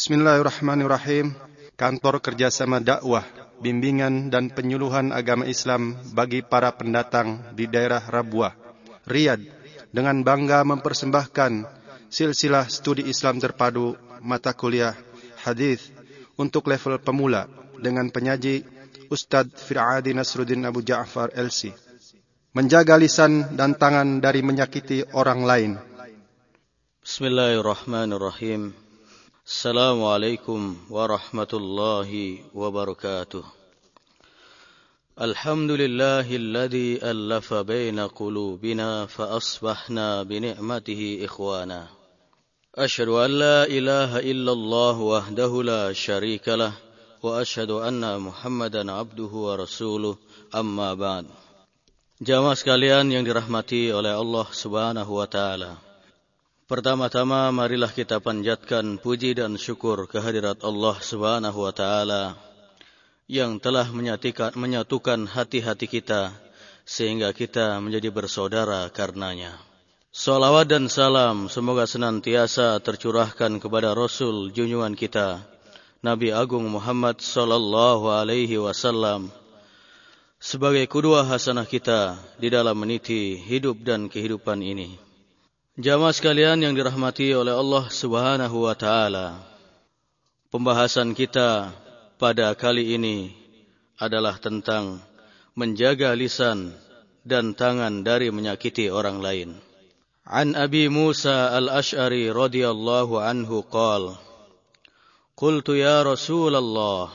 Bismillahirrahmanirrahim. 0.00 1.36
Kantor 1.76 2.24
Kerjasama 2.24 2.80
Dakwah, 2.80 3.20
Bimbingan 3.60 4.32
dan 4.32 4.48
Penyuluhan 4.48 5.12
Agama 5.12 5.44
Islam 5.44 5.92
bagi 6.16 6.40
para 6.40 6.72
pendatang 6.72 7.52
di 7.52 7.68
daerah 7.68 8.00
Rabuah, 8.00 8.56
Riyadh, 9.04 9.44
dengan 9.92 10.24
bangga 10.24 10.64
mempersembahkan 10.64 11.68
silsilah 12.08 12.72
studi 12.72 13.12
Islam 13.12 13.44
terpadu 13.44 13.92
mata 14.24 14.56
kuliah 14.56 14.96
hadis 15.44 15.92
untuk 16.40 16.72
level 16.72 16.96
pemula 17.04 17.44
dengan 17.76 18.08
penyaji 18.08 18.64
Ustadz 19.12 19.52
Fir'adi 19.68 20.16
Nasruddin 20.16 20.64
Abu 20.64 20.80
Ja'far 20.80 21.28
LC. 21.36 21.76
Menjaga 22.56 22.96
lisan 22.96 23.52
dan 23.52 23.76
tangan 23.76 24.24
dari 24.24 24.40
menyakiti 24.40 25.04
orang 25.12 25.44
lain. 25.44 25.72
Bismillahirrahmanirrahim. 27.04 28.88
Assalamualaikum 29.50 30.78
warahmatullahi 30.86 32.38
wabarakatuh. 32.54 33.42
الحمد 35.18 35.70
لله 35.70 36.26
الذي 36.30 37.02
ألف 37.02 37.54
بين 37.66 37.98
قلوبنا 37.98 39.06
فأصبحنا 39.10 40.22
بنعمته 40.22 41.20
إخوانا 41.24 41.86
أشهد 42.78 43.08
أن 43.08 43.30
لا 43.30 43.66
إله 43.66 44.22
إلا 44.22 44.52
الله 44.52 44.96
وحده 45.00 45.62
لا 45.62 45.92
شريك 45.92 46.46
له 46.48 46.72
وأشهد 47.22 47.70
أن 47.70 48.06
محمدا 48.22 48.92
عبده 48.92 49.32
ورسوله 49.34 50.16
أما 50.54 50.94
بعد 50.94 51.26
Jamaah 52.22 52.54
sekalian 52.54 53.10
yang 53.10 53.26
dirahmati 53.26 53.90
oleh 53.90 54.14
Allah 54.14 54.46
Subhanahu 54.46 55.18
wa 55.18 55.26
taala. 55.26 55.89
Pertama-tama 56.70 57.50
marilah 57.50 57.90
kita 57.90 58.22
panjatkan 58.22 59.02
puji 59.02 59.34
dan 59.34 59.58
syukur 59.58 60.06
kehadirat 60.06 60.62
Allah 60.62 60.94
Subhanahu 61.02 61.66
wa 61.66 61.74
taala 61.74 62.38
yang 63.26 63.58
telah 63.58 63.90
menyatukan 64.54 65.26
hati-hati 65.26 65.90
kita 65.90 66.30
sehingga 66.86 67.34
kita 67.34 67.82
menjadi 67.82 68.14
bersaudara 68.14 68.86
karenanya. 68.94 69.58
Salawat 70.14 70.70
dan 70.70 70.86
salam 70.86 71.50
semoga 71.50 71.90
senantiasa 71.90 72.78
tercurahkan 72.78 73.58
kepada 73.58 73.90
Rasul 73.90 74.54
junjungan 74.54 74.94
kita, 74.94 75.42
Nabi 76.06 76.30
Agung 76.30 76.70
Muhammad 76.70 77.18
sallallahu 77.18 78.14
alaihi 78.14 78.62
wasallam 78.62 79.34
sebagai 80.38 80.86
kedua 80.86 81.26
hasanah 81.26 81.66
kita 81.66 82.14
di 82.38 82.46
dalam 82.46 82.78
meniti 82.78 83.34
hidup 83.42 83.82
dan 83.82 84.06
kehidupan 84.06 84.62
ini. 84.62 85.09
Jamaah 85.78 86.10
sekalian 86.10 86.58
yang 86.66 86.74
dirahmati 86.74 87.30
oleh 87.30 87.54
Allah 87.54 87.86
Subhanahu 87.86 88.66
wa 88.66 88.74
taala. 88.74 89.38
Pembahasan 90.50 91.14
kita 91.14 91.70
pada 92.18 92.58
kali 92.58 92.98
ini 92.98 93.30
adalah 93.94 94.34
tentang 94.42 94.98
menjaga 95.54 96.10
lisan 96.18 96.74
dan 97.22 97.54
tangan 97.54 98.02
dari 98.02 98.34
menyakiti 98.34 98.90
orang 98.90 99.22
lain. 99.22 99.50
An 100.26 100.58
Abi 100.58 100.90
Musa 100.90 101.54
al-Ash'ari 101.54 102.34
radhiyallahu 102.34 103.22
anhu 103.22 103.62
qala 103.62 104.18
Qultu 105.38 105.78
ya 105.78 106.02
Rasulullah 106.02 107.14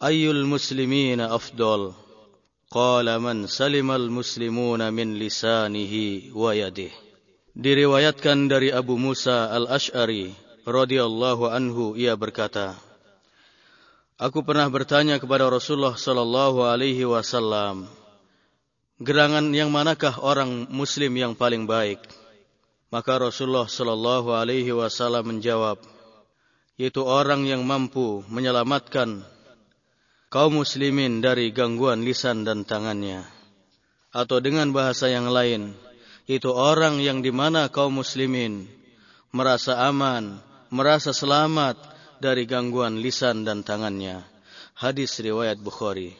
ayyul 0.00 0.48
muslimina 0.48 1.36
afdal 1.36 1.92
Qala 2.72 3.20
man 3.20 3.44
salimal 3.44 4.08
muslimuna 4.08 4.88
min 4.88 5.20
lisanihi 5.20 6.32
wa 6.32 6.56
yadihi 6.56 7.11
Diriwayatkan 7.52 8.48
dari 8.48 8.72
Abu 8.72 8.96
Musa 8.96 9.52
al-Ash'ari 9.52 10.32
radhiyallahu 10.64 11.52
anhu 11.52 11.92
ia 12.00 12.16
berkata 12.16 12.80
Aku 14.16 14.40
pernah 14.40 14.64
bertanya 14.72 15.20
kepada 15.20 15.52
Rasulullah 15.52 15.92
sallallahu 15.92 16.64
alaihi 16.64 17.04
wasallam, 17.04 17.84
gerangan 19.04 19.52
yang 19.52 19.68
manakah 19.68 20.16
orang 20.24 20.64
muslim 20.72 21.12
yang 21.12 21.36
paling 21.36 21.68
baik? 21.68 22.00
Maka 22.88 23.20
Rasulullah 23.20 23.68
sallallahu 23.68 24.32
alaihi 24.32 24.72
wasallam 24.72 25.36
menjawab, 25.36 25.76
yaitu 26.80 27.04
orang 27.04 27.44
yang 27.44 27.68
mampu 27.68 28.24
menyelamatkan 28.32 29.28
kaum 30.32 30.56
muslimin 30.56 31.20
dari 31.20 31.52
gangguan 31.52 32.00
lisan 32.00 32.48
dan 32.48 32.64
tangannya. 32.64 33.28
Atau 34.08 34.40
dengan 34.40 34.72
bahasa 34.72 35.12
yang 35.12 35.28
lain, 35.28 35.76
itu 36.30 36.50
orang 36.54 37.02
yang 37.02 37.18
di 37.20 37.34
mana 37.34 37.66
kaum 37.66 37.98
muslimin 38.02 38.70
merasa 39.32 39.88
aman, 39.88 40.38
merasa 40.68 41.10
selamat 41.10 41.80
dari 42.20 42.44
gangguan 42.46 43.00
lisan 43.00 43.42
dan 43.42 43.64
tangannya. 43.66 44.22
Hadis 44.76 45.18
riwayat 45.18 45.58
Bukhari. 45.58 46.14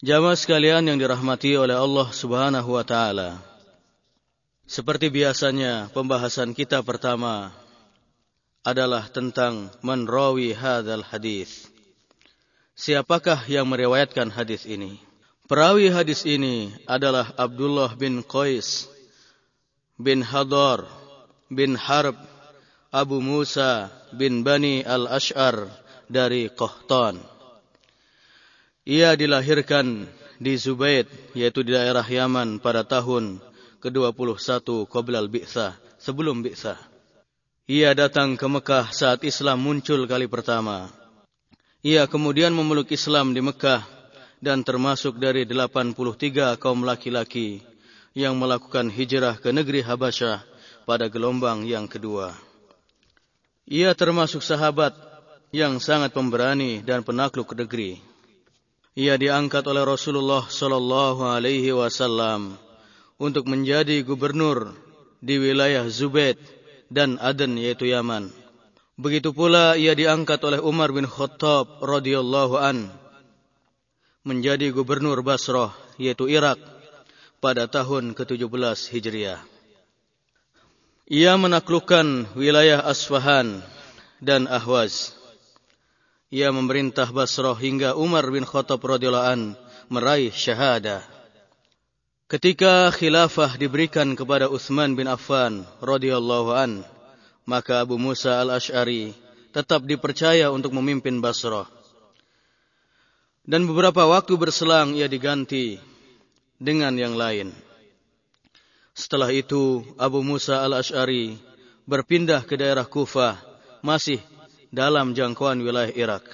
Jamaah 0.00 0.38
sekalian 0.38 0.88
yang 0.88 0.96
dirahmati 0.96 1.60
oleh 1.60 1.76
Allah 1.76 2.08
Subhanahu 2.08 2.72
wa 2.72 2.84
taala. 2.86 3.36
Seperti 4.64 5.12
biasanya, 5.12 5.92
pembahasan 5.92 6.56
kita 6.56 6.80
pertama 6.80 7.52
adalah 8.62 9.10
tentang 9.10 9.68
menrawi 9.84 10.54
hadzal 10.54 11.04
hadis. 11.04 11.68
Siapakah 12.78 13.44
yang 13.50 13.68
meriwayatkan 13.68 14.32
hadis 14.32 14.64
ini? 14.64 15.02
Perawi 15.50 15.90
hadis 15.90 16.22
ini 16.22 16.70
adalah 16.86 17.34
Abdullah 17.34 17.92
bin 17.98 18.22
Qais 18.22 18.88
bin 20.00 20.24
Hadar 20.24 20.88
bin 21.52 21.76
Harb 21.76 22.16
Abu 22.88 23.20
Musa 23.20 23.92
bin 24.16 24.40
Bani 24.40 24.80
al-Ash'ar 24.80 25.68
dari 26.08 26.48
Qahtan. 26.50 27.20
Ia 28.88 29.14
dilahirkan 29.14 30.08
di 30.40 30.56
Zubaid, 30.56 31.06
yaitu 31.36 31.60
di 31.62 31.76
daerah 31.76 32.02
Yaman 32.02 32.58
pada 32.58 32.82
tahun 32.82 33.38
ke-21 33.84 34.88
Qoblal 34.88 35.28
Bi'sa, 35.28 35.76
sebelum 36.00 36.40
Bi'sa. 36.42 36.74
Ia 37.70 37.94
datang 37.94 38.34
ke 38.34 38.46
Mekah 38.50 38.90
saat 38.90 39.22
Islam 39.22 39.62
muncul 39.62 40.08
kali 40.10 40.26
pertama. 40.26 40.90
Ia 41.86 42.10
kemudian 42.10 42.50
memeluk 42.50 42.90
Islam 42.90 43.30
di 43.30 43.44
Mekah 43.44 43.86
dan 44.42 44.66
termasuk 44.66 45.20
dari 45.20 45.46
83 45.46 46.58
kaum 46.58 46.82
laki-laki 46.82 47.69
yang 48.16 48.34
melakukan 48.38 48.90
hijrah 48.90 49.38
ke 49.38 49.54
negeri 49.54 49.86
Habasyah 49.86 50.42
pada 50.82 51.06
gelombang 51.06 51.62
yang 51.62 51.86
kedua. 51.86 52.34
Ia 53.70 53.94
termasuk 53.94 54.42
sahabat 54.42 54.98
yang 55.54 55.78
sangat 55.78 56.10
pemberani 56.10 56.82
dan 56.82 57.06
penakluk 57.06 57.54
negeri. 57.54 58.02
Ia 58.98 59.14
diangkat 59.14 59.62
oleh 59.70 59.86
Rasulullah 59.86 60.42
sallallahu 60.42 61.22
alaihi 61.22 61.70
wasallam 61.70 62.58
untuk 63.22 63.46
menjadi 63.46 64.02
gubernur 64.02 64.74
di 65.22 65.38
wilayah 65.38 65.86
Zubaid 65.86 66.40
dan 66.90 67.14
Aden 67.22 67.54
yaitu 67.54 67.86
Yaman. 67.86 68.34
Begitu 68.98 69.30
pula 69.30 69.78
ia 69.78 69.94
diangkat 69.94 70.42
oleh 70.42 70.58
Umar 70.58 70.90
bin 70.90 71.06
Khattab 71.06 71.80
radhiyallahu 71.80 72.58
an 72.58 72.90
menjadi 74.26 74.74
gubernur 74.74 75.22
Basrah 75.22 75.72
yaitu 75.96 76.26
Irak 76.26 76.58
pada 77.40 77.64
tahun 77.64 78.12
ke-17 78.12 78.92
Hijriah. 78.92 79.40
Ia 81.10 81.34
menaklukkan 81.34 82.36
wilayah 82.38 82.84
Asfahan 82.84 83.64
dan 84.22 84.46
Ahwaz. 84.46 85.16
Ia 86.30 86.54
memerintah 86.54 87.10
Basrah 87.10 87.58
hingga 87.58 87.98
Umar 87.98 88.28
bin 88.30 88.46
Khattab 88.46 88.78
radhiyallahu 88.78 89.26
an 89.26 89.40
meraih 89.90 90.30
syahada. 90.30 91.02
Ketika 92.30 92.94
khilafah 92.94 93.58
diberikan 93.58 94.14
kepada 94.14 94.46
Uthman 94.46 94.94
bin 94.94 95.10
Affan 95.10 95.66
radhiyallahu 95.82 96.54
an, 96.54 96.86
maka 97.42 97.82
Abu 97.82 97.98
Musa 97.98 98.38
al-Ash'ari 98.38 99.10
tetap 99.50 99.82
dipercaya 99.82 100.54
untuk 100.54 100.70
memimpin 100.70 101.18
Basrah. 101.18 101.66
Dan 103.42 103.66
beberapa 103.66 104.06
waktu 104.06 104.38
berselang 104.38 104.94
ia 104.94 105.10
diganti 105.10 105.89
dengan 106.60 106.92
yang 106.94 107.16
lain. 107.16 107.50
Setelah 108.92 109.32
itu 109.32 109.80
Abu 109.96 110.20
Musa 110.20 110.60
al-Ash'ari 110.60 111.40
berpindah 111.88 112.44
ke 112.44 112.60
daerah 112.60 112.84
Kufah, 112.84 113.40
masih 113.80 114.20
dalam 114.68 115.16
jangkauan 115.16 115.64
wilayah 115.64 115.90
Irak. 115.96 116.28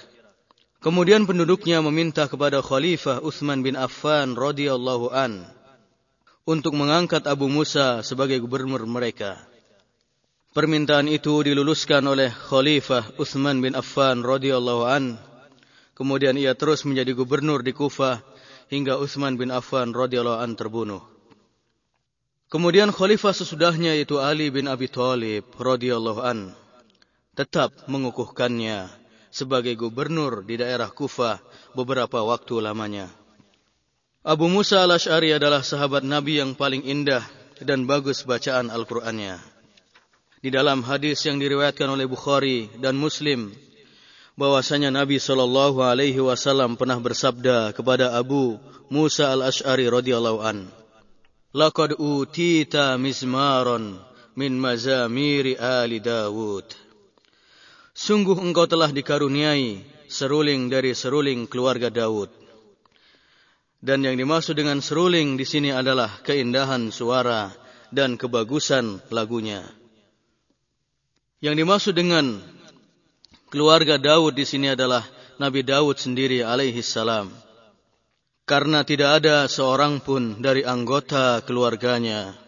Kemudian 0.83 1.25
penduduknya 1.25 1.81
meminta 1.81 2.29
kepada 2.29 2.61
Khalifah 2.61 3.25
Uthman 3.25 3.63
bin 3.65 3.79
Affan 3.79 4.37
radhiyallahu 4.37 5.15
an 5.15 5.47
untuk 6.47 6.79
mengangkat 6.79 7.27
Abu 7.27 7.51
Musa 7.51 8.05
sebagai 8.07 8.39
gubernur 8.39 8.85
mereka. 8.87 9.41
Permintaan 10.55 11.11
itu 11.11 11.43
diluluskan 11.43 12.07
oleh 12.07 12.31
Khalifah 12.31 13.19
Uthman 13.19 13.61
bin 13.61 13.75
Affan 13.75 14.23
radhiyallahu 14.23 14.83
an. 14.87 15.05
Kemudian 15.97 16.37
ia 16.37 16.53
terus 16.53 16.85
menjadi 16.85 17.17
gubernur 17.17 17.65
di 17.65 17.73
Kufah 17.73 18.21
hingga 18.73 18.99
Uthman 18.99 19.39
bin 19.39 19.55
Affan 19.55 19.95
radhiyallahu 19.95 20.43
an 20.43 20.55
terbunuh. 20.59 21.03
Kemudian 22.47 22.95
khalifah 22.95 23.35
sesudahnya 23.35 23.99
yaitu 23.99 24.23
Ali 24.23 24.55
bin 24.55 24.71
Abi 24.71 24.87
Thalib 24.87 25.51
radhiyallahu 25.59 26.23
an 26.23 26.39
tetap 27.35 27.75
mengukuhkannya 27.91 28.89
sebagai 29.29 29.77
gubernur 29.77 30.47
di 30.47 30.57
daerah 30.57 30.89
Kufah 30.89 31.37
beberapa 31.77 32.25
waktu 32.25 32.65
lamanya. 32.65 33.13
Abu 34.25 34.49
Musa 34.49 34.83
al-Ash'ari 34.83 35.37
adalah 35.37 35.63
sahabat 35.63 36.03
Nabi 36.03 36.41
yang 36.41 36.57
paling 36.57 36.83
indah 36.83 37.23
dan 37.63 37.85
bagus 37.85 38.25
bacaan 38.25 38.73
Al-Qur'annya. 38.73 39.39
Di 40.41 40.49
dalam 40.51 40.83
hadis 40.83 41.23
yang 41.29 41.37
diriwayatkan 41.39 41.87
oleh 41.87 42.09
Bukhari 42.09 42.73
dan 42.81 42.97
Muslim 42.97 43.53
bahwasanya 44.37 44.93
Nabi 44.93 45.17
sallallahu 45.17 45.81
alaihi 45.81 46.21
wasallam 46.21 46.77
pernah 46.77 47.01
bersabda 47.01 47.73
kepada 47.73 48.13
Abu 48.13 48.61
Musa 48.93 49.33
al-Ash'ari 49.33 49.89
radhiyallahu 49.89 50.39
an, 50.45 50.69
"Laqad 51.57 51.97
utita 51.97 53.01
mizmaron 53.01 53.97
min 54.37 54.61
mazamiri 54.61 55.57
ali 55.57 55.99
Dawud." 55.99 56.69
Sungguh 57.97 58.37
engkau 58.37 58.69
telah 58.69 58.93
dikaruniai 58.93 59.81
seruling 60.07 60.69
dari 60.69 60.93
seruling 60.93 61.49
keluarga 61.49 61.89
Daud. 61.89 62.29
Dan 63.81 64.05
yang 64.05 64.21
dimaksud 64.21 64.53
dengan 64.53 64.85
seruling 64.85 65.41
di 65.41 65.49
sini 65.49 65.73
adalah 65.73 66.21
keindahan 66.21 66.93
suara 66.93 67.53
dan 67.89 68.21
kebagusan 68.21 69.01
lagunya. 69.09 69.65
Yang 71.41 71.55
dimaksud 71.65 71.95
dengan 71.97 72.41
keluarga 73.51 73.97
Daud 73.97 74.35
di 74.35 74.43
sini 74.43 74.75
adalah 74.75 75.07
Nabi 75.39 75.63
Daud 75.63 75.97
sendiri 76.01 76.43
alaihi 76.43 76.83
salam. 76.83 77.31
Karena 78.47 78.87
tidak 78.87 79.23
ada 79.23 79.51
seorang 79.51 79.99
pun 79.99 80.39
dari 80.39 80.63
anggota 80.63 81.43
keluarganya 81.43 82.39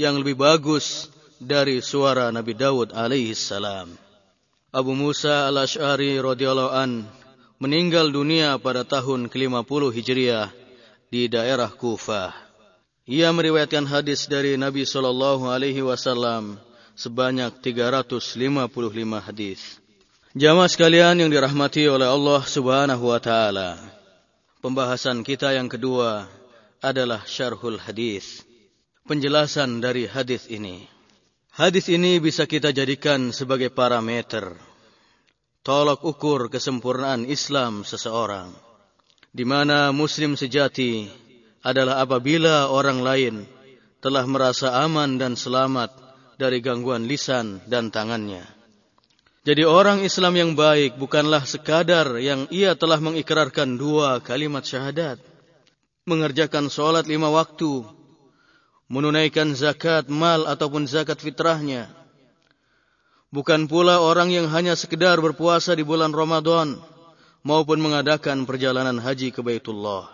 yang 0.00 0.16
lebih 0.16 0.40
bagus 0.40 1.12
dari 1.36 1.84
suara 1.84 2.32
Nabi 2.32 2.56
Daud 2.56 2.96
alaihi 2.96 3.36
salam. 3.36 3.92
Abu 4.72 4.96
Musa 4.96 5.52
al-Ash'ari 5.52 6.16
radhiyallahu 6.16 6.72
an 6.72 7.04
meninggal 7.60 8.08
dunia 8.08 8.56
pada 8.56 8.88
tahun 8.88 9.28
ke-50 9.28 9.82
Hijriah 9.92 10.48
di 11.12 11.28
daerah 11.28 11.68
Kufah. 11.68 12.32
Ia 13.04 13.28
meriwayatkan 13.34 13.84
hadis 13.84 14.24
dari 14.30 14.56
Nabi 14.56 14.88
sallallahu 14.88 15.50
alaihi 15.50 15.84
wasallam 15.84 16.56
sebanyak 16.96 17.50
355 17.60 18.72
hadis. 19.20 19.81
Jamaah 20.32 20.64
sekalian 20.64 21.20
yang 21.20 21.28
dirahmati 21.28 21.84
oleh 21.92 22.08
Allah 22.08 22.40
Subhanahu 22.40 23.04
wa 23.04 23.20
taala. 23.20 23.76
Pembahasan 24.64 25.20
kita 25.28 25.52
yang 25.52 25.68
kedua 25.68 26.24
adalah 26.80 27.20
syarhul 27.28 27.76
hadis. 27.76 28.40
Penjelasan 29.04 29.84
dari 29.84 30.08
hadis 30.08 30.48
ini. 30.48 30.88
Hadis 31.52 31.92
ini 31.92 32.16
bisa 32.16 32.48
kita 32.48 32.72
jadikan 32.72 33.28
sebagai 33.28 33.68
parameter 33.76 34.56
tolok 35.60 36.00
ukur 36.00 36.48
kesempurnaan 36.48 37.28
Islam 37.28 37.84
seseorang. 37.84 38.56
Di 39.36 39.44
mana 39.44 39.92
muslim 39.92 40.40
sejati 40.40 41.12
adalah 41.60 42.00
apabila 42.00 42.72
orang 42.72 43.04
lain 43.04 43.34
telah 44.00 44.24
merasa 44.24 44.80
aman 44.80 45.20
dan 45.20 45.36
selamat 45.36 45.92
dari 46.40 46.64
gangguan 46.64 47.04
lisan 47.04 47.60
dan 47.68 47.92
tangannya 47.92 48.61
jadi 49.42 49.66
orang 49.66 50.06
Islam 50.06 50.38
yang 50.38 50.50
baik 50.54 51.02
bukanlah 51.02 51.42
sekadar 51.42 52.14
yang 52.22 52.46
ia 52.54 52.78
telah 52.78 53.02
mengikrarkan 53.02 53.74
dua 53.74 54.22
kalimat 54.22 54.62
syahadat. 54.62 55.18
Mengerjakan 56.06 56.70
sholat 56.70 57.10
lima 57.10 57.26
waktu. 57.26 57.82
Menunaikan 58.86 59.50
zakat 59.58 60.06
mal 60.06 60.46
ataupun 60.46 60.86
zakat 60.86 61.18
fitrahnya. 61.18 61.90
Bukan 63.34 63.66
pula 63.66 63.98
orang 63.98 64.30
yang 64.30 64.46
hanya 64.46 64.78
sekedar 64.78 65.18
berpuasa 65.18 65.74
di 65.74 65.82
bulan 65.82 66.14
Ramadan. 66.14 66.78
Maupun 67.42 67.82
mengadakan 67.82 68.46
perjalanan 68.46 69.02
haji 69.02 69.34
ke 69.34 69.42
Baitullah. 69.42 70.06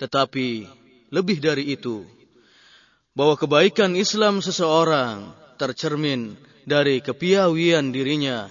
Tetapi 0.00 0.64
lebih 1.12 1.44
dari 1.44 1.76
itu. 1.76 2.08
Bahwa 3.12 3.36
kebaikan 3.36 3.92
Islam 4.00 4.40
seseorang 4.40 5.28
tercermin 5.60 6.48
dari 6.64 7.00
kepiawian 7.00 7.92
dirinya 7.92 8.48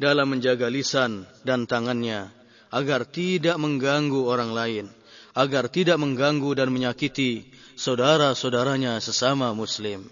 dalam 0.00 0.34
menjaga 0.34 0.66
lisan 0.66 1.28
dan 1.46 1.66
tangannya 1.70 2.30
agar 2.72 3.04
tidak 3.04 3.60
mengganggu 3.60 4.24
orang 4.26 4.50
lain, 4.56 4.86
agar 5.36 5.68
tidak 5.68 6.00
mengganggu 6.00 6.56
dan 6.56 6.72
menyakiti 6.72 7.52
saudara-saudaranya 7.76 8.98
sesama 8.98 9.52
muslim. 9.52 10.08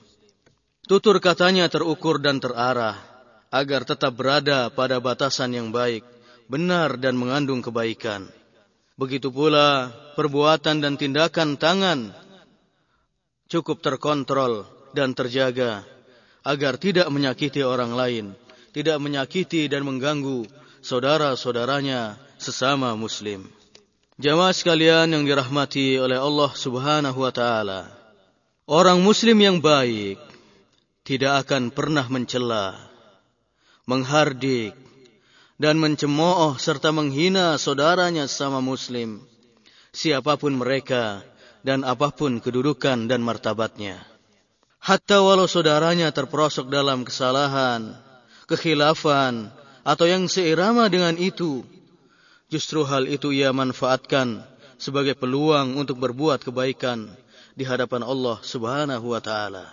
Tutur 0.84 1.18
katanya 1.18 1.66
terukur 1.72 2.20
dan 2.20 2.42
terarah 2.42 2.98
agar 3.50 3.82
tetap 3.82 4.14
berada 4.14 4.70
pada 4.70 5.02
batasan 5.02 5.56
yang 5.56 5.68
baik, 5.74 6.06
benar 6.46 6.98
dan 7.00 7.18
mengandung 7.18 7.62
kebaikan. 7.64 8.30
Begitu 8.94 9.32
pula 9.32 9.88
perbuatan 10.14 10.84
dan 10.84 11.00
tindakan 11.00 11.56
tangan 11.56 12.12
cukup 13.48 13.80
terkontrol 13.80 14.68
dan 14.92 15.16
terjaga 15.16 15.82
agar 16.46 16.80
tidak 16.80 17.08
menyakiti 17.12 17.60
orang 17.60 17.92
lain, 17.92 18.26
tidak 18.72 18.96
menyakiti 19.02 19.68
dan 19.68 19.84
mengganggu 19.84 20.48
saudara-saudaranya 20.80 22.16
sesama 22.40 22.96
muslim. 22.96 23.48
Jamaah 24.20 24.52
sekalian 24.52 25.16
yang 25.16 25.24
dirahmati 25.24 25.96
oleh 25.96 26.20
Allah 26.20 26.52
Subhanahu 26.52 27.24
wa 27.24 27.32
taala. 27.32 27.88
Orang 28.68 29.00
muslim 29.00 29.40
yang 29.40 29.58
baik 29.64 30.20
tidak 31.08 31.48
akan 31.48 31.72
pernah 31.72 32.04
mencela, 32.06 32.76
menghardik 33.88 34.76
dan 35.56 35.80
mencemooh 35.80 36.56
serta 36.60 36.92
menghina 36.92 37.56
saudaranya 37.56 38.28
sesama 38.28 38.60
muslim, 38.64 39.24
siapa 39.92 40.36
pun 40.40 40.56
mereka 40.56 41.24
dan 41.60 41.84
apa 41.84 42.12
pun 42.12 42.40
kedudukan 42.40 43.08
dan 43.08 43.20
martabatnya. 43.20 44.09
Hatta 44.80 45.20
walau 45.20 45.44
saudaranya 45.44 46.08
terperosok 46.08 46.72
dalam 46.72 47.04
kesalahan, 47.04 47.92
kekhilafan, 48.48 49.52
atau 49.84 50.08
yang 50.08 50.24
seirama 50.24 50.88
dengan 50.88 51.20
itu, 51.20 51.68
justru 52.48 52.88
hal 52.88 53.04
itu 53.04 53.28
ia 53.28 53.52
manfaatkan 53.52 54.40
sebagai 54.80 55.12
peluang 55.12 55.76
untuk 55.76 56.00
berbuat 56.00 56.40
kebaikan 56.40 57.12
di 57.52 57.68
hadapan 57.68 58.00
Allah 58.00 58.40
Subhanahu 58.40 59.12
wa 59.12 59.20
taala. 59.20 59.68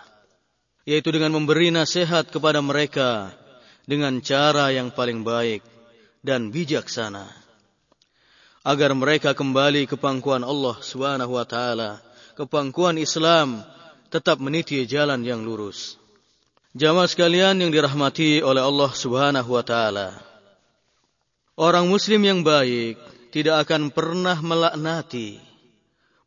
Yaitu 0.84 1.16
dengan 1.16 1.32
memberi 1.36 1.72
nasihat 1.72 2.28
kepada 2.28 2.60
mereka 2.60 3.32
dengan 3.88 4.20
cara 4.20 4.76
yang 4.76 4.92
paling 4.92 5.24
baik 5.24 5.64
dan 6.20 6.52
bijaksana 6.52 7.28
agar 8.68 8.92
mereka 8.92 9.32
kembali 9.32 9.88
ke 9.88 9.96
pangkuan 9.96 10.44
Allah 10.44 10.76
Subhanahu 10.84 11.40
wa 11.40 11.48
taala, 11.48 12.04
ke 12.36 12.44
pangkuan 12.44 13.00
Islam 13.00 13.64
tetap 14.08 14.40
meniti 14.40 14.84
jalan 14.88 15.24
yang 15.24 15.44
lurus. 15.44 16.00
Jamaah 16.78 17.10
sekalian 17.10 17.58
yang 17.58 17.72
dirahmati 17.74 18.40
oleh 18.46 18.62
Allah 18.62 18.92
Subhanahu 18.94 19.50
wa 19.50 19.64
taala. 19.66 20.14
Orang 21.58 21.90
muslim 21.90 22.22
yang 22.22 22.46
baik 22.46 23.02
tidak 23.34 23.66
akan 23.66 23.90
pernah 23.90 24.38
melaknati, 24.38 25.42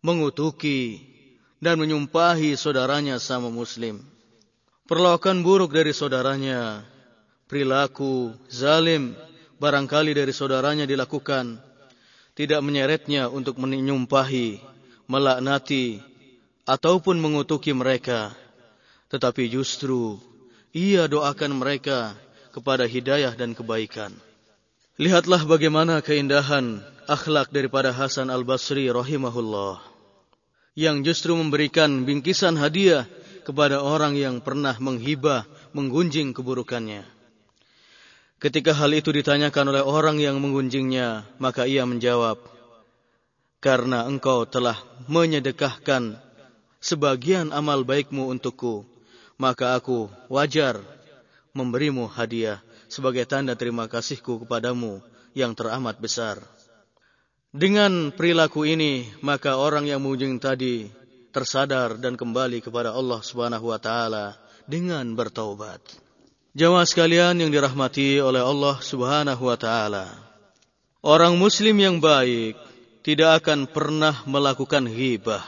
mengutuki 0.02 1.06
dan 1.62 1.78
menyumpahi 1.78 2.58
saudaranya 2.58 3.22
sama 3.22 3.46
muslim. 3.46 4.02
Perlakuan 4.90 5.46
buruk 5.46 5.70
dari 5.70 5.94
saudaranya, 5.94 6.82
perilaku 7.46 8.34
zalim 8.50 9.14
barangkali 9.62 10.18
dari 10.18 10.34
saudaranya 10.34 10.82
dilakukan, 10.82 11.62
tidak 12.34 12.58
menyeretnya 12.58 13.30
untuk 13.30 13.54
menyumpahi, 13.62 14.58
melaknati 15.06 16.09
ataupun 16.68 17.16
mengutuki 17.20 17.72
mereka, 17.72 18.34
tetapi 19.12 19.50
justru 19.50 20.20
ia 20.70 21.10
doakan 21.10 21.58
mereka 21.58 22.14
kepada 22.54 22.86
hidayah 22.86 23.34
dan 23.34 23.54
kebaikan. 23.54 24.14
Lihatlah 25.00 25.42
bagaimana 25.48 26.04
keindahan 26.04 26.84
akhlak 27.08 27.50
daripada 27.50 27.90
Hasan 27.90 28.28
al-Basri 28.28 28.86
rahimahullah 28.92 29.80
yang 30.78 31.02
justru 31.02 31.34
memberikan 31.34 32.06
bingkisan 32.06 32.54
hadiah 32.54 33.08
kepada 33.42 33.82
orang 33.82 34.14
yang 34.14 34.38
pernah 34.38 34.76
menghibah, 34.78 35.48
menggunjing 35.74 36.30
keburukannya. 36.36 37.02
Ketika 38.40 38.72
hal 38.72 38.94
itu 38.96 39.12
ditanyakan 39.12 39.74
oleh 39.74 39.82
orang 39.84 40.16
yang 40.16 40.40
menggunjingnya, 40.40 41.28
maka 41.36 41.68
ia 41.68 41.84
menjawab, 41.84 42.40
"Karena 43.60 44.08
engkau 44.08 44.48
telah 44.48 44.80
menyedekahkan 45.10 46.16
sebagian 46.80 47.52
amal 47.52 47.84
baikmu 47.84 48.26
untukku, 48.32 48.88
maka 49.36 49.76
aku 49.76 50.08
wajar 50.32 50.80
memberimu 51.52 52.08
hadiah 52.08 52.64
sebagai 52.90 53.28
tanda 53.28 53.54
terima 53.54 53.86
kasihku 53.86 54.42
kepadamu 54.44 54.98
yang 55.36 55.54
teramat 55.54 56.00
besar. 56.00 56.40
Dengan 57.50 58.14
perilaku 58.14 58.62
ini, 58.66 59.10
maka 59.22 59.58
orang 59.58 59.86
yang 59.86 60.02
mengunjungi 60.02 60.38
tadi 60.38 60.74
tersadar 61.30 61.98
dan 61.98 62.18
kembali 62.18 62.62
kepada 62.62 62.94
Allah 62.94 63.22
Subhanahu 63.22 63.70
wa 63.70 63.78
taala 63.78 64.38
dengan 64.66 65.06
bertaubat. 65.14 65.82
Jemaah 66.54 66.86
sekalian 66.86 67.38
yang 67.38 67.50
dirahmati 67.50 68.18
oleh 68.18 68.42
Allah 68.42 68.78
Subhanahu 68.82 69.42
wa 69.46 69.58
taala. 69.58 70.10
Orang 71.02 71.38
muslim 71.38 71.78
yang 71.78 72.02
baik 72.02 72.58
tidak 73.06 73.42
akan 73.42 73.70
pernah 73.70 74.22
melakukan 74.26 74.86
ghibah, 74.86 75.42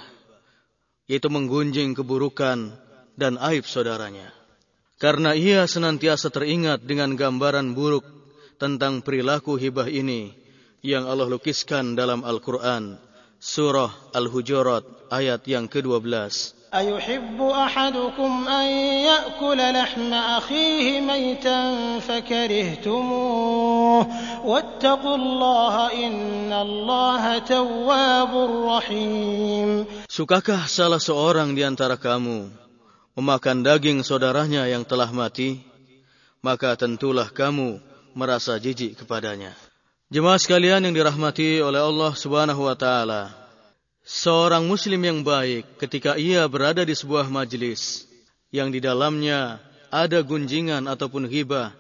yaitu 1.07 1.31
menggunjing 1.31 1.95
keburukan 1.95 2.75
dan 3.15 3.39
aib 3.39 3.63
saudaranya. 3.63 4.35
Karena 4.97 5.37
ia 5.37 5.69
senantiasa 5.69 6.33
teringat 6.33 6.83
dengan 6.83 7.13
gambaran 7.13 7.77
buruk 7.77 8.03
tentang 8.57 9.05
perilaku 9.05 9.55
hibah 9.55 9.87
ini 9.87 10.33
yang 10.81 11.05
Allah 11.05 11.29
lukiskan 11.29 11.93
dalam 11.93 12.25
Al-Quran, 12.25 12.97
surah 13.37 13.93
Al-Hujurat 14.13 14.83
ayat 15.13 15.45
yang 15.45 15.69
ke-12. 15.69 16.57
أيحب 16.67 17.41
أحدكم 17.41 18.47
أن 18.47 18.67
يأكل 19.07 19.73
لحم 19.73 20.13
أخيه 20.13 21.01
ميتا 21.01 21.59
فكرهتموه 21.99 24.07
واتقوا 24.45 25.15
الله 25.15 25.93
إن 25.93 26.53
الله 26.53 27.37
تواب 27.37 28.33
رحيم 28.67 29.85
Sukakah 30.12 30.68
salah 30.68 31.00
seorang 31.00 31.56
di 31.56 31.64
antara 31.64 31.96
kamu 31.96 32.52
memakan 33.16 33.64
daging 33.64 34.04
saudaranya 34.04 34.68
yang 34.68 34.84
telah 34.84 35.08
mati? 35.08 35.64
Maka 36.44 36.76
tentulah 36.76 37.32
kamu 37.32 37.80
merasa 38.12 38.60
jijik 38.60 39.00
kepadanya. 39.00 39.56
Jemaah 40.12 40.36
sekalian 40.36 40.84
yang 40.84 40.92
dirahmati 40.92 41.64
oleh 41.64 41.80
Allah 41.80 42.12
Subhanahu 42.12 42.68
wa 42.68 42.76
taala. 42.76 43.32
Seorang 44.04 44.68
muslim 44.68 45.00
yang 45.00 45.24
baik 45.24 45.80
ketika 45.80 46.20
ia 46.20 46.44
berada 46.44 46.84
di 46.84 46.92
sebuah 46.92 47.32
majelis 47.32 48.04
yang 48.52 48.68
di 48.68 48.84
dalamnya 48.84 49.64
ada 49.88 50.20
gunjingan 50.20 50.92
ataupun 50.92 51.24
ghibah, 51.24 51.72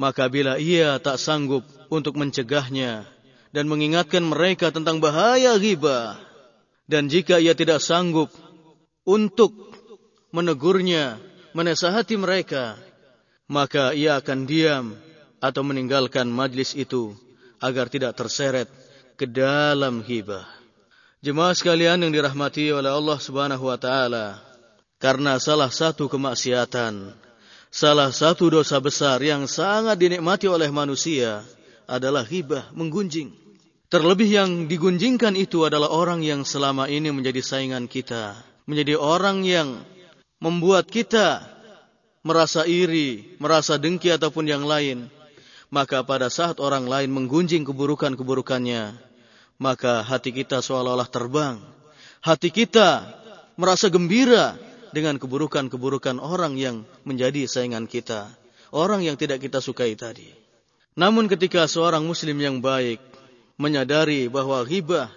maka 0.00 0.32
bila 0.32 0.56
ia 0.56 0.96
tak 0.96 1.20
sanggup 1.20 1.60
untuk 1.92 2.16
mencegahnya 2.16 3.04
dan 3.52 3.68
mengingatkan 3.68 4.24
mereka 4.24 4.72
tentang 4.72 4.96
bahaya 4.96 5.60
ghibah, 5.60 6.23
dan 6.84 7.08
jika 7.08 7.40
ia 7.40 7.56
tidak 7.56 7.80
sanggup 7.80 8.28
untuk 9.08 9.52
menegurnya, 10.32 11.16
menasihati 11.56 12.16
mereka, 12.20 12.76
maka 13.48 13.92
ia 13.96 14.20
akan 14.20 14.44
diam 14.44 14.86
atau 15.40 15.62
meninggalkan 15.64 16.28
majlis 16.28 16.72
itu 16.76 17.12
agar 17.60 17.88
tidak 17.88 18.16
terseret 18.16 18.68
ke 19.14 19.28
dalam 19.28 20.04
ghibah. 20.04 20.44
Jemaah 21.24 21.56
sekalian 21.56 22.04
yang 22.04 22.12
dirahmati 22.12 22.68
oleh 22.68 22.92
Allah 22.92 23.16
Subhanahu 23.16 23.64
wa 23.64 23.78
taala, 23.80 24.40
karena 25.00 25.40
salah 25.40 25.72
satu 25.72 26.04
kemaksiatan, 26.08 27.16
salah 27.72 28.12
satu 28.12 28.52
dosa 28.52 28.76
besar 28.76 29.24
yang 29.24 29.48
sangat 29.48 29.96
dinikmati 29.96 30.48
oleh 30.52 30.68
manusia 30.68 31.40
adalah 31.88 32.24
hibah, 32.24 32.68
menggunjing. 32.76 33.43
Terlebih 33.94 34.26
yang 34.26 34.50
digunjingkan 34.66 35.38
itu 35.38 35.62
adalah 35.62 35.86
orang 35.86 36.26
yang 36.26 36.42
selama 36.42 36.90
ini 36.90 37.14
menjadi 37.14 37.38
saingan 37.38 37.86
kita, 37.86 38.34
menjadi 38.66 38.98
orang 38.98 39.46
yang 39.46 39.86
membuat 40.42 40.90
kita 40.90 41.46
merasa 42.26 42.66
iri, 42.66 43.38
merasa 43.38 43.78
dengki 43.78 44.10
ataupun 44.10 44.50
yang 44.50 44.66
lain. 44.66 45.06
Maka 45.70 46.02
pada 46.02 46.26
saat 46.26 46.58
orang 46.58 46.90
lain 46.90 47.06
menggunjing 47.14 47.62
keburukan-keburukannya, 47.62 48.98
maka 49.62 50.02
hati 50.02 50.34
kita 50.34 50.58
seolah-olah 50.58 51.06
terbang. 51.06 51.62
Hati 52.18 52.50
kita 52.50 53.06
merasa 53.54 53.94
gembira 53.94 54.58
dengan 54.90 55.22
keburukan-keburukan 55.22 56.18
orang 56.18 56.58
yang 56.58 56.82
menjadi 57.06 57.46
saingan 57.46 57.86
kita, 57.86 58.26
orang 58.74 59.06
yang 59.06 59.14
tidak 59.14 59.38
kita 59.38 59.62
sukai 59.62 59.94
tadi. 59.94 60.34
Namun 60.98 61.30
ketika 61.30 61.70
seorang 61.70 62.02
muslim 62.02 62.34
yang 62.42 62.58
baik 62.58 63.13
menyadari 63.54 64.26
bahwa 64.26 64.62
ghibah 64.66 65.10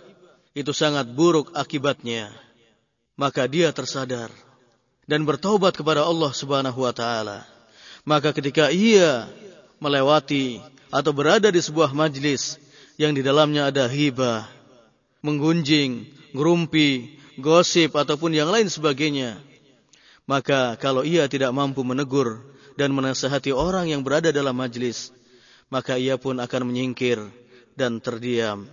itu 0.58 0.74
sangat 0.74 1.10
buruk 1.10 1.54
akibatnya, 1.54 2.34
maka 3.18 3.46
dia 3.46 3.70
tersadar 3.74 4.30
dan 5.06 5.24
bertaubat 5.24 5.78
kepada 5.78 6.06
Allah 6.06 6.32
Subhanahu 6.34 6.82
wa 6.82 6.94
taala. 6.94 7.46
Maka 8.08 8.32
ketika 8.32 8.72
ia 8.72 9.28
melewati 9.78 10.64
atau 10.90 11.12
berada 11.12 11.52
di 11.52 11.60
sebuah 11.60 11.92
majlis 11.92 12.58
yang 12.98 13.14
di 13.14 13.22
dalamnya 13.22 13.70
ada 13.70 13.86
hibah, 13.86 14.48
menggunjing, 15.22 16.08
ngerumpi, 16.34 17.20
gosip 17.38 17.94
ataupun 17.94 18.34
yang 18.34 18.50
lain 18.50 18.68
sebagainya. 18.72 19.38
Maka 20.28 20.76
kalau 20.82 21.08
ia 21.08 21.30
tidak 21.32 21.56
mampu 21.56 21.86
menegur 21.88 22.44
dan 22.76 22.92
menasehati 22.92 23.56
orang 23.56 23.88
yang 23.88 24.04
berada 24.04 24.34
dalam 24.34 24.58
majlis, 24.58 25.16
maka 25.72 25.96
ia 25.96 26.20
pun 26.20 26.36
akan 26.36 26.68
menyingkir 26.68 27.22
dan 27.78 28.02
terdiam 28.02 28.66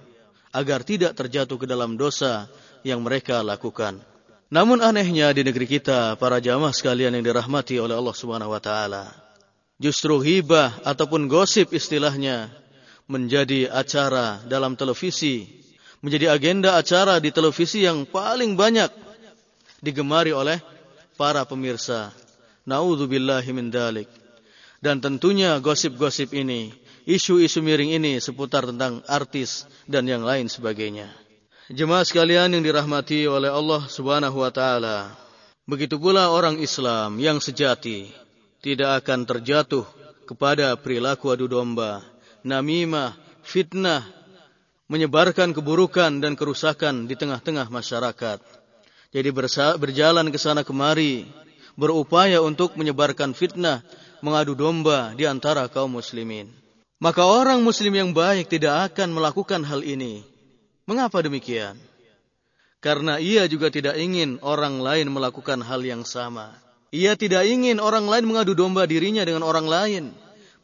agar 0.48 0.80
tidak 0.80 1.12
terjatuh 1.12 1.60
ke 1.60 1.66
dalam 1.68 2.00
dosa 2.00 2.48
yang 2.80 3.04
mereka 3.04 3.44
lakukan. 3.44 4.00
Namun 4.48 4.80
anehnya 4.80 5.34
di 5.34 5.42
negeri 5.44 5.66
kita, 5.66 6.16
para 6.16 6.38
jamaah 6.38 6.72
sekalian 6.72 7.12
yang 7.12 7.24
dirahmati 7.26 7.76
oleh 7.76 7.92
Allah 7.98 8.16
Subhanahu 8.16 8.54
wa 8.54 8.62
taala, 8.62 9.10
justru 9.82 10.16
hibah 10.22 10.78
ataupun 10.86 11.26
gosip 11.26 11.74
istilahnya 11.74 12.48
menjadi 13.10 13.68
acara 13.68 14.40
dalam 14.46 14.78
televisi, 14.78 15.48
menjadi 16.00 16.32
agenda 16.32 16.78
acara 16.78 17.18
di 17.18 17.34
televisi 17.34 17.82
yang 17.84 18.06
paling 18.06 18.54
banyak 18.54 18.88
digemari 19.82 20.30
oleh 20.32 20.62
para 21.18 21.42
pemirsa. 21.44 22.14
Nauzubillahi 22.64 23.50
min 23.52 23.68
dalik. 23.68 24.08
Dan 24.80 25.00
tentunya 25.00 25.56
gosip-gosip 25.60 26.36
ini, 26.36 26.72
isu-isu 27.04 27.60
miring 27.60 27.96
ini 27.96 28.20
seputar 28.20 28.68
tentang 28.68 29.00
artis 29.08 29.68
dan 29.88 30.04
yang 30.08 30.24
lain 30.24 30.48
sebagainya. 30.48 31.08
Jemaah 31.72 32.04
sekalian 32.04 32.52
yang 32.52 32.60
dirahmati 32.60 33.24
oleh 33.24 33.48
Allah 33.48 33.88
Subhanahu 33.88 34.40
wa 34.40 34.52
taala. 34.52 35.16
Begitu 35.64 35.96
pula 35.96 36.28
orang 36.28 36.60
Islam 36.60 37.16
yang 37.16 37.40
sejati 37.40 38.12
tidak 38.60 39.04
akan 39.04 39.24
terjatuh 39.24 39.84
kepada 40.28 40.76
perilaku 40.76 41.32
adu 41.32 41.48
domba 41.48 42.04
namimah, 42.44 43.16
fitnah, 43.40 44.04
menyebarkan 44.86 45.56
keburukan 45.56 46.20
dan 46.20 46.36
kerusakan 46.36 47.08
di 47.08 47.16
tengah-tengah 47.16 47.72
masyarakat. 47.72 48.38
Jadi 49.10 49.28
berjalan 49.80 50.28
ke 50.28 50.36
sana 50.36 50.60
kemari, 50.60 51.24
berupaya 51.74 52.44
untuk 52.44 52.76
menyebarkan 52.76 53.32
fitnah, 53.32 53.80
mengadu 54.20 54.52
domba 54.52 55.16
di 55.16 55.24
antara 55.24 55.64
kaum 55.72 55.96
muslimin. 55.96 56.63
Maka 57.02 57.26
orang 57.26 57.60
muslim 57.60 57.94
yang 57.94 58.10
baik 58.14 58.50
tidak 58.50 58.92
akan 58.92 59.14
melakukan 59.14 59.62
hal 59.66 59.82
ini. 59.82 60.22
Mengapa 60.84 61.20
demikian? 61.24 61.76
Karena 62.78 63.16
ia 63.16 63.48
juga 63.48 63.72
tidak 63.72 63.96
ingin 63.96 64.38
orang 64.44 64.78
lain 64.78 65.08
melakukan 65.08 65.64
hal 65.64 65.80
yang 65.80 66.04
sama. 66.04 66.52
Ia 66.94 67.16
tidak 67.16 67.48
ingin 67.48 67.80
orang 67.80 68.06
lain 68.06 68.28
mengadu 68.28 68.54
domba 68.54 68.84
dirinya 68.84 69.24
dengan 69.24 69.42
orang 69.42 69.66
lain 69.66 70.04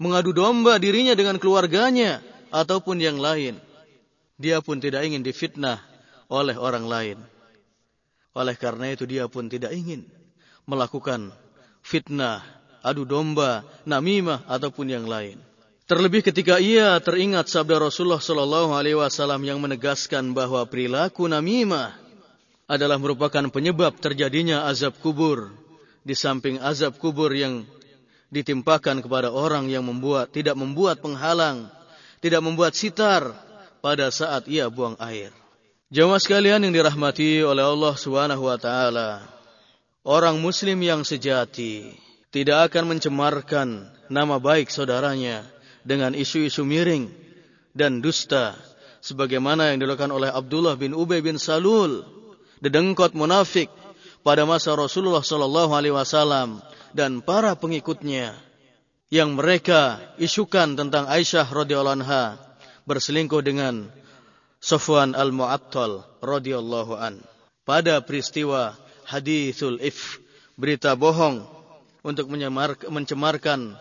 mengadu 0.01 0.33
domba 0.33 0.81
dirinya 0.81 1.13
dengan 1.13 1.37
keluarganya 1.37 2.25
ataupun 2.49 2.97
yang 2.97 3.21
lain. 3.21 3.61
Dia 4.41 4.65
pun 4.65 4.81
tidak 4.81 5.05
ingin 5.05 5.21
difitnah 5.21 5.85
oleh 6.33 6.57
orang 6.57 6.89
lain. 6.89 7.19
Oleh 8.33 8.57
karena 8.57 8.97
itu 8.97 9.05
dia 9.05 9.29
pun 9.29 9.53
tidak 9.53 9.77
ingin 9.77 10.09
melakukan 10.65 11.29
fitnah, 11.85 12.41
adu 12.81 13.05
domba, 13.05 13.69
namimah 13.85 14.49
ataupun 14.49 14.89
yang 14.89 15.05
lain. 15.05 15.37
Terlebih 15.91 16.23
ketika 16.23 16.63
ia 16.63 17.03
teringat 17.03 17.51
sabda 17.51 17.83
Rasulullah 17.83 18.23
Shallallahu 18.23 18.79
Alaihi 18.79 18.95
Wasallam 18.95 19.43
yang 19.43 19.59
menegaskan 19.59 20.31
bahwa 20.31 20.63
perilaku 20.63 21.27
namimah 21.27 21.99
adalah 22.71 22.95
merupakan 22.95 23.43
penyebab 23.51 23.99
terjadinya 23.99 24.71
azab 24.71 24.95
kubur. 25.03 25.51
Di 26.07 26.15
samping 26.15 26.63
azab 26.63 26.95
kubur 26.95 27.35
yang 27.35 27.67
ditimpakan 28.31 29.03
kepada 29.03 29.35
orang 29.35 29.67
yang 29.67 29.83
membuat 29.83 30.31
tidak 30.31 30.55
membuat 30.55 31.03
penghalang, 31.03 31.67
tidak 32.23 32.39
membuat 32.39 32.79
sitar 32.79 33.35
pada 33.83 34.15
saat 34.15 34.47
ia 34.47 34.71
buang 34.71 34.95
air. 35.03 35.35
Jamaah 35.91 36.23
sekalian 36.23 36.63
yang 36.63 36.71
dirahmati 36.71 37.43
oleh 37.43 37.67
Allah 37.67 37.99
Subhanahu 37.99 38.47
wa 38.47 38.55
taala, 38.63 39.27
orang 40.07 40.39
muslim 40.39 40.79
yang 40.87 41.03
sejati 41.03 41.99
tidak 42.31 42.71
akan 42.71 42.95
mencemarkan 42.95 43.91
nama 44.07 44.39
baik 44.39 44.71
saudaranya 44.71 45.59
dengan 45.87 46.13
isu-isu 46.13 46.63
miring 46.67 47.09
dan 47.73 48.03
dusta 48.05 48.59
sebagaimana 49.01 49.73
yang 49.73 49.81
dilakukan 49.81 50.13
oleh 50.13 50.29
Abdullah 50.29 50.77
bin 50.77 50.93
Ubay 50.93 51.25
bin 51.25 51.41
Salul, 51.41 52.05
dedengkot 52.61 53.17
munafik 53.17 53.73
pada 54.21 54.45
masa 54.45 54.77
Rasulullah 54.77 55.25
sallallahu 55.25 55.73
alaihi 55.73 55.97
wasallam 55.97 56.61
dan 56.93 57.25
para 57.25 57.57
pengikutnya 57.57 58.37
yang 59.11 59.35
mereka 59.35 59.99
isukan 60.21 60.79
tentang 60.79 61.09
Aisyah 61.09 61.49
radhiyallahu 61.49 61.97
anha 62.05 62.39
berselingkuh 62.87 63.43
dengan 63.43 63.91
Sofwan 64.61 65.17
al-Mu'attal 65.17 66.05
radhiyallahu 66.21 66.93
an. 67.01 67.25
Pada 67.65 68.05
peristiwa 68.05 68.77
hadithul 69.09 69.81
if 69.81 70.21
berita 70.61 70.93
bohong 70.93 71.49
untuk 72.05 72.29
mencemarkan 72.29 73.81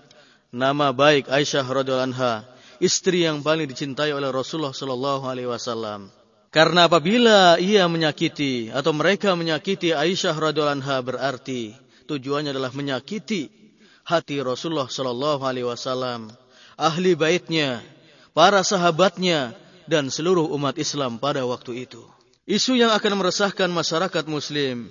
nama 0.50 0.90
baik 0.94 1.30
Aisyah 1.30 1.66
radhiyallahu 1.66 2.10
anha, 2.14 2.46
istri 2.82 3.26
yang 3.26 3.42
paling 3.46 3.70
dicintai 3.70 4.14
oleh 4.14 4.30
Rasulullah 4.34 4.74
sallallahu 4.74 5.26
alaihi 5.30 5.50
wasallam. 5.50 6.10
Karena 6.50 6.90
apabila 6.90 7.62
ia 7.62 7.86
menyakiti 7.86 8.74
atau 8.74 8.90
mereka 8.90 9.38
menyakiti 9.38 9.94
Aisyah 9.94 10.34
radhiyallahu 10.34 10.82
anha 10.82 10.98
berarti 11.06 11.78
tujuannya 12.10 12.58
adalah 12.58 12.74
menyakiti 12.74 13.54
hati 14.02 14.42
Rasulullah 14.42 14.90
sallallahu 14.90 15.46
alaihi 15.46 15.70
wasallam, 15.70 16.34
ahli 16.74 17.14
baitnya, 17.14 17.86
para 18.34 18.66
sahabatnya 18.66 19.54
dan 19.86 20.10
seluruh 20.10 20.50
umat 20.58 20.82
Islam 20.82 21.22
pada 21.22 21.46
waktu 21.46 21.86
itu. 21.86 22.02
Isu 22.50 22.82
yang 22.82 22.90
akan 22.90 23.14
meresahkan 23.22 23.70
masyarakat 23.70 24.26
muslim 24.26 24.90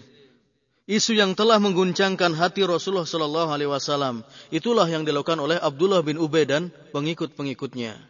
Isu 0.89 1.21
yang 1.21 1.37
telah 1.37 1.61
mengguncangkan 1.61 2.33
hati 2.33 2.65
Rasulullah 2.65 3.05
Sallallahu 3.05 3.53
Alaihi 3.53 3.69
Wasallam 3.69 4.25
itulah 4.49 4.89
yang 4.89 5.05
dilakukan 5.05 5.37
oleh 5.37 5.61
Abdullah 5.61 6.01
bin 6.01 6.17
Ubay 6.17 6.49
dan 6.49 6.73
pengikut-pengikutnya. 6.97 8.01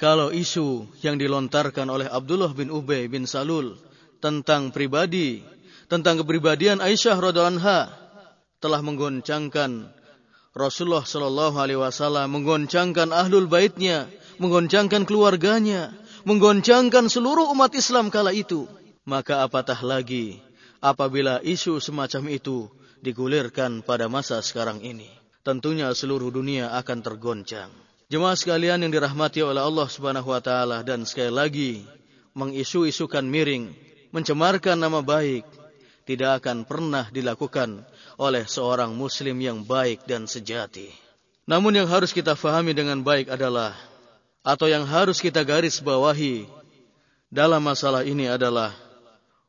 Kalau 0.00 0.32
isu 0.32 0.88
yang 1.04 1.20
dilontarkan 1.20 1.84
oleh 1.92 2.08
Abdullah 2.08 2.56
bin 2.56 2.72
Ubay 2.72 3.12
bin 3.12 3.28
Salul 3.28 3.76
tentang 4.24 4.72
pribadi, 4.72 5.44
tentang 5.92 6.24
kepribadian 6.24 6.80
Aisyah 6.80 7.20
radhiallahu 7.20 7.84
telah 8.64 8.80
menggoncangkan 8.80 9.92
Rasulullah 10.56 11.04
Sallallahu 11.04 11.60
Alaihi 11.60 11.84
Wasallam, 11.84 12.32
menggoncangkan 12.32 13.12
ahlul 13.12 13.44
baitnya, 13.44 14.08
menggoncangkan 14.40 15.04
keluarganya, 15.04 15.92
menggoncangkan 16.24 17.12
seluruh 17.12 17.52
umat 17.52 17.76
Islam 17.76 18.08
kala 18.08 18.32
itu. 18.32 18.64
Maka 19.04 19.44
apatah 19.44 19.76
lagi 19.84 20.45
apabila 20.80 21.40
isu 21.42 21.78
semacam 21.80 22.32
itu 22.32 22.70
digulirkan 23.04 23.84
pada 23.84 24.08
masa 24.08 24.40
sekarang 24.40 24.80
ini. 24.82 25.08
Tentunya 25.46 25.92
seluruh 25.94 26.34
dunia 26.34 26.74
akan 26.74 26.98
tergoncang. 27.06 27.70
Jemaah 28.06 28.38
sekalian 28.38 28.82
yang 28.86 28.92
dirahmati 28.94 29.42
oleh 29.42 29.62
Allah 29.62 29.86
Subhanahu 29.90 30.30
wa 30.30 30.38
taala 30.38 30.82
dan 30.86 31.02
sekali 31.02 31.30
lagi 31.30 31.72
mengisu-isukan 32.38 33.26
miring, 33.26 33.74
mencemarkan 34.14 34.78
nama 34.78 35.02
baik 35.02 35.42
tidak 36.06 36.42
akan 36.42 36.62
pernah 36.62 37.10
dilakukan 37.10 37.82
oleh 38.14 38.46
seorang 38.46 38.94
muslim 38.94 39.34
yang 39.42 39.66
baik 39.66 40.06
dan 40.06 40.30
sejati. 40.30 40.94
Namun 41.50 41.74
yang 41.82 41.90
harus 41.90 42.14
kita 42.14 42.38
fahami 42.38 42.74
dengan 42.74 43.02
baik 43.02 43.30
adalah 43.30 43.74
atau 44.46 44.70
yang 44.70 44.86
harus 44.86 45.18
kita 45.18 45.42
garis 45.42 45.82
bawahi 45.82 46.46
dalam 47.26 47.58
masalah 47.58 48.06
ini 48.06 48.30
adalah 48.30 48.70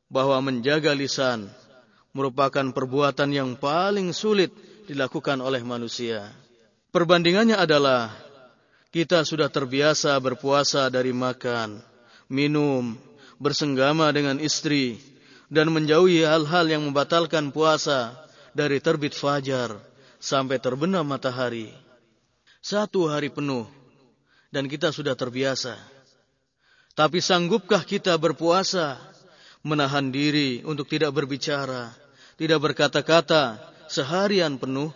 bahwa 0.08 0.40
menjaga 0.40 0.96
lisan 0.96 1.52
merupakan 2.16 2.74
perbuatan 2.74 3.30
yang 3.30 3.50
paling 3.60 4.10
sulit 4.16 4.50
dilakukan 4.88 5.38
oleh 5.44 5.62
manusia. 5.62 6.32
Perbandingannya 6.90 7.60
adalah 7.60 8.10
kita 8.90 9.22
sudah 9.28 9.52
terbiasa 9.52 10.16
berpuasa 10.18 10.88
dari 10.88 11.12
makan, 11.12 11.84
minum, 12.32 12.96
bersenggama 13.38 14.10
dengan 14.10 14.40
istri, 14.42 14.98
dan 15.52 15.70
menjauhi 15.70 16.26
hal-hal 16.26 16.66
yang 16.66 16.84
membatalkan 16.88 17.54
puasa 17.54 18.16
dari 18.56 18.82
terbit 18.82 19.14
fajar 19.14 19.78
sampai 20.18 20.58
terbenam 20.58 21.06
matahari. 21.06 21.70
Satu 22.64 23.06
hari 23.12 23.30
penuh, 23.30 23.70
dan 24.50 24.66
kita 24.66 24.90
sudah 24.90 25.14
terbiasa. 25.14 25.78
Tapi 26.98 27.22
sanggupkah 27.22 27.86
kita 27.86 28.18
berpuasa 28.18 28.98
menahan 29.68 30.08
diri 30.08 30.64
untuk 30.64 30.88
tidak 30.88 31.12
berbicara, 31.12 31.92
tidak 32.40 32.64
berkata-kata 32.64 33.60
seharian 33.92 34.56
penuh, 34.56 34.96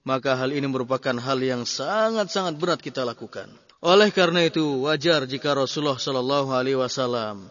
maka 0.00 0.32
hal 0.40 0.56
ini 0.56 0.64
merupakan 0.64 1.12
hal 1.20 1.38
yang 1.44 1.68
sangat-sangat 1.68 2.56
berat 2.56 2.80
kita 2.80 3.04
lakukan. 3.04 3.52
Oleh 3.80 4.08
karena 4.12 4.44
itu, 4.44 4.84
wajar 4.88 5.24
jika 5.24 5.56
Rasulullah 5.56 6.00
Shallallahu 6.00 6.52
Alaihi 6.52 6.76
Wasallam 6.80 7.48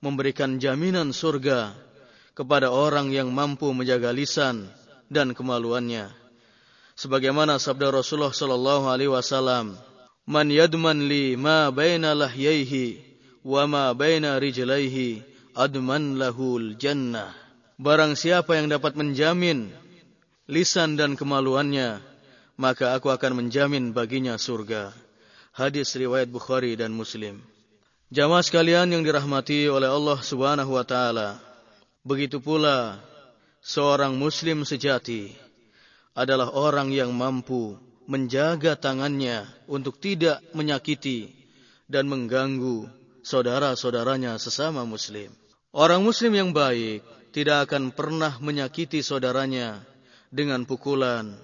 memberikan 0.00 0.60
jaminan 0.60 1.12
surga 1.12 1.72
kepada 2.36 2.68
orang 2.72 3.12
yang 3.12 3.32
mampu 3.32 3.72
menjaga 3.72 4.12
lisan 4.12 4.68
dan 5.08 5.32
kemaluannya. 5.32 6.12
Sebagaimana 6.96 7.60
sabda 7.60 7.92
Rasulullah 7.92 8.32
Shallallahu 8.32 8.88
Alaihi 8.88 9.12
Wasallam, 9.12 9.76
"Man 10.24 10.48
yadman 10.48 11.08
li 11.08 11.36
ma 11.36 11.68
baina 11.68 12.16
lahyaihi 12.16 13.04
wa 13.44 13.68
ma 13.68 13.84
baina 13.92 14.40
rijlaihi 14.40 15.35
adman 15.56 16.20
lahul 16.20 16.76
jannah. 16.76 17.32
Barang 17.80 18.12
siapa 18.12 18.60
yang 18.60 18.68
dapat 18.68 18.92
menjamin 18.94 19.72
lisan 20.48 21.00
dan 21.00 21.16
kemaluannya, 21.16 22.04
maka 22.60 22.92
aku 22.92 23.08
akan 23.08 23.44
menjamin 23.44 23.96
baginya 23.96 24.36
surga. 24.36 24.92
Hadis 25.56 25.96
riwayat 25.96 26.28
Bukhari 26.28 26.76
dan 26.76 26.92
Muslim. 26.92 27.40
Jamaah 28.12 28.44
sekalian 28.44 28.92
yang 28.92 29.02
dirahmati 29.02 29.66
oleh 29.66 29.88
Allah 29.88 30.20
Subhanahu 30.20 30.76
wa 30.76 30.84
taala. 30.84 31.40
Begitu 32.06 32.38
pula 32.38 33.02
seorang 33.64 34.14
muslim 34.14 34.62
sejati 34.62 35.34
adalah 36.14 36.54
orang 36.54 36.94
yang 36.94 37.10
mampu 37.10 37.74
menjaga 38.06 38.78
tangannya 38.78 39.42
untuk 39.66 39.98
tidak 39.98 40.38
menyakiti 40.54 41.34
dan 41.90 42.06
mengganggu 42.06 42.86
saudara-saudaranya 43.26 44.38
sesama 44.38 44.86
muslim. 44.86 45.34
Orang 45.76 46.08
muslim 46.08 46.32
yang 46.32 46.56
baik 46.56 47.04
tidak 47.36 47.68
akan 47.68 47.92
pernah 47.92 48.40
menyakiti 48.40 49.04
saudaranya 49.04 49.84
dengan 50.32 50.64
pukulan 50.64 51.36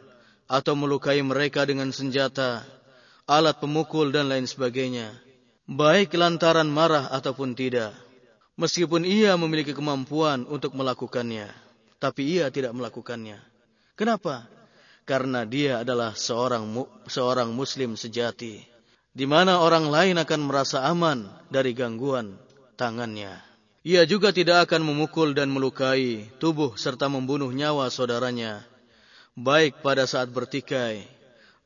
atau 0.49 0.73
melukai 0.73 1.21
mereka 1.21 1.69
dengan 1.69 1.93
senjata, 1.93 2.65
alat 3.29 3.61
pemukul 3.61 4.09
dan 4.09 4.33
lain 4.33 4.49
sebagainya. 4.49 5.13
Baik 5.69 6.17
lantaran 6.17 6.65
marah 6.73 7.13
ataupun 7.13 7.53
tidak. 7.53 7.93
Meskipun 8.57 9.05
ia 9.05 9.37
memiliki 9.37 9.77
kemampuan 9.77 10.49
untuk 10.49 10.73
melakukannya, 10.81 11.53
tapi 12.01 12.41
ia 12.41 12.49
tidak 12.49 12.73
melakukannya. 12.73 13.37
Kenapa? 14.01 14.49
Karena 15.05 15.45
dia 15.45 15.85
adalah 15.85 16.17
seorang 16.17 16.73
seorang 17.05 17.53
muslim 17.53 18.01
sejati, 18.01 18.65
di 19.13 19.29
mana 19.29 19.61
orang 19.61 19.93
lain 19.93 20.17
akan 20.17 20.41
merasa 20.41 20.89
aman 20.89 21.29
dari 21.53 21.77
gangguan 21.77 22.33
tangannya. 22.81 23.52
Ia 23.83 24.07
juga 24.07 24.31
tidak 24.31 24.71
akan 24.71 24.87
memukul 24.87 25.35
dan 25.35 25.51
melukai 25.51 26.31
tubuh 26.39 26.79
serta 26.79 27.11
membunuh 27.11 27.51
nyawa 27.51 27.91
saudaranya, 27.91 28.63
baik 29.35 29.83
pada 29.83 30.07
saat 30.07 30.31
bertikai, 30.31 31.03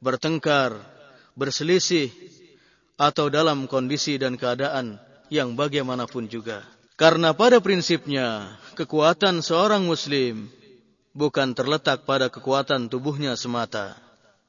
bertengkar, 0.01 0.81
berselisih, 1.37 2.09
atau 2.97 3.29
dalam 3.29 3.69
kondisi 3.69 4.17
dan 4.17 4.41
keadaan 4.41 4.97
yang 5.29 5.53
bagaimanapun 5.53 6.25
juga. 6.33 6.65
Karena 6.97 7.37
pada 7.37 7.61
prinsipnya, 7.61 8.57
kekuatan 8.73 9.45
seorang 9.45 9.85
muslim 9.85 10.49
bukan 11.13 11.53
terletak 11.53 12.09
pada 12.09 12.33
kekuatan 12.33 12.89
tubuhnya 12.89 13.37
semata, 13.37 13.93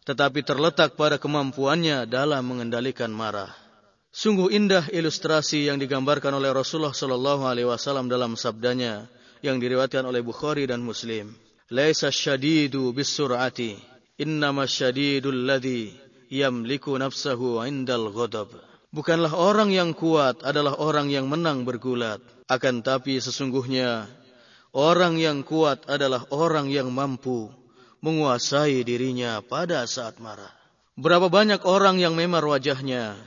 tetapi 0.07 0.39
terletak 0.47 0.95
pada 0.95 1.19
kemampuannya 1.19 2.07
dalam 2.07 2.47
mengendalikan 2.47 3.11
marah. 3.11 3.66
Sungguh 4.11 4.55
indah 4.55 4.87
ilustrasi 4.89 5.67
yang 5.67 5.77
digambarkan 5.77 6.33
oleh 6.33 6.49
Rasulullah 6.55 6.95
sallallahu 6.95 7.43
alaihi 7.45 7.67
wasallam 7.67 8.07
dalam 8.07 8.39
sabdanya 8.39 9.05
yang 9.45 9.61
diriwayatkan 9.61 10.07
oleh 10.07 10.23
Bukhari 10.25 10.65
dan 10.65 10.81
Muslim. 10.81 11.35
Laisa 11.67 12.07
syadidu 12.09 12.95
bisur'ati, 12.95 13.75
innama 14.17 14.63
syadidul 14.65 15.45
ladzi 15.45 15.91
yamliku 16.31 16.95
nafsahu 16.95 17.59
indal 17.67 18.09
ghadab. 18.11 18.51
Bukanlah 18.95 19.35
orang 19.35 19.75
yang 19.75 19.91
kuat 19.91 20.41
adalah 20.47 20.79
orang 20.79 21.11
yang 21.11 21.27
menang 21.27 21.67
bergulat, 21.67 22.23
akan 22.47 22.79
tapi 22.79 23.19
sesungguhnya 23.19 24.07
orang 24.71 25.19
yang 25.19 25.43
kuat 25.43 25.83
adalah 25.91 26.23
orang 26.31 26.71
yang 26.71 26.87
mampu 26.87 27.51
menguasai 27.99 28.87
dirinya 28.87 29.43
pada 29.43 29.83
saat 29.83 30.23
marah. 30.23 30.55
Berapa 30.97 31.27
banyak 31.27 31.67
orang 31.67 31.99
yang 31.99 32.15
memar 32.15 32.41
wajahnya, 32.47 33.19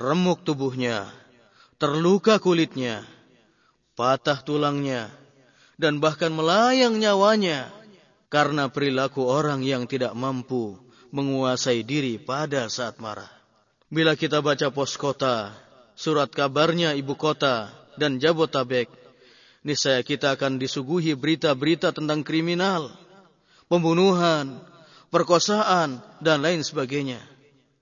remuk 0.00 0.40
tubuhnya, 0.48 1.04
terluka 1.76 2.40
kulitnya, 2.40 3.04
patah 3.92 4.40
tulangnya, 4.40 5.12
dan 5.76 6.00
bahkan 6.00 6.32
melayang 6.32 6.96
nyawanya 6.96 7.68
karena 8.32 8.72
perilaku 8.72 9.28
orang 9.28 9.60
yang 9.60 9.84
tidak 9.84 10.16
mampu 10.16 10.80
menguasai 11.12 11.84
diri 11.84 12.16
pada 12.16 12.64
saat 12.72 12.96
marah. 12.96 13.28
Bila 13.92 14.16
kita 14.16 14.40
baca 14.40 14.72
pos 14.72 14.96
kota, 14.96 15.52
surat 15.92 16.32
kabarnya 16.32 16.96
ibu 16.96 17.12
kota, 17.12 17.68
dan 18.00 18.16
Jabotabek, 18.16 18.88
niscaya 19.60 20.00
kita 20.00 20.32
akan 20.32 20.56
disuguhi 20.56 21.12
berita-berita 21.12 21.92
tentang 21.92 22.24
kriminal, 22.24 22.88
pembunuhan, 23.68 24.64
perkosaan, 25.12 26.00
dan 26.24 26.40
lain 26.40 26.64
sebagainya. 26.64 27.20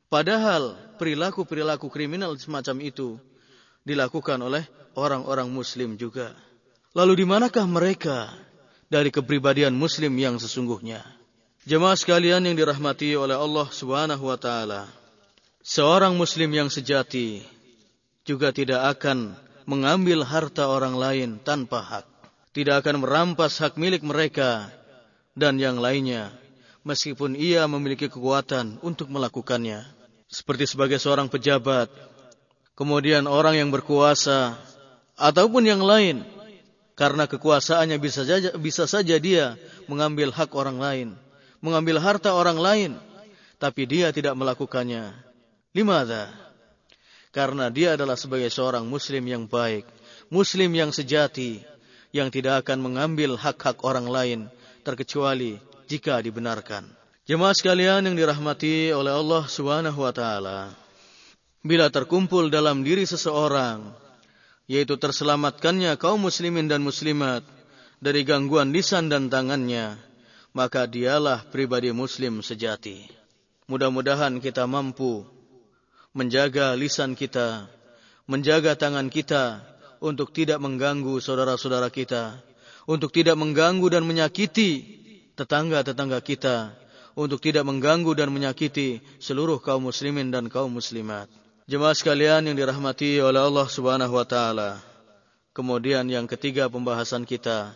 Padahal 0.09 0.88
perilaku-perilaku 0.99 1.87
kriminal 1.89 2.35
semacam 2.35 2.83
itu 2.83 3.17
dilakukan 3.87 4.37
oleh 4.43 4.67
orang-orang 4.99 5.47
muslim 5.49 5.95
juga. 5.95 6.35
Lalu 6.93 7.23
di 7.23 7.25
manakah 7.25 7.65
mereka 7.65 8.35
dari 8.91 9.15
kepribadian 9.15 9.73
muslim 9.73 10.13
yang 10.19 10.37
sesungguhnya? 10.37 11.01
Jemaah 11.69 11.95
sekalian 11.95 12.43
yang 12.43 12.57
dirahmati 12.59 13.15
oleh 13.15 13.39
Allah 13.39 13.71
Subhanahu 13.71 14.27
wa 14.27 14.39
taala. 14.41 14.91
Seorang 15.63 16.17
muslim 16.19 16.49
yang 16.51 16.69
sejati 16.73 17.45
juga 18.27 18.51
tidak 18.51 18.99
akan 18.99 19.37
mengambil 19.69 20.25
harta 20.25 20.67
orang 20.67 20.97
lain 20.97 21.31
tanpa 21.39 21.81
hak. 21.85 22.07
Tidak 22.57 22.83
akan 22.83 23.05
merampas 23.05 23.61
hak 23.61 23.77
milik 23.77 24.01
mereka 24.01 24.73
dan 25.37 25.61
yang 25.61 25.79
lainnya 25.79 26.33
meskipun 26.89 27.37
ia 27.37 27.69
memiliki 27.69 28.09
kekuatan 28.09 28.81
untuk 28.81 29.13
melakukannya. 29.13 29.98
Seperti 30.29 30.69
sebagai 30.69 31.01
seorang 31.01 31.33
pejabat, 31.33 31.89
kemudian 32.77 33.25
orang 33.25 33.57
yang 33.57 33.73
berkuasa 33.73 34.61
ataupun 35.17 35.65
yang 35.65 35.81
lain 35.81 36.23
karena 36.93 37.25
kekuasaannya 37.25 37.97
bisa 37.97 38.23
saja 38.29 38.53
bisa 38.61 38.85
saja 38.85 39.17
dia 39.17 39.57
mengambil 39.89 40.29
hak 40.31 40.53
orang 40.53 40.77
lain 40.77 41.09
mengambil 41.59 41.99
harta 41.99 42.35
orang 42.35 42.59
lain, 42.59 42.93
tapi 43.59 43.87
dia 43.87 44.15
tidak 44.15 44.35
melakukannya. 44.39 45.15
Limada? 45.75 46.31
Karena 47.35 47.69
dia 47.69 47.95
adalah 47.95 48.17
sebagai 48.17 48.49
seorang 48.49 48.89
muslim 48.89 49.23
yang 49.29 49.45
baik, 49.45 49.85
muslim 50.33 50.73
yang 50.73 50.91
sejati, 50.91 51.61
yang 52.11 52.33
tidak 52.33 52.65
akan 52.67 52.81
mengambil 52.81 53.37
hak-hak 53.37 53.85
orang 53.85 54.09
lain, 54.09 54.41
terkecuali 54.83 55.61
jika 55.87 56.19
dibenarkan. 56.25 56.89
Jemaah 57.29 57.53
sekalian 57.53 58.09
yang 58.09 58.17
dirahmati 58.17 58.89
oleh 58.89 59.13
Allah 59.13 59.45
Subhanahu 59.45 60.01
wa 60.01 60.17
taala. 60.17 60.73
Bila 61.61 61.93
terkumpul 61.93 62.49
dalam 62.49 62.81
diri 62.81 63.05
seseorang 63.05 63.85
yaitu 64.65 64.97
terselamatkannya 64.97 65.93
kaum 66.01 66.25
muslimin 66.25 66.73
dan 66.73 66.81
muslimat 66.81 67.45
dari 68.01 68.25
gangguan 68.25 68.73
lisan 68.73 69.13
dan 69.13 69.29
tangannya, 69.29 70.01
maka 70.57 70.89
dialah 70.89 71.45
pribadi 71.53 71.93
muslim 71.93 72.41
sejati. 72.41 73.05
Mudah-mudahan 73.69 74.41
kita 74.41 74.65
mampu 74.65 75.29
menjaga 76.17 76.73
lisan 76.81 77.13
kita, 77.13 77.69
menjaga 78.25 78.73
tangan 78.73 79.13
kita 79.13 79.61
untuk 80.01 80.33
tidak 80.33 80.65
mengganggu 80.65 81.21
saudara-saudara 81.21 81.93
kita, 81.93 82.41
untuk 82.89 83.13
tidak 83.13 83.37
mengganggu 83.37 83.85
dan 83.93 84.09
menyakiti 84.09 84.97
tetangga-tetangga 85.37 86.25
kita, 86.25 86.88
untuk 87.19 87.43
tidak 87.43 87.67
mengganggu 87.67 88.15
dan 88.15 88.31
menyakiti 88.31 89.03
seluruh 89.19 89.59
kaum 89.59 89.91
muslimin 89.91 90.31
dan 90.31 90.47
kaum 90.47 90.71
muslimat. 90.71 91.27
Jemaah 91.67 91.99
sekalian 91.99 92.47
yang 92.47 92.55
dirahmati 92.55 93.19
oleh 93.19 93.43
Allah 93.43 93.67
Subhanahu 93.67 94.15
wa 94.15 94.23
taala. 94.23 94.79
Kemudian 95.51 96.07
yang 96.07 96.31
ketiga 96.31 96.71
pembahasan 96.71 97.27
kita 97.27 97.75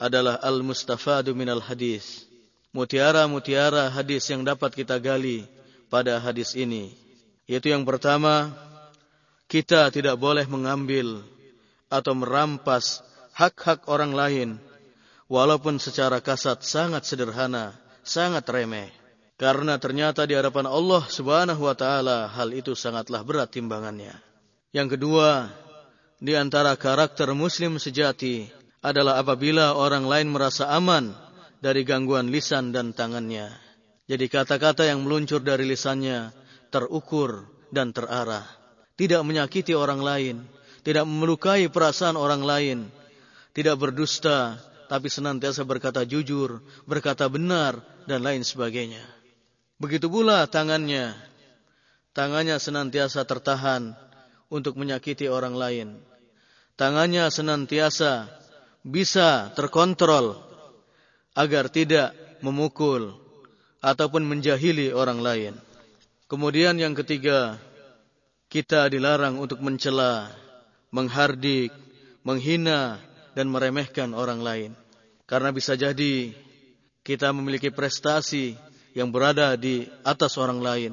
adalah 0.00 0.40
al-mustafadu 0.40 1.36
minal 1.36 1.60
hadis. 1.60 2.24
Mutiara-mutiara 2.72 3.92
hadis 3.92 4.24
yang 4.32 4.40
dapat 4.48 4.72
kita 4.72 4.96
gali 4.96 5.44
pada 5.92 6.16
hadis 6.16 6.56
ini. 6.56 6.96
Yaitu 7.44 7.68
yang 7.68 7.84
pertama, 7.84 8.48
kita 9.44 9.92
tidak 9.92 10.16
boleh 10.16 10.48
mengambil 10.48 11.20
atau 11.92 12.16
merampas 12.16 13.04
hak-hak 13.36 13.84
orang 13.92 14.16
lain 14.16 14.48
walaupun 15.28 15.76
secara 15.76 16.24
kasat 16.24 16.64
sangat 16.64 17.04
sederhana, 17.04 17.76
sangat 18.10 18.42
remeh. 18.50 18.90
Karena 19.38 19.78
ternyata 19.78 20.26
di 20.26 20.34
hadapan 20.34 20.66
Allah 20.66 21.06
Subhanahu 21.06 21.64
wa 21.64 21.72
taala 21.78 22.28
hal 22.28 22.50
itu 22.50 22.74
sangatlah 22.74 23.22
berat 23.22 23.54
timbangannya. 23.54 24.12
Yang 24.74 24.98
kedua, 24.98 25.48
di 26.18 26.36
antara 26.36 26.74
karakter 26.76 27.32
muslim 27.32 27.78
sejati 27.80 28.50
adalah 28.84 29.22
apabila 29.22 29.78
orang 29.78 30.04
lain 30.04 30.28
merasa 30.28 30.68
aman 30.74 31.14
dari 31.62 31.86
gangguan 31.88 32.28
lisan 32.28 32.74
dan 32.74 32.92
tangannya. 32.92 33.48
Jadi 34.10 34.26
kata-kata 34.26 34.84
yang 34.84 35.06
meluncur 35.06 35.40
dari 35.40 35.64
lisannya 35.64 36.34
terukur 36.68 37.46
dan 37.72 37.94
terarah. 37.94 38.44
Tidak 38.98 39.24
menyakiti 39.24 39.72
orang 39.72 40.04
lain. 40.04 40.36
Tidak 40.84 41.06
melukai 41.08 41.72
perasaan 41.72 42.20
orang 42.20 42.42
lain. 42.44 42.78
Tidak 43.56 43.76
berdusta. 43.80 44.60
Tapi 44.90 45.06
senantiasa 45.06 45.62
berkata 45.62 46.02
jujur, 46.02 46.66
berkata 46.82 47.30
benar, 47.30 47.78
dan 48.10 48.26
lain 48.26 48.42
sebagainya. 48.42 49.06
Begitu 49.78 50.10
pula 50.10 50.50
tangannya. 50.50 51.14
Tangannya 52.10 52.58
senantiasa 52.58 53.22
tertahan 53.22 53.94
untuk 54.50 54.74
menyakiti 54.74 55.30
orang 55.30 55.54
lain. 55.54 55.88
Tangannya 56.74 57.30
senantiasa 57.30 58.34
bisa 58.82 59.54
terkontrol 59.54 60.42
agar 61.38 61.70
tidak 61.70 62.10
memukul 62.42 63.14
ataupun 63.78 64.26
menjahili 64.26 64.90
orang 64.90 65.22
lain. 65.22 65.54
Kemudian 66.26 66.74
yang 66.82 66.98
ketiga, 66.98 67.62
kita 68.50 68.90
dilarang 68.90 69.38
untuk 69.38 69.62
mencela, 69.62 70.34
menghardik, 70.90 71.70
menghina 72.26 72.98
dan 73.40 73.48
meremehkan 73.48 74.12
orang 74.12 74.44
lain. 74.44 74.70
Karena 75.24 75.48
bisa 75.48 75.72
jadi 75.80 76.36
kita 77.00 77.32
memiliki 77.32 77.72
prestasi 77.72 78.52
yang 78.92 79.08
berada 79.08 79.56
di 79.56 79.88
atas 80.04 80.36
orang 80.36 80.60
lain. 80.60 80.92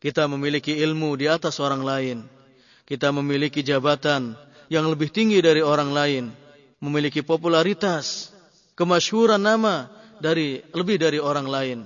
Kita 0.00 0.24
memiliki 0.24 0.72
ilmu 0.80 1.20
di 1.20 1.28
atas 1.28 1.60
orang 1.60 1.84
lain. 1.84 2.24
Kita 2.88 3.12
memiliki 3.12 3.60
jabatan 3.60 4.32
yang 4.72 4.88
lebih 4.88 5.12
tinggi 5.12 5.44
dari 5.44 5.60
orang 5.60 5.92
lain 5.92 6.24
memiliki 6.82 7.20
popularitas, 7.22 8.34
kemasyhuran 8.74 9.38
nama 9.38 9.86
dari 10.18 10.64
lebih 10.72 10.96
dari 10.98 11.22
orang 11.22 11.46
lain. 11.46 11.78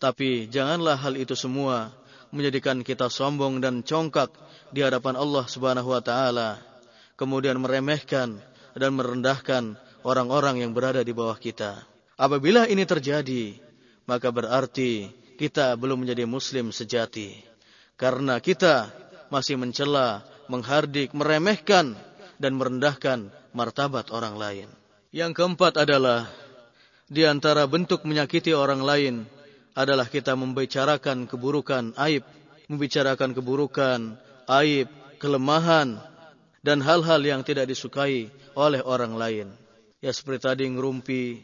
Tapi 0.00 0.48
janganlah 0.48 0.96
hal 0.96 1.14
itu 1.20 1.36
semua 1.36 1.92
menjadikan 2.32 2.80
kita 2.80 3.06
sombong 3.12 3.60
dan 3.60 3.84
congkak 3.84 4.32
di 4.74 4.82
hadapan 4.82 5.14
Allah 5.14 5.44
Subhanahu 5.46 5.92
wa 5.94 6.02
taala, 6.02 6.58
kemudian 7.14 7.60
meremehkan 7.62 8.42
dan 8.76 8.94
merendahkan 8.94 9.78
orang-orang 10.02 10.64
yang 10.64 10.72
berada 10.72 11.00
di 11.04 11.12
bawah 11.12 11.36
kita. 11.36 11.82
Apabila 12.20 12.68
ini 12.68 12.84
terjadi, 12.84 13.56
maka 14.04 14.28
berarti 14.28 15.08
kita 15.40 15.72
belum 15.80 16.04
menjadi 16.04 16.28
muslim 16.28 16.68
sejati. 16.68 17.40
Karena 17.96 18.36
kita 18.40 18.92
masih 19.32 19.56
mencela, 19.56 20.24
menghardik, 20.50 21.16
meremehkan 21.16 21.96
dan 22.36 22.52
merendahkan 22.56 23.32
martabat 23.56 24.12
orang 24.12 24.36
lain. 24.36 24.68
Yang 25.10 25.40
keempat 25.40 25.80
adalah 25.80 26.28
di 27.10 27.26
antara 27.26 27.66
bentuk 27.66 28.06
menyakiti 28.06 28.54
orang 28.54 28.84
lain 28.84 29.14
adalah 29.74 30.06
kita 30.06 30.34
membicarakan 30.34 31.24
keburukan, 31.24 31.94
aib, 31.98 32.22
membicarakan 32.70 33.34
keburukan, 33.34 34.18
aib, 34.46 34.86
kelemahan 35.18 36.00
dan 36.60 36.84
hal-hal 36.84 37.20
yang 37.24 37.40
tidak 37.40 37.68
disukai 37.68 38.28
oleh 38.56 38.80
orang 38.84 39.16
lain. 39.16 39.48
Ya 40.00 40.12
seperti 40.12 40.48
tadi 40.48 40.64
ngerumpi, 40.68 41.40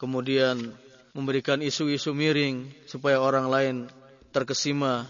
kemudian 0.00 0.72
memberikan 1.12 1.60
isu-isu 1.60 2.16
miring 2.16 2.72
supaya 2.88 3.20
orang 3.20 3.48
lain 3.48 3.76
terkesima. 4.32 5.04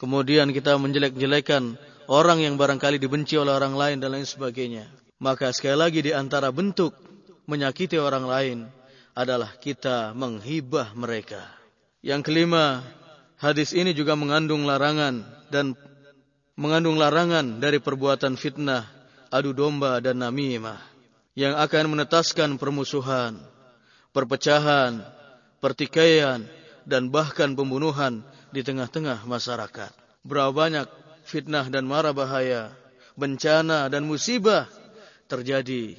Kemudian 0.00 0.52
kita 0.52 0.80
menjelek-jelekan 0.80 1.76
orang 2.08 2.40
yang 2.40 2.56
barangkali 2.56 2.96
dibenci 2.96 3.36
oleh 3.36 3.52
orang 3.52 3.76
lain 3.76 3.96
dan 4.00 4.16
lain 4.16 4.24
sebagainya. 4.24 4.88
Maka 5.20 5.52
sekali 5.52 5.76
lagi 5.76 6.00
di 6.00 6.12
antara 6.16 6.48
bentuk 6.48 6.96
menyakiti 7.44 8.00
orang 8.00 8.24
lain 8.24 8.58
adalah 9.12 9.52
kita 9.60 10.16
menghibah 10.16 10.96
mereka. 10.96 11.44
Yang 12.00 12.32
kelima, 12.32 12.80
hadis 13.36 13.76
ini 13.76 13.92
juga 13.92 14.16
mengandung 14.16 14.64
larangan 14.64 15.20
dan 15.52 15.76
mengandung 16.60 17.00
larangan 17.00 17.56
dari 17.56 17.80
perbuatan 17.80 18.36
fitnah, 18.36 18.84
adu 19.32 19.56
domba 19.56 19.96
dan 20.04 20.20
namimah 20.20 20.76
yang 21.32 21.56
akan 21.56 21.96
menetaskan 21.96 22.60
permusuhan, 22.60 23.40
perpecahan, 24.12 25.00
pertikaian 25.64 26.44
dan 26.84 27.08
bahkan 27.08 27.56
pembunuhan 27.56 28.20
di 28.52 28.60
tengah-tengah 28.60 29.24
masyarakat. 29.24 29.88
Berapa 30.20 30.52
banyak 30.52 30.86
fitnah 31.24 31.72
dan 31.72 31.88
mara 31.88 32.12
bahaya, 32.12 32.76
bencana 33.16 33.88
dan 33.88 34.04
musibah 34.04 34.68
terjadi 35.32 35.96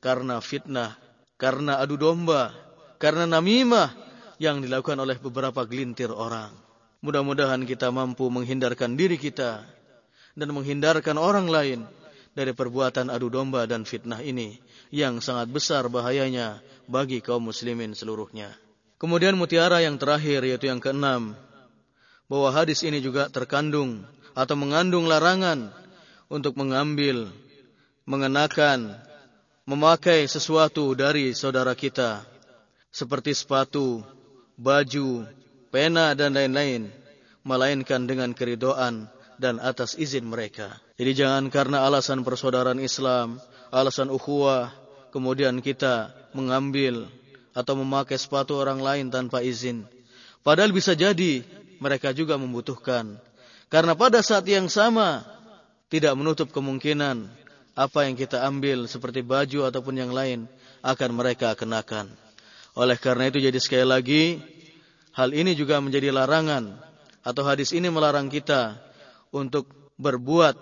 karena 0.00 0.40
fitnah, 0.40 0.96
karena 1.36 1.84
adu 1.84 2.00
domba, 2.00 2.56
karena 2.96 3.28
namimah 3.28 3.92
yang 4.40 4.64
dilakukan 4.64 5.04
oleh 5.04 5.20
beberapa 5.20 5.68
gelintir 5.68 6.08
orang. 6.08 6.48
Mudah-mudahan 7.04 7.68
kita 7.68 7.92
mampu 7.92 8.24
menghindarkan 8.32 8.96
diri 8.96 9.20
kita 9.20 9.77
dan 10.38 10.54
menghindarkan 10.54 11.18
orang 11.18 11.50
lain 11.50 11.82
dari 12.38 12.54
perbuatan 12.54 13.10
adu 13.10 13.26
domba 13.26 13.66
dan 13.66 13.82
fitnah 13.82 14.22
ini 14.22 14.62
yang 14.94 15.18
sangat 15.18 15.50
besar 15.50 15.90
bahayanya 15.90 16.62
bagi 16.86 17.18
kaum 17.18 17.50
muslimin 17.50 17.98
seluruhnya. 17.98 18.54
Kemudian 19.02 19.34
mutiara 19.34 19.82
yang 19.82 19.98
terakhir 19.98 20.46
yaitu 20.46 20.70
yang 20.70 20.78
keenam 20.78 21.34
bahwa 22.30 22.54
hadis 22.54 22.86
ini 22.86 23.02
juga 23.02 23.26
terkandung 23.26 24.06
atau 24.38 24.54
mengandung 24.54 25.10
larangan 25.10 25.74
untuk 26.30 26.54
mengambil 26.54 27.26
mengenakan, 28.06 28.94
memakai 29.66 30.24
sesuatu 30.30 30.94
dari 30.94 31.34
saudara 31.36 31.74
kita, 31.76 32.24
seperti 32.94 33.34
sepatu, 33.36 34.00
baju, 34.56 35.28
pena 35.68 36.16
dan 36.16 36.32
lain-lain 36.32 36.88
melainkan 37.44 38.08
dengan 38.08 38.32
keridoan 38.32 39.12
dan 39.38 39.62
atas 39.62 39.94
izin 39.94 40.26
mereka. 40.26 40.76
Jadi 40.98 41.24
jangan 41.24 41.46
karena 41.48 41.86
alasan 41.86 42.26
persaudaraan 42.26 42.82
Islam, 42.82 43.38
alasan 43.70 44.10
ukhuwah, 44.10 44.74
kemudian 45.14 45.62
kita 45.62 46.10
mengambil 46.34 47.06
atau 47.54 47.74
memakai 47.78 48.18
sepatu 48.18 48.58
orang 48.58 48.82
lain 48.82 49.06
tanpa 49.08 49.40
izin. 49.40 49.86
Padahal 50.42 50.74
bisa 50.74 50.92
jadi 50.94 51.42
mereka 51.78 52.10
juga 52.10 52.34
membutuhkan. 52.38 53.18
Karena 53.70 53.94
pada 53.94 54.22
saat 54.22 54.46
yang 54.46 54.66
sama 54.66 55.22
tidak 55.88 56.14
menutup 56.18 56.50
kemungkinan 56.52 57.30
apa 57.78 57.98
yang 58.10 58.18
kita 58.18 58.42
ambil 58.42 58.90
seperti 58.90 59.22
baju 59.22 59.70
ataupun 59.70 59.94
yang 59.94 60.10
lain 60.10 60.50
akan 60.82 61.10
mereka 61.14 61.54
kenakan. 61.54 62.10
Oleh 62.74 62.98
karena 62.98 63.30
itu 63.30 63.38
jadi 63.42 63.58
sekali 63.58 63.86
lagi 63.86 64.22
hal 65.14 65.34
ini 65.34 65.54
juga 65.58 65.82
menjadi 65.82 66.14
larangan 66.14 66.78
atau 67.26 67.42
hadis 67.42 67.74
ini 67.74 67.90
melarang 67.90 68.30
kita 68.30 68.78
untuk 69.34 69.92
berbuat 69.98 70.56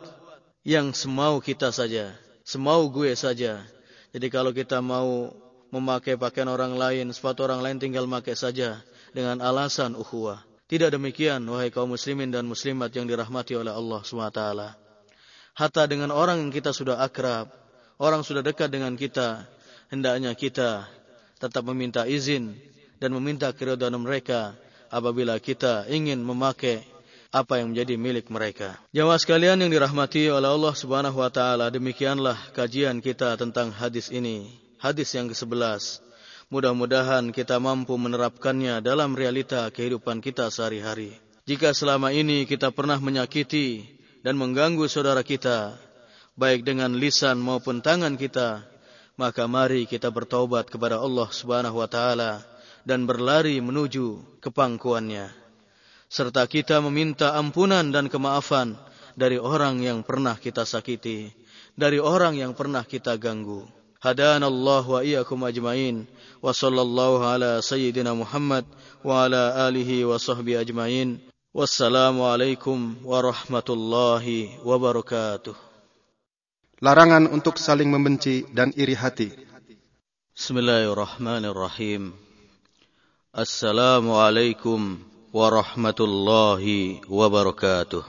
yang 0.66 0.90
semau 0.96 1.38
kita 1.38 1.70
saja, 1.70 2.16
semau 2.42 2.90
gue 2.90 3.14
saja. 3.14 3.62
Jadi 4.11 4.26
kalau 4.33 4.50
kita 4.50 4.83
mau 4.83 5.31
memakai 5.70 6.16
pakaian 6.16 6.48
orang 6.48 6.74
lain, 6.74 7.12
sepatu 7.12 7.44
orang 7.46 7.61
lain 7.62 7.76
tinggal 7.76 8.09
pakai 8.09 8.35
saja 8.35 8.81
dengan 9.12 9.38
alasan 9.42 9.94
ukhuwah. 9.94 10.42
Tidak 10.66 10.90
demikian 10.90 11.46
wahai 11.46 11.70
kaum 11.70 11.94
muslimin 11.94 12.35
dan 12.35 12.42
muslimat 12.42 12.90
yang 12.90 13.07
dirahmati 13.07 13.55
oleh 13.55 13.70
Allah 13.70 14.02
SWT. 14.02 14.42
Hatta 15.57 15.83
dengan 15.87 16.11
orang 16.11 16.42
yang 16.42 16.50
kita 16.50 16.74
sudah 16.74 16.98
akrab, 16.98 17.48
orang 18.02 18.26
sudah 18.26 18.42
dekat 18.42 18.74
dengan 18.74 18.98
kita, 18.98 19.46
hendaknya 19.88 20.35
kita 20.35 20.90
tetap 21.38 21.62
meminta 21.62 22.02
izin 22.02 22.59
dan 22.98 23.14
meminta 23.14 23.52
keridhaan 23.55 23.94
mereka 24.00 24.59
apabila 24.90 25.38
kita 25.38 25.87
ingin 25.87 26.18
memakai 26.24 26.83
apa 27.37 27.61
yang 27.61 27.77
menjadi 27.77 28.01
milik 28.01 28.33
mereka. 28.33 28.81
Jamaah 28.96 29.20
sekalian 29.20 29.61
yang 29.61 29.68
dirahmati 29.68 30.33
oleh 30.33 30.49
Allah 30.49 30.72
Subhanahu 30.72 31.20
wa 31.20 31.29
taala, 31.29 31.68
demikianlah 31.68 32.57
kajian 32.57 33.05
kita 33.05 33.37
tentang 33.37 33.68
hadis 33.77 34.09
ini. 34.09 34.49
Hadis 34.81 35.12
yang 35.12 35.29
ke-11. 35.29 36.01
Mudah-mudahan 36.49 37.37
kita 37.37 37.61
mampu 37.61 37.92
menerapkannya 38.01 38.81
dalam 38.81 39.12
realita 39.12 39.68
kehidupan 39.68 40.25
kita 40.25 40.49
sehari-hari. 40.49 41.12
Jika 41.44 41.77
selama 41.77 42.09
ini 42.16 42.49
kita 42.49 42.72
pernah 42.72 42.96
menyakiti 42.96 43.85
dan 44.25 44.40
mengganggu 44.40 44.88
saudara 44.88 45.20
kita, 45.20 45.77
baik 46.40 46.64
dengan 46.64 46.96
lisan 46.96 47.37
maupun 47.37 47.85
tangan 47.85 48.16
kita, 48.16 48.64
maka 49.20 49.44
mari 49.44 49.85
kita 49.85 50.09
bertaubat 50.09 50.72
kepada 50.72 51.03
Allah 51.03 51.29
Subhanahu 51.29 51.85
wa 51.85 51.88
taala 51.90 52.40
dan 52.87 53.05
berlari 53.05 53.59
menuju 53.61 54.40
kepangkuannya 54.40 55.46
serta 56.07 56.47
kita 56.47 56.79
meminta 56.83 57.35
ampunan 57.35 57.90
dan 57.90 58.07
kemaafan 58.07 58.79
dari 59.19 59.40
orang 59.40 59.81
yang 59.83 60.05
pernah 60.05 60.37
kita 60.37 60.62
sakiti, 60.69 61.33
dari 61.75 61.99
orang 61.99 62.37
yang 62.38 62.53
pernah 62.53 62.85
kita 62.85 63.16
ganggu. 63.16 63.64
Hadanallahu 63.97 64.88
wa 64.92 65.01
iyyakum 65.03 65.40
ajmain 65.49 66.05
wa 66.38 66.53
sallallahu 66.53 67.27
ala 67.27 67.59
sayyidina 67.64 68.12
Muhammad 68.12 68.69
wa 69.03 69.25
ala 69.25 69.66
alihi 69.66 70.05
wa 70.07 70.21
sahbihi 70.21 70.62
ajmain. 70.62 71.19
Wassalamu 71.57 72.29
alaikum 72.29 73.01
warahmatullahi 73.01 74.61
wabarakatuh. 74.61 75.57
Larangan 76.85 77.33
untuk 77.33 77.57
saling 77.57 77.88
membenci 77.88 78.45
dan 78.53 78.77
iri 78.77 78.92
hati. 78.92 79.33
Bismillahirrahmanirrahim. 80.37 82.12
Assalamualaikum 83.33 85.01
ورحمة 85.37 85.94
الله 86.01 86.64
وبركاته. 87.11 88.03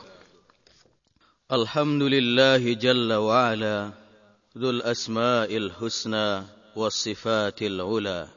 الحمد 1.52 2.04
لله 2.04 2.74
جل 2.74 3.14
وعلا 3.14 3.92
ذو 4.58 4.70
الأسماء 4.70 5.58
الحسنى 5.58 6.44
والصفات 6.76 7.62
العلى. 7.62 8.28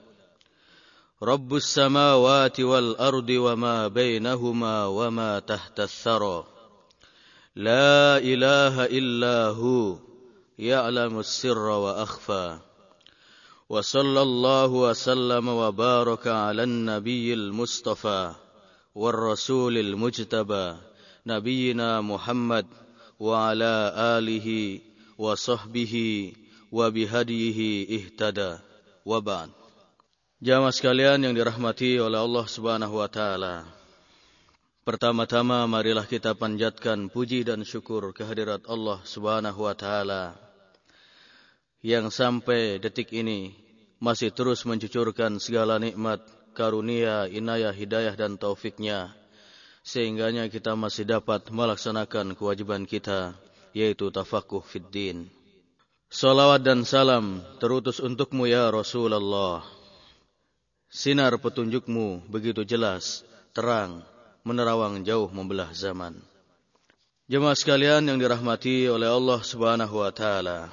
رب 1.23 1.55
السماوات 1.55 2.61
والأرض 2.61 3.31
وما 3.31 3.89
بينهما 3.89 4.87
وما 4.87 5.39
تحت 5.39 5.81
الثرى. 5.81 6.45
لا 7.57 8.19
إله 8.19 8.85
إلا 8.91 9.55
هو 9.55 9.97
يعلم 10.59 11.19
السر 11.19 11.59
وأخفى. 11.59 12.59
وصلى 13.69 14.23
الله 14.23 14.67
وسلم 14.67 15.49
وبارك 15.49 16.27
على 16.27 16.63
النبي 16.63 17.35
المصطفى. 17.35 18.50
والرسول 18.96 19.78
المجتبى 19.78 20.68
نبينا 21.28 22.02
محمد 22.02 22.66
وعلى 23.20 23.74
آله 24.18 24.48
وصحبه 25.18 25.96
وبهديه 26.72 27.60
اهتدى 27.98 28.52
وبعد 29.06 29.50
Jamaah 30.46 30.70
sekalian 30.70 31.26
yang 31.26 31.34
dirahmati 31.34 31.96
oleh 31.98 32.20
Allah 32.22 32.46
Subhanahu 32.46 33.00
wa 33.02 33.08
taala. 33.08 33.66
Pertama-tama 34.84 35.64
marilah 35.66 36.06
kita 36.06 36.36
panjatkan 36.38 37.10
puji 37.10 37.42
dan 37.48 37.66
syukur 37.66 38.14
kehadirat 38.14 38.68
Allah 38.70 39.02
Subhanahu 39.08 39.66
wa 39.66 39.74
taala 39.74 40.36
yang 41.82 42.14
sampai 42.14 42.78
detik 42.78 43.10
ini 43.16 43.56
masih 43.98 44.30
terus 44.36 44.68
mencucurkan 44.70 45.42
segala 45.42 45.82
nikmat, 45.82 46.22
karunia, 46.61 47.25
inayah, 47.33 47.73
hidayah 47.73 48.13
dan 48.13 48.37
taufiknya 48.37 49.17
sehingganya 49.81 50.53
kita 50.53 50.77
masih 50.77 51.09
dapat 51.09 51.49
melaksanakan 51.49 52.37
kewajiban 52.37 52.85
kita 52.85 53.33
yaitu 53.73 54.13
tafakuh 54.13 54.61
fid 54.61 54.85
din. 54.93 55.19
Salawat 56.11 56.67
dan 56.67 56.83
salam 56.83 57.41
terutus 57.63 58.03
untukmu 58.03 58.51
ya 58.51 58.67
Rasulullah. 58.69 59.63
Sinar 60.91 61.39
petunjukmu 61.39 62.27
begitu 62.27 62.67
jelas, 62.67 63.23
terang, 63.55 64.03
menerawang 64.43 65.07
jauh 65.07 65.31
membelah 65.31 65.71
zaman. 65.71 66.19
Jemaah 67.31 67.55
sekalian 67.55 68.11
yang 68.11 68.19
dirahmati 68.19 68.91
oleh 68.91 69.07
Allah 69.07 69.39
Subhanahu 69.39 70.03
wa 70.03 70.11
taala. 70.11 70.67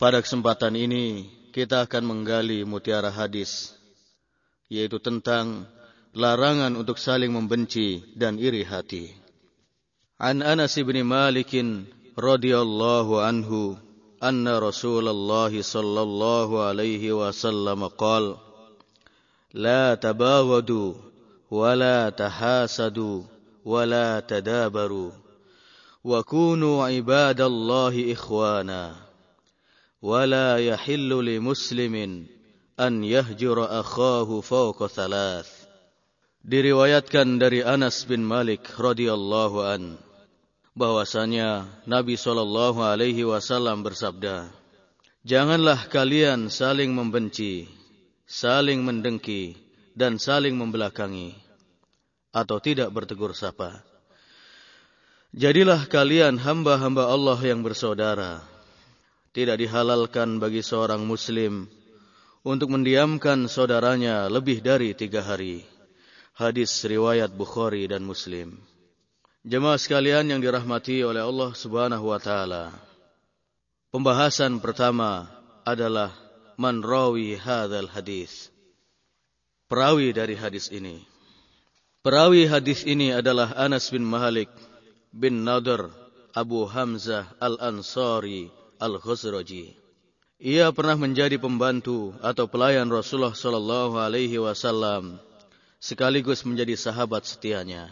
Pada 0.00 0.24
kesempatan 0.24 0.72
ini 0.80 1.28
kita 1.52 1.84
akan 1.84 2.08
menggali 2.08 2.64
mutiara 2.64 3.12
hadis 3.12 3.76
yaitu 4.74 4.98
tentang 4.98 5.70
larangan 6.10 6.74
untuk 6.74 6.98
saling 6.98 7.30
membenci 7.30 8.02
dan 8.18 8.42
iri 8.42 8.66
hati. 8.66 9.14
An 10.18 10.42
Anas 10.42 10.74
bin 10.74 10.98
Malik 11.06 11.54
radhiyallahu 12.18 13.22
anhu 13.22 13.78
anna 14.18 14.58
Rasulullah 14.58 15.50
sallallahu 15.50 16.58
alaihi 16.58 17.14
wasallam 17.14 17.86
qala 17.94 18.42
La 19.54 19.94
tabawadu 19.94 20.98
wa 21.46 21.78
la 21.78 22.10
tahasadu 22.10 23.22
wa 23.62 23.86
la 23.86 24.18
tadabaru 24.18 25.14
wa 26.02 26.18
kunu 26.26 26.82
ibadallahi 26.82 28.10
ikhwana 28.10 29.04
ولا 30.04 30.60
يحل 30.60 31.08
لمسلم 31.08 32.26
an 32.74 33.02
yahjura 33.02 33.70
akhahu 33.82 34.42
fawqa 34.42 34.90
thalath. 34.90 35.50
Diriwayatkan 36.44 37.40
dari 37.40 37.64
Anas 37.64 38.04
bin 38.04 38.20
Malik 38.26 38.68
radhiyallahu 38.76 39.58
an 39.64 39.82
bahwasanya 40.76 41.64
Nabi 41.86 42.18
sallallahu 42.18 42.84
alaihi 42.84 43.24
wasallam 43.24 43.86
bersabda, 43.86 44.50
"Janganlah 45.24 45.88
kalian 45.88 46.52
saling 46.52 46.92
membenci, 46.92 47.70
saling 48.28 48.82
mendengki 48.82 49.56
dan 49.94 50.18
saling 50.18 50.58
membelakangi 50.58 51.38
atau 52.34 52.58
tidak 52.58 52.90
bertegur 52.90 53.30
sapa. 53.30 53.80
Jadilah 55.30 55.86
kalian 55.86 56.38
hamba-hamba 56.42 57.06
Allah 57.10 57.38
yang 57.42 57.62
bersaudara. 57.62 58.42
Tidak 59.34 59.58
dihalalkan 59.58 60.38
bagi 60.38 60.62
seorang 60.62 61.02
muslim 61.02 61.66
untuk 62.44 62.68
mendiamkan 62.68 63.48
saudaranya 63.48 64.28
lebih 64.28 64.60
dari 64.60 64.92
tiga 64.92 65.24
hari. 65.24 65.64
Hadis 66.36 66.84
riwayat 66.84 67.32
Bukhari 67.32 67.88
dan 67.88 68.04
Muslim. 68.04 68.60
Jemaah 69.48 69.80
sekalian 69.80 70.28
yang 70.28 70.44
dirahmati 70.44 71.00
oleh 71.00 71.24
Allah 71.24 71.56
Subhanahu 71.56 72.12
wa 72.12 72.20
taala. 72.20 72.68
Pembahasan 73.88 74.60
pertama 74.60 75.24
adalah 75.64 76.12
man 76.60 76.84
rawi 76.84 77.40
hadis. 77.40 78.52
Perawi 79.64 80.12
dari 80.12 80.36
hadis 80.36 80.68
ini. 80.68 81.00
Perawi 82.04 82.44
hadis 82.44 82.84
ini 82.84 83.16
adalah 83.16 83.56
Anas 83.56 83.88
bin 83.88 84.04
Malik 84.04 84.52
bin 85.08 85.48
Nadr 85.48 85.88
Abu 86.36 86.68
Hamzah 86.68 87.24
Al-Ansari 87.40 88.52
Al-Khazraji 88.76 89.83
Ia 90.42 90.66
pernah 90.74 90.98
menjadi 90.98 91.38
pembantu 91.38 92.10
atau 92.18 92.50
pelayan 92.50 92.90
Rasulullah 92.90 93.30
Shallallahu 93.30 93.94
Alaihi 93.94 94.34
Wasallam, 94.42 95.22
sekaligus 95.78 96.42
menjadi 96.42 96.74
sahabat 96.74 97.22
setianya. 97.22 97.86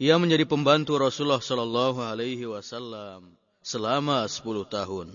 Ia 0.00 0.16
menjadi 0.16 0.48
pembantu 0.48 0.96
Rasulullah 0.96 1.44
Shallallahu 1.44 2.00
Alaihi 2.00 2.48
Wasallam 2.48 3.36
selama 3.60 4.24
10 4.24 4.64
tahun. 4.64 5.12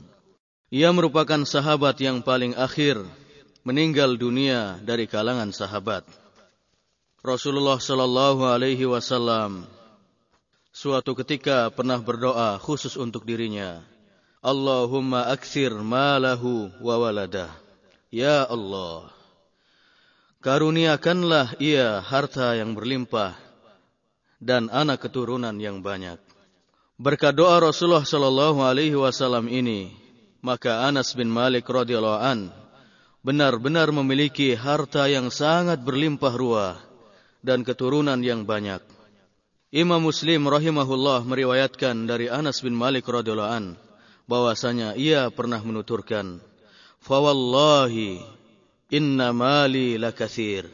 Ia 0.69 0.93
merupakan 0.93 1.41
sahabat 1.41 1.97
yang 2.05 2.21
paling 2.21 2.53
akhir 2.53 3.01
meninggal 3.65 4.13
dunia 4.13 4.77
dari 4.85 5.09
kalangan 5.09 5.49
sahabat. 5.49 6.05
Rasulullah 7.25 7.81
Shallallahu 7.81 8.45
Alaihi 8.45 8.85
Wasallam 8.85 9.65
suatu 10.69 11.17
ketika 11.17 11.73
pernah 11.73 11.97
berdoa 11.97 12.61
khusus 12.61 12.93
untuk 12.93 13.25
dirinya. 13.25 13.81
Allahumma 14.39 15.27
akthir 15.27 15.75
malahu 15.83 16.71
wa 16.79 16.95
waladah. 16.95 17.51
Ya 18.07 18.47
Allah, 18.47 19.11
karuniakanlah 20.39 21.59
ia 21.59 21.99
harta 21.99 22.55
yang 22.55 22.71
berlimpah 22.71 23.35
dan 24.39 24.71
anak 24.71 25.03
keturunan 25.03 25.51
yang 25.59 25.83
banyak. 25.83 26.17
Berkat 26.95 27.35
doa 27.35 27.59
Rasulullah 27.59 28.07
Shallallahu 28.07 28.63
Alaihi 28.63 28.95
Wasallam 28.95 29.51
ini, 29.51 29.91
maka 30.39 30.87
Anas 30.87 31.11
bin 31.19 31.27
Malik 31.27 31.67
radhiyallahu 31.67 32.23
an 32.23 32.39
benar-benar 33.19 33.91
memiliki 33.91 34.55
harta 34.55 35.11
yang 35.11 35.27
sangat 35.27 35.83
berlimpah 35.83 36.31
ruah 36.31 36.79
dan 37.43 37.67
keturunan 37.67 38.23
yang 38.23 38.47
banyak. 38.47 38.79
Imam 39.69 39.99
Muslim 39.99 40.47
rahimahullah 40.47 41.27
meriwayatkan 41.27 42.07
dari 42.07 42.31
Anas 42.31 42.63
bin 42.63 42.71
Malik 42.71 43.03
radhiyallahu 43.03 43.51
an 43.51 43.65
bahwasanya 44.29 44.93
ia 44.93 45.33
pernah 45.33 45.57
menuturkan, 45.57 46.37
"Fa 47.01 47.17
wallahi 47.17 48.21
inna 48.93 49.33
mali 49.33 49.97
lakatsir 49.97 50.69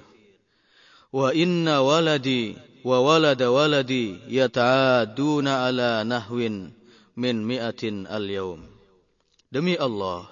wa 1.16 1.32
inna 1.32 1.80
waladi 1.80 2.60
wa 2.84 3.00
walada 3.00 3.48
waladi 3.48 4.20
yata'aduna 4.28 5.72
ala 5.72 6.04
nahwin 6.04 6.76
min 7.16 7.36
mi'atin 7.48 8.04
al-yawm." 8.12 8.60
Demi 9.48 9.80
Allah, 9.80 10.28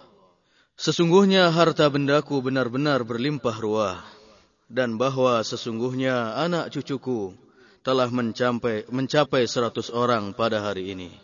sesungguhnya 0.75 1.47
harta 1.47 1.87
bendaku 1.87 2.43
benar-benar 2.43 3.07
berlimpah 3.07 3.55
ruah 3.55 4.03
dan 4.67 4.99
bahwa 4.99 5.39
sesungguhnya 5.39 6.35
anak 6.35 6.75
cucuku 6.75 7.31
telah 7.87 8.11
mencapai 8.11 8.83
mencapai 8.91 9.47
100 9.47 9.95
orang 9.95 10.35
pada 10.35 10.59
hari 10.59 10.91
ini. 10.91 11.22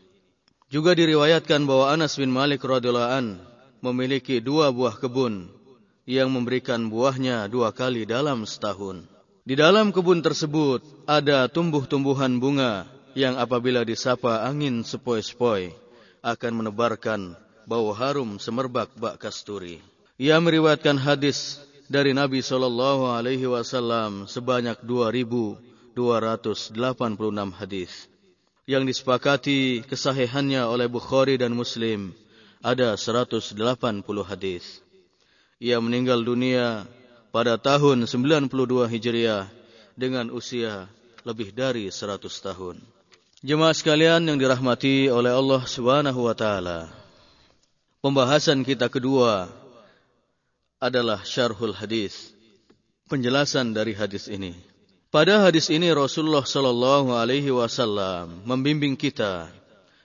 Juga 0.69 0.93
diriwayatkan 0.93 1.65
bahwa 1.65 1.89
Anas 1.89 2.13
bin 2.13 2.29
Malik 2.29 2.61
radhiyallahu 2.61 3.09
an 3.09 3.41
memiliki 3.81 4.37
dua 4.37 4.69
buah 4.69 5.01
kebun 5.01 5.49
yang 6.05 6.29
memberikan 6.29 6.93
buahnya 6.93 7.49
dua 7.49 7.73
kali 7.73 8.05
dalam 8.05 8.45
setahun. 8.45 9.01
Di 9.41 9.57
dalam 9.57 9.89
kebun 9.89 10.21
tersebut 10.21 10.85
ada 11.09 11.49
tumbuh-tumbuhan 11.49 12.37
bunga 12.37 12.85
yang 13.17 13.41
apabila 13.41 13.81
disapa 13.81 14.45
angin 14.45 14.85
sepoi-sepoi 14.85 15.73
akan 16.21 16.51
menebarkan 16.61 17.33
bau 17.65 17.89
harum 17.89 18.37
semerbak 18.37 18.93
bak 18.93 19.17
kasturi. 19.17 19.81
Ia 20.21 20.37
meriwayatkan 20.37 21.01
hadis 21.01 21.57
dari 21.89 22.13
Nabi 22.13 22.45
Shallallahu 22.45 23.09
Alaihi 23.09 23.49
Wasallam 23.49 24.29
sebanyak 24.29 24.77
2.286 24.85 25.97
hadis 27.57 28.05
yang 28.69 28.85
disepakati 28.85 29.81
kesahihannya 29.81 30.61
oleh 30.61 30.85
Bukhari 30.85 31.41
dan 31.41 31.57
Muslim 31.57 32.13
ada 32.61 32.93
180 32.93 33.57
hadis. 34.21 34.85
Ia 35.57 35.81
meninggal 35.81 36.21
dunia 36.21 36.85
pada 37.33 37.57
tahun 37.57 38.05
92 38.05 38.45
Hijriah 38.85 39.49
dengan 39.97 40.29
usia 40.29 40.85
lebih 41.25 41.49
dari 41.49 41.89
100 41.89 42.21
tahun. 42.29 42.77
Jemaah 43.41 43.73
sekalian 43.73 44.21
yang 44.29 44.37
dirahmati 44.37 45.09
oleh 45.09 45.33
Allah 45.33 45.65
Subhanahu 45.65 46.29
wa 46.29 46.37
taala. 46.37 46.93
Pembahasan 48.05 48.61
kita 48.61 48.85
kedua 48.85 49.49
adalah 50.77 51.25
syarhul 51.25 51.73
hadis. 51.73 52.37
Penjelasan 53.09 53.73
dari 53.73 53.97
hadis 53.97 54.29
ini. 54.29 54.68
Pada 55.09 55.41
hadis 55.41 55.73
ini 55.73 55.89
Rasulullah 55.89 56.45
Shallallahu 56.45 57.17
alaihi 57.17 57.49
wasallam 57.49 58.45
membimbing 58.45 58.93
kita 58.93 59.49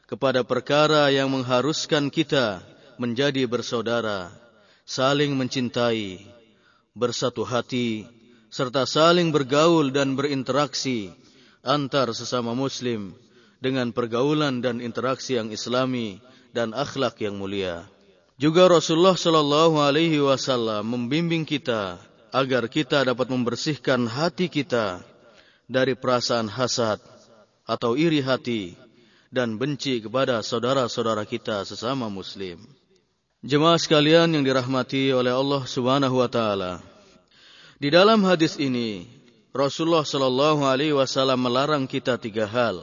kepada 0.09 0.41
perkara 0.41 1.13
yang 1.13 1.29
mengharuskan 1.29 2.09
kita 2.09 2.65
menjadi 2.97 3.45
bersaudara 3.45 4.33
saling 4.89 5.37
mencintai, 5.37 6.25
bersatu 6.97 7.45
hati, 7.45 8.09
serta 8.49 8.89
saling 8.89 9.29
bergaul 9.29 9.93
dan 9.93 10.17
berinteraksi 10.17 11.13
antar 11.61 12.09
sesama 12.17 12.57
muslim 12.57 13.13
dengan 13.61 13.93
pergaulan 13.93 14.65
dan 14.65 14.81
interaksi 14.81 15.37
yang 15.37 15.53
islami 15.53 16.17
dan 16.57 16.73
akhlak 16.73 17.21
yang 17.21 17.37
mulia. 17.37 17.85
Juga 18.41 18.73
Rasulullah 18.73 19.21
Shallallahu 19.21 19.85
Alaihi 19.85 20.17
Wasallam 20.25 20.89
membimbing 20.89 21.45
kita 21.45 22.01
agar 22.35 22.67
kita 22.67 23.07
dapat 23.07 23.31
membersihkan 23.31 24.11
hati 24.11 24.51
kita 24.51 24.99
dari 25.71 25.95
perasaan 25.95 26.51
hasad 26.51 26.99
atau 27.63 27.95
iri 27.95 28.19
hati 28.19 28.75
dan 29.31 29.55
benci 29.55 30.03
kepada 30.03 30.43
saudara-saudara 30.43 31.23
kita 31.23 31.63
sesama 31.63 32.11
muslim. 32.11 32.59
Jemaah 33.47 33.79
sekalian 33.79 34.35
yang 34.35 34.43
dirahmati 34.43 35.15
oleh 35.15 35.31
Allah 35.31 35.63
Subhanahu 35.63 36.19
wa 36.19 36.27
taala. 36.27 36.83
Di 37.79 37.95
dalam 37.95 38.27
hadis 38.27 38.59
ini 38.59 39.07
Rasulullah 39.55 40.03
Shallallahu 40.03 40.67
alaihi 40.67 40.97
wasallam 40.97 41.39
melarang 41.39 41.87
kita 41.87 42.19
tiga 42.19 42.51
hal, 42.51 42.83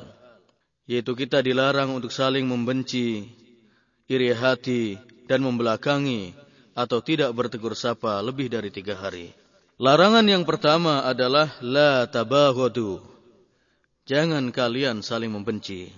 yaitu 0.87 1.11
kita 1.11 1.43
dilarang 1.43 1.91
untuk 1.91 2.15
saling 2.15 2.47
membenci, 2.47 3.27
iri 4.07 4.31
hati 4.31 4.95
dan 5.27 5.43
membelakangi 5.43 6.31
atau 6.71 7.03
tidak 7.03 7.35
bertegur 7.35 7.75
sapa 7.75 8.23
lebih 8.23 8.47
dari 8.47 8.71
tiga 8.71 8.95
hari. 8.95 9.40
Larangan 9.81 10.21
yang 10.29 10.45
pertama 10.45 11.01
adalah 11.01 11.57
la 11.57 12.05
tabaghadu. 12.05 13.01
Jangan 14.05 14.53
kalian 14.53 15.01
saling 15.01 15.33
membenci. 15.33 15.89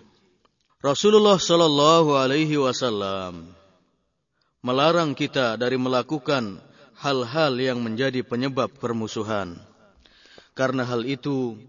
Rasulullah 0.80 1.36
Shallallahu 1.36 2.16
alaihi 2.16 2.56
wasallam 2.56 3.52
melarang 4.64 5.12
kita 5.12 5.60
dari 5.60 5.76
melakukan 5.76 6.64
hal-hal 6.96 7.60
yang 7.60 7.84
menjadi 7.84 8.24
penyebab 8.24 8.72
permusuhan. 8.80 9.60
Karena 10.56 10.88
hal 10.88 11.04
itu 11.04 11.60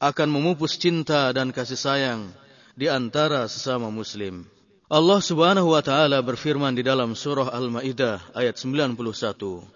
akan 0.00 0.28
memupus 0.32 0.80
cinta 0.80 1.28
dan 1.36 1.52
kasih 1.52 1.76
sayang 1.76 2.32
di 2.80 2.88
antara 2.88 3.44
sesama 3.44 3.92
muslim. 3.92 4.48
Allah 4.88 5.20
Subhanahu 5.20 5.76
wa 5.76 5.84
taala 5.84 6.24
berfirman 6.24 6.72
di 6.72 6.80
dalam 6.80 7.12
surah 7.12 7.52
Al-Maidah 7.52 8.32
ayat 8.32 8.56
91. 8.56 8.96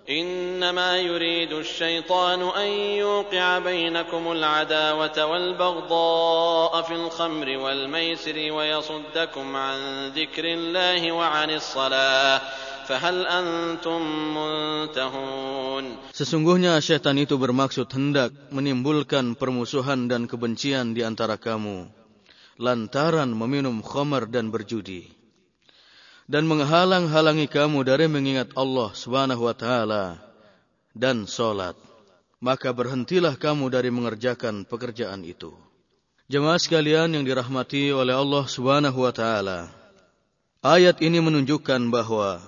Innama 0.08 0.41
yuridu 0.70 1.58
asy-syaitanu 1.66 2.54
an 2.54 2.70
yuqi'a 3.02 3.58
bainakum 3.58 4.30
al-'adawata 4.30 5.26
wal-baghdha'a 5.26 6.86
fil 6.86 7.10
khamri 7.10 7.58
wal 7.58 7.90
maisiri 7.90 8.54
wa 8.54 8.62
yasuddakum 8.62 9.50
'an 9.50 10.14
dzikrillahi 10.14 11.10
wa 11.10 11.26
'anis 11.34 11.66
shalah. 11.66 12.38
Fahal 12.86 13.26
antum 13.26 14.02
muntahun. 14.38 16.14
Sesungguhnya 16.14 16.78
syaitan 16.78 17.18
itu 17.18 17.34
bermaksud 17.38 17.90
hendak 17.90 18.30
menimbulkan 18.54 19.34
permusuhan 19.34 20.06
dan 20.06 20.30
kebencian 20.30 20.94
di 20.94 21.02
antara 21.02 21.38
kamu 21.38 22.02
lantaran 22.62 23.32
meminum 23.32 23.80
khamar 23.80 24.28
dan 24.28 24.52
berjudi 24.52 25.08
dan 26.30 26.46
menghalang-halangi 26.46 27.50
kamu 27.50 27.82
dari 27.82 28.06
mengingat 28.06 28.54
Allah 28.54 28.94
Subhanahu 28.94 29.50
wa 29.50 29.54
taala 29.56 30.31
dan 30.92 31.24
salat 31.24 31.74
maka 32.42 32.74
berhentilah 32.74 33.38
kamu 33.38 33.70
dari 33.70 33.94
mengerjakan 33.94 34.66
pekerjaan 34.66 35.22
itu. 35.22 35.54
Jemaah 36.26 36.58
sekalian 36.58 37.14
yang 37.14 37.22
dirahmati 37.22 37.94
oleh 37.94 38.18
Allah 38.18 38.44
Subhanahu 38.50 39.06
wa 39.06 39.14
taala 39.14 39.70
ayat 40.58 40.98
ini 40.98 41.22
menunjukkan 41.22 41.86
bahwa 41.94 42.42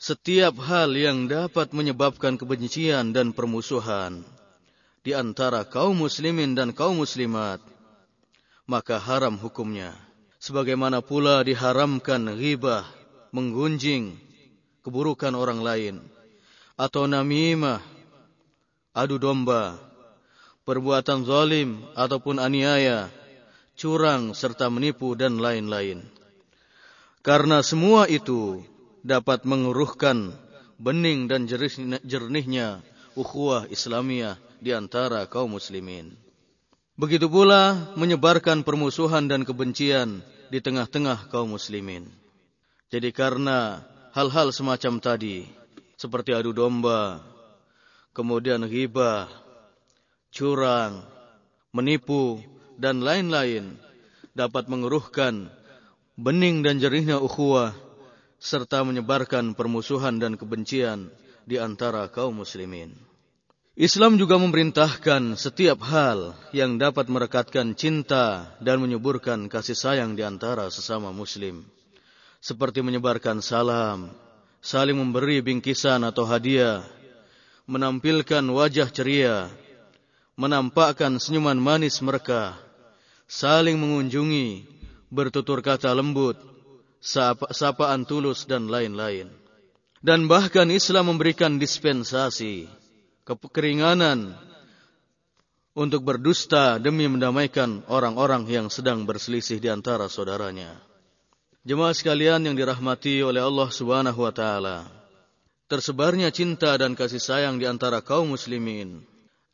setiap 0.00 0.56
hal 0.64 0.96
yang 0.96 1.28
dapat 1.28 1.76
menyebabkan 1.76 2.40
kebencian 2.40 3.12
dan 3.12 3.36
permusuhan 3.36 4.24
di 5.04 5.12
antara 5.12 5.68
kaum 5.68 5.94
muslimin 5.94 6.56
dan 6.56 6.72
kaum 6.72 6.96
muslimat 6.96 7.60
maka 8.64 8.96
haram 8.96 9.36
hukumnya. 9.36 9.92
Sebagaimana 10.42 11.06
pula 11.06 11.46
diharamkan 11.46 12.34
ghibah, 12.34 12.82
menggunjing 13.30 14.18
keburukan 14.82 15.38
orang 15.38 15.62
lain, 15.62 16.02
atau 16.82 17.06
namimah, 17.06 17.78
adu 18.90 19.22
domba, 19.22 19.78
perbuatan 20.66 21.22
zalim 21.22 21.78
ataupun 21.94 22.42
aniaya, 22.42 23.06
curang 23.78 24.34
serta 24.34 24.66
menipu 24.66 25.14
dan 25.14 25.38
lain-lain. 25.38 26.02
Karena 27.22 27.62
semua 27.62 28.10
itu 28.10 28.66
dapat 29.06 29.46
menguruhkan 29.46 30.34
bening 30.82 31.30
dan 31.30 31.46
jernihnya 32.02 32.82
ukhuwah 33.14 33.70
Islamiyah 33.70 34.42
di 34.58 34.74
antara 34.74 35.22
kaum 35.30 35.54
muslimin. 35.54 36.18
Begitu 36.98 37.30
pula 37.30 37.94
menyebarkan 37.94 38.66
permusuhan 38.66 39.30
dan 39.30 39.46
kebencian 39.46 40.18
di 40.50 40.58
tengah-tengah 40.58 41.30
kaum 41.30 41.54
muslimin. 41.54 42.10
Jadi 42.90 43.14
karena 43.14 43.86
hal-hal 44.12 44.50
semacam 44.50 44.98
tadi, 44.98 45.61
seperti 46.02 46.34
adu 46.34 46.50
domba, 46.50 47.22
kemudian 48.10 48.66
ghibah, 48.66 49.30
curang, 50.34 51.06
menipu, 51.70 52.42
dan 52.74 53.06
lain-lain 53.06 53.78
dapat 54.34 54.66
mengeruhkan 54.66 55.46
bening 56.18 56.66
dan 56.66 56.82
jerihnya 56.82 57.22
ukhuwah 57.22 57.70
serta 58.42 58.82
menyebarkan 58.82 59.54
permusuhan 59.54 60.18
dan 60.18 60.34
kebencian 60.34 61.06
di 61.46 61.62
antara 61.62 62.10
kaum 62.10 62.42
muslimin. 62.42 62.98
Islam 63.78 64.18
juga 64.18 64.36
memerintahkan 64.42 65.38
setiap 65.38 65.86
hal 65.86 66.34
yang 66.50 66.82
dapat 66.82 67.06
merekatkan 67.06 67.78
cinta 67.78 68.52
dan 68.58 68.82
menyuburkan 68.82 69.46
kasih 69.46 69.78
sayang 69.78 70.18
di 70.18 70.26
antara 70.26 70.66
sesama 70.68 71.14
muslim. 71.14 71.62
Seperti 72.42 72.82
menyebarkan 72.82 73.38
salam, 73.38 74.12
saling 74.62 74.94
memberi 74.94 75.42
bingkisan 75.42 76.06
atau 76.06 76.22
hadiah, 76.22 76.86
menampilkan 77.66 78.46
wajah 78.46 78.88
ceria, 78.94 79.50
menampakkan 80.38 81.18
senyuman 81.18 81.58
manis 81.58 81.98
mereka, 81.98 82.54
saling 83.26 83.74
mengunjungi, 83.74 84.62
bertutur 85.10 85.58
kata 85.60 85.90
lembut, 85.90 86.38
sapa, 87.02 87.50
sapaan 87.50 88.06
tulus 88.06 88.46
dan 88.46 88.70
lain-lain. 88.70 89.28
Dan 90.02 90.30
bahkan 90.30 90.70
Islam 90.70 91.14
memberikan 91.14 91.58
dispensasi, 91.58 92.66
kekeringanan 93.26 94.34
untuk 95.74 96.02
berdusta 96.02 96.78
demi 96.82 97.06
mendamaikan 97.06 97.86
orang-orang 97.86 98.46
yang 98.50 98.66
sedang 98.66 99.06
berselisih 99.06 99.62
di 99.62 99.70
antara 99.70 100.10
saudaranya. 100.10 100.91
Jemaah 101.62 101.94
sekalian 101.94 102.42
yang 102.42 102.58
dirahmati 102.58 103.22
oleh 103.22 103.38
Allah 103.38 103.70
Subhanahu 103.70 104.18
wa 104.18 104.34
taala. 104.34 104.82
Tersebarnya 105.70 106.34
cinta 106.34 106.74
dan 106.74 106.98
kasih 106.98 107.22
sayang 107.22 107.62
di 107.62 107.70
antara 107.70 108.02
kaum 108.02 108.34
muslimin 108.34 109.06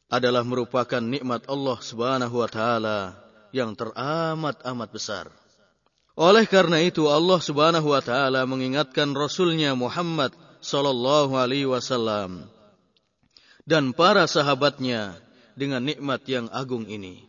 adalah 0.08 0.40
merupakan 0.40 1.04
nikmat 1.04 1.44
Allah 1.52 1.76
Subhanahu 1.84 2.32
wa 2.40 2.48
taala 2.48 3.12
yang 3.52 3.76
teramat-amat 3.76 4.88
besar. 4.88 5.28
Oleh 6.16 6.48
karena 6.48 6.80
itu 6.80 7.12
Allah 7.12 7.44
Subhanahu 7.44 7.92
wa 7.92 8.00
taala 8.00 8.40
mengingatkan 8.48 9.12
rasulnya 9.12 9.76
Muhammad 9.76 10.32
sallallahu 10.64 11.36
alaihi 11.36 11.68
wasallam 11.68 12.48
dan 13.68 13.92
para 13.92 14.24
sahabatnya 14.24 15.12
dengan 15.60 15.84
nikmat 15.84 16.24
yang 16.24 16.48
agung 16.56 16.88
ini. 16.88 17.28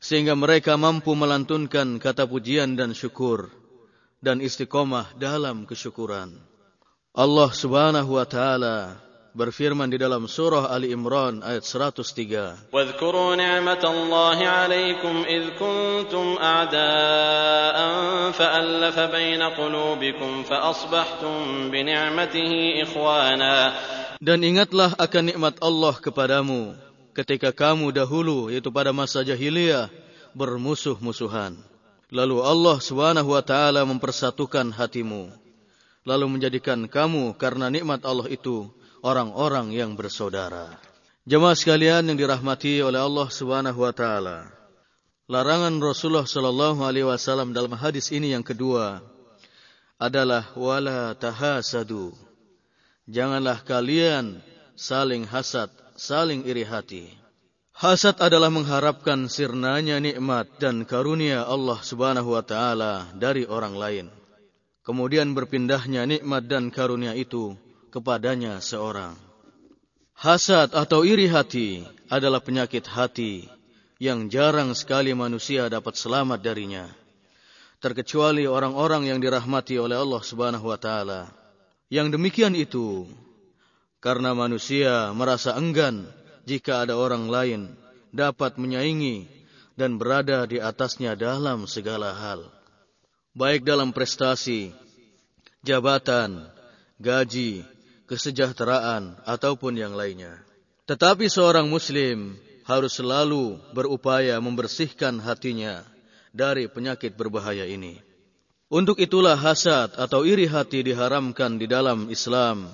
Sehingga 0.00 0.32
mereka 0.32 0.80
mampu 0.80 1.12
melantunkan 1.12 2.00
kata 2.00 2.24
pujian 2.24 2.72
dan 2.72 2.96
syukur 2.96 3.65
dan 4.26 4.42
istiqomah 4.42 5.14
dalam 5.14 5.62
kesyukuran. 5.70 6.34
Allah 7.14 7.50
Subhanahu 7.54 8.18
wa 8.18 8.26
taala 8.26 8.98
berfirman 9.38 9.86
di 9.86 10.02
dalam 10.02 10.26
surah 10.26 10.66
Ali 10.66 10.90
Imran 10.90 11.46
ayat 11.46 11.62
103. 11.62 12.74
"Wadhkuru 12.74 13.38
ni'matallahi 13.38 14.42
'alaikum 14.42 15.22
id 15.22 15.54
kuntum 15.54 16.34
a'da'an 16.42 18.34
fa'alafa 18.34 19.14
baina 19.14 19.54
qulubikum 19.54 20.42
fa 20.42 20.74
asbahtum 20.74 21.70
bi 21.70 21.86
ni'matihi 21.86 22.82
ikhwana." 22.82 23.78
Dan 24.18 24.42
ingatlah 24.42 24.98
akan 24.98 25.22
nikmat 25.30 25.54
Allah 25.62 25.94
kepadamu 26.02 26.74
ketika 27.14 27.54
kamu 27.54 27.94
dahulu 27.94 28.50
yaitu 28.50 28.74
pada 28.74 28.90
masa 28.90 29.22
jahiliyah 29.22 29.86
bermusuh-musuhan. 30.34 31.75
Lalu 32.10 32.38
Allah 32.38 32.76
Subhanahu 32.78 33.34
wa 33.34 33.42
taala 33.42 33.82
mempersatukan 33.82 34.70
hatimu 34.74 35.46
lalu 36.06 36.38
menjadikan 36.38 36.86
kamu 36.86 37.34
karena 37.34 37.66
nikmat 37.66 38.06
Allah 38.06 38.30
itu 38.30 38.70
orang-orang 39.02 39.74
yang 39.74 39.98
bersaudara. 39.98 40.78
Jemaah 41.26 41.58
sekalian 41.58 42.06
yang 42.06 42.14
dirahmati 42.14 42.78
oleh 42.78 43.02
Allah 43.02 43.26
Subhanahu 43.26 43.82
wa 43.82 43.90
taala. 43.90 44.46
Larangan 45.26 45.74
Rasulullah 45.82 46.22
sallallahu 46.22 46.86
alaihi 46.86 47.10
wasallam 47.10 47.50
dalam 47.50 47.74
hadis 47.74 48.14
ini 48.14 48.30
yang 48.30 48.46
kedua 48.46 49.02
adalah 49.98 50.54
wala 50.54 51.18
tahasadu. 51.18 52.14
Janganlah 53.10 53.66
kalian 53.66 54.38
saling 54.78 55.26
hasad, 55.26 55.66
saling 55.98 56.46
iri 56.46 56.62
hati. 56.62 57.10
Hasad 57.76 58.24
adalah 58.24 58.48
mengharapkan 58.48 59.28
sirnanya 59.28 60.00
nikmat 60.00 60.48
dan 60.56 60.88
karunia 60.88 61.44
Allah 61.44 61.76
Subhanahu 61.84 62.32
wa 62.32 62.40
taala 62.40 63.04
dari 63.12 63.44
orang 63.44 63.76
lain. 63.76 64.06
Kemudian 64.80 65.36
berpindahnya 65.36 66.08
nikmat 66.08 66.48
dan 66.48 66.72
karunia 66.72 67.12
itu 67.12 67.52
kepadanya 67.92 68.64
seorang. 68.64 69.12
Hasad 70.16 70.72
atau 70.72 71.04
iri 71.04 71.28
hati 71.28 71.84
adalah 72.08 72.40
penyakit 72.40 72.88
hati 72.88 73.44
yang 74.00 74.32
jarang 74.32 74.72
sekali 74.72 75.12
manusia 75.12 75.68
dapat 75.68 76.00
selamat 76.00 76.40
darinya. 76.40 76.88
Terkecuali 77.84 78.48
orang-orang 78.48 79.04
yang 79.12 79.20
dirahmati 79.20 79.76
oleh 79.76 80.00
Allah 80.00 80.24
Subhanahu 80.24 80.72
wa 80.72 80.80
taala. 80.80 81.28
Yang 81.92 82.16
demikian 82.16 82.56
itu 82.56 83.04
karena 84.00 84.32
manusia 84.32 85.12
merasa 85.12 85.52
enggan 85.60 86.08
jika 86.46 86.86
ada 86.86 86.94
orang 86.94 87.26
lain 87.26 87.74
dapat 88.14 88.56
menyaingi 88.56 89.26
dan 89.76 90.00
berada 90.00 90.48
di 90.48 90.56
atasnya 90.62 91.18
dalam 91.18 91.68
segala 91.68 92.16
hal. 92.16 92.48
Baik 93.36 93.68
dalam 93.68 93.92
prestasi, 93.92 94.72
jabatan, 95.60 96.48
gaji, 96.96 97.60
kesejahteraan, 98.08 99.20
ataupun 99.28 99.76
yang 99.76 99.92
lainnya. 99.92 100.40
Tetapi 100.88 101.28
seorang 101.28 101.68
muslim 101.68 102.38
harus 102.64 102.96
selalu 102.96 103.60
berupaya 103.76 104.40
membersihkan 104.40 105.20
hatinya 105.20 105.84
dari 106.32 106.70
penyakit 106.70 107.12
berbahaya 107.12 107.68
ini. 107.68 108.00
Untuk 108.66 108.98
itulah 108.98 109.38
hasad 109.38 109.94
atau 109.94 110.26
iri 110.26 110.50
hati 110.50 110.82
diharamkan 110.82 111.54
di 111.60 111.70
dalam 111.70 112.10
Islam 112.10 112.66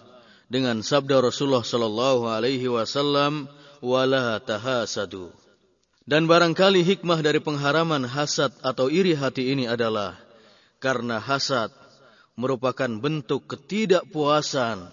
dengan 0.49 0.81
sabda 0.81 1.21
Rasulullah 1.21 1.65
sallallahu 1.65 2.29
alaihi 2.29 2.65
wasallam 2.69 3.45
wala 3.83 4.39
tahasadu. 4.39 5.35
Dan 6.07 6.31
barangkali 6.31 6.83
hikmah 6.83 7.23
dari 7.23 7.39
pengharaman 7.43 8.07
hasad 8.07 8.51
atau 8.63 8.91
iri 8.91 9.15
hati 9.15 9.55
ini 9.55 9.67
adalah 9.71 10.19
karena 10.83 11.23
hasad 11.23 11.71
merupakan 12.35 12.91
bentuk 12.91 13.47
ketidakpuasan 13.47 14.91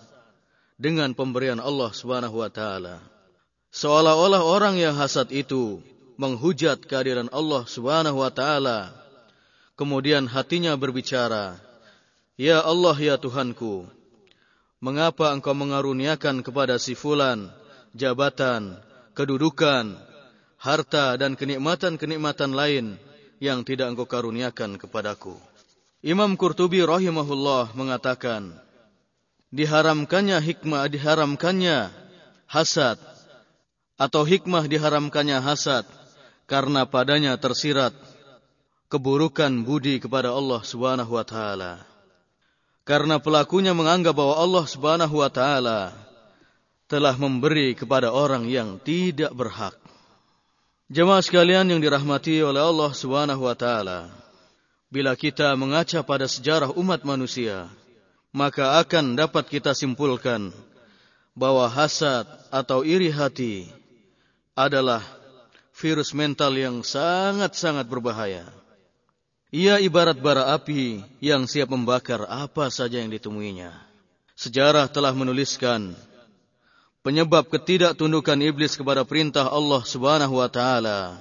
dengan 0.78 1.18
pemberian 1.18 1.58
Allah 1.58 1.90
Subhanahu 1.94 2.46
wa 2.46 2.50
taala. 2.54 3.02
Seolah-olah 3.74 4.42
orang 4.42 4.78
yang 4.78 4.98
hasad 4.98 5.34
itu 5.34 5.82
menghujat 6.18 6.86
kehadiran 6.86 7.30
Allah 7.34 7.66
Subhanahu 7.66 8.22
wa 8.22 8.30
taala. 8.30 8.94
Kemudian 9.74 10.30
hatinya 10.30 10.78
berbicara, 10.78 11.58
"Ya 12.38 12.62
Allah 12.62 12.98
ya 13.02 13.16
Tuhanku, 13.18 13.88
mengapa 14.78 15.34
Engkau 15.34 15.58
mengaruniakan 15.58 16.44
kepada 16.46 16.78
si 16.78 16.94
fulan 16.94 17.50
jabatan, 17.96 18.78
kedudukan, 19.14 19.98
harta 20.60 21.16
dan 21.16 21.38
kenikmatan-kenikmatan 21.40 22.52
lain 22.54 22.98
yang 23.40 23.64
tidak 23.64 23.94
Engkau 23.94 24.06
karuniakan 24.10 24.82
kepadaku?" 24.82 25.38
Imam 26.00 26.40
Qurtubi 26.40 26.80
rahimahullah 26.80 27.76
mengatakan, 27.76 28.56
diharamkannya 29.52 30.40
hikmah, 30.40 30.88
diharamkannya 30.88 31.92
hasad, 32.48 32.96
atau 34.00 34.24
hikmah 34.24 34.72
diharamkannya 34.72 35.44
hasad, 35.44 35.84
karena 36.48 36.88
padanya 36.88 37.36
tersirat 37.36 37.92
keburukan 38.90 39.52
budi 39.68 40.02
kepada 40.02 40.34
Allah 40.34 40.64
Subhanahu 40.66 41.14
wa 41.14 41.26
taala. 41.28 41.84
Karena 42.88 43.22
pelakunya 43.22 43.76
menganggap 43.76 44.18
bahwa 44.18 44.40
Allah 44.40 44.66
Subhanahu 44.66 45.22
wa 45.22 45.30
taala 45.30 45.94
telah 46.90 47.14
memberi 47.14 47.78
kepada 47.78 48.10
orang 48.10 48.50
yang 48.50 48.82
tidak 48.82 49.30
berhak. 49.38 49.78
Jemaah 50.90 51.22
sekalian 51.22 51.70
yang 51.70 51.78
dirahmati 51.78 52.42
oleh 52.42 52.66
Allah 52.66 52.90
Subhanahu 52.98 53.46
wa 53.46 53.54
taala, 53.54 54.10
bila 54.90 55.14
kita 55.14 55.54
mengaca 55.54 56.02
pada 56.02 56.26
sejarah 56.26 56.74
umat 56.74 57.06
manusia, 57.06 57.70
maka 58.34 58.82
akan 58.82 59.14
dapat 59.14 59.46
kita 59.46 59.78
simpulkan 59.78 60.50
bahwa 61.38 61.70
hasad 61.70 62.26
atau 62.50 62.82
iri 62.82 63.14
hati 63.14 63.70
adalah 64.58 65.06
virus 65.78 66.10
mental 66.18 66.58
yang 66.58 66.82
sangat-sangat 66.82 67.86
berbahaya. 67.86 68.50
Ia 69.54 69.78
ibarat 69.78 70.18
bara 70.18 70.58
api 70.58 71.06
yang 71.22 71.46
siap 71.46 71.70
membakar 71.70 72.26
apa 72.26 72.74
saja 72.74 72.98
yang 72.98 73.14
ditemuinya. 73.14 73.78
Sejarah 74.34 74.90
telah 74.90 75.14
menuliskan 75.14 75.94
penyebab 77.00 77.48
ketidaktundukan 77.48 78.40
iblis 78.44 78.76
kepada 78.76 79.08
perintah 79.08 79.48
Allah 79.48 79.80
Subhanahu 79.88 80.44
wa 80.44 80.50
taala 80.52 81.16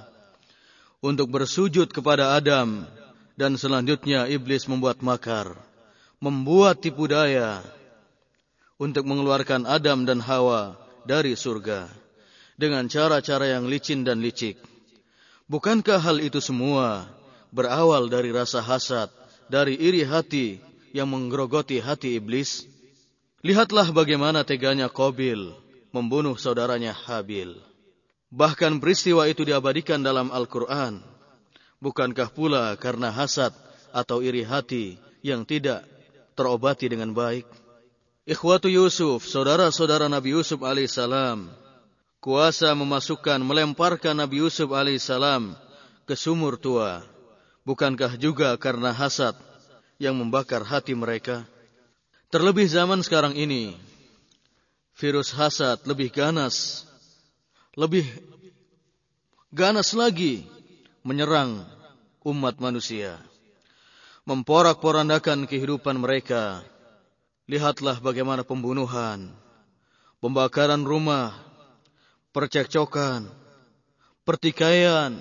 untuk 0.99 1.31
bersujud 1.31 1.87
kepada 1.95 2.35
Adam 2.35 2.83
dan 3.39 3.55
selanjutnya 3.55 4.27
iblis 4.27 4.67
membuat 4.67 4.99
makar, 4.99 5.55
membuat 6.19 6.83
tipu 6.83 7.07
daya 7.07 7.63
untuk 8.75 9.07
mengeluarkan 9.07 9.63
Adam 9.63 10.03
dan 10.03 10.19
Hawa 10.19 10.75
dari 11.07 11.39
surga 11.39 11.87
dengan 12.59 12.83
cara-cara 12.91 13.47
yang 13.47 13.71
licin 13.71 14.03
dan 14.03 14.19
licik. 14.19 14.59
Bukankah 15.47 16.03
hal 16.03 16.19
itu 16.19 16.43
semua 16.43 17.07
berawal 17.55 18.11
dari 18.11 18.35
rasa 18.35 18.59
hasad, 18.59 19.07
dari 19.47 19.79
iri 19.79 20.03
hati 20.03 20.59
yang 20.91 21.07
menggerogoti 21.07 21.79
hati 21.79 22.19
iblis. 22.19 22.67
Lihatlah 23.39 23.87
bagaimana 23.95 24.43
teganya 24.43 24.91
Qabil 24.91 25.68
membunuh 25.89 26.37
saudaranya 26.37 26.93
Habil. 26.93 27.57
Bahkan 28.29 28.77
peristiwa 28.77 29.25
itu 29.25 29.41
diabadikan 29.41 30.01
dalam 30.01 30.29
Al-Quran. 30.29 31.01
Bukankah 31.81 32.29
pula 32.29 32.75
karena 32.77 33.09
hasad 33.09 33.55
atau 33.89 34.21
iri 34.21 34.45
hati 34.45 34.99
yang 35.25 35.47
tidak 35.47 35.87
terobati 36.37 36.91
dengan 36.91 37.15
baik? 37.15 37.47
Ikhwatu 38.29 38.69
Yusuf, 38.69 39.25
saudara-saudara 39.25 40.05
Nabi 40.05 40.37
Yusuf 40.37 40.61
alaihissalam, 40.61 41.49
kuasa 42.21 42.69
memasukkan, 42.77 43.41
melemparkan 43.41 44.13
Nabi 44.13 44.45
Yusuf 44.45 44.69
alaihissalam 44.69 45.57
ke 46.05 46.13
sumur 46.13 46.61
tua 46.61 47.01
Bukankah 47.69 48.17
juga 48.17 48.55
karena 48.57 48.89
hasad 48.89 49.37
yang 50.01 50.17
membakar 50.17 50.65
hati 50.65 50.97
mereka? 50.97 51.45
Terlebih 52.33 52.65
zaman 52.65 53.05
sekarang 53.05 53.37
ini, 53.37 53.77
virus 54.99 55.31
hasad 55.31 55.79
lebih 55.87 56.11
ganas, 56.11 56.83
lebih 57.79 58.03
ganas 59.55 59.95
lagi 59.95 60.43
menyerang 61.07 61.63
umat 62.27 62.59
manusia. 62.59 63.15
Memporak-porandakan 64.27 65.47
kehidupan 65.49 65.97
mereka. 65.97 66.61
Lihatlah 67.49 67.97
bagaimana 67.97 68.45
pembunuhan, 68.45 69.33
pembakaran 70.21 70.85
rumah, 70.85 71.33
percekcokan, 72.29 73.25
pertikaian, 74.21 75.17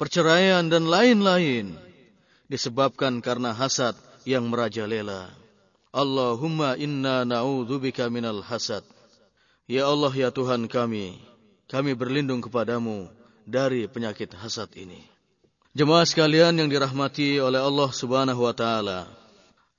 perceraian 0.00 0.64
dan 0.72 0.88
lain-lain 0.88 1.76
disebabkan 2.48 3.20
karena 3.20 3.52
hasad 3.52 3.92
yang 4.24 4.48
merajalela. 4.48 5.28
Allahumma 5.94 6.74
inna 6.78 7.22
na'udzubika 7.22 8.06
minal 8.10 8.42
hasad. 8.42 8.82
Ya 9.66 9.90
Allah 9.90 10.14
ya 10.14 10.30
Tuhan 10.30 10.70
kami, 10.70 11.18
kami 11.66 11.92
berlindung 11.98 12.38
kepadamu 12.38 13.10
dari 13.46 13.90
penyakit 13.90 14.34
hasad 14.38 14.70
ini. 14.78 15.02
Jemaah 15.76 16.08
sekalian 16.08 16.56
yang 16.56 16.72
dirahmati 16.72 17.36
oleh 17.36 17.60
Allah 17.60 17.90
Subhanahu 17.92 18.46
wa 18.46 18.54
taala. 18.56 19.10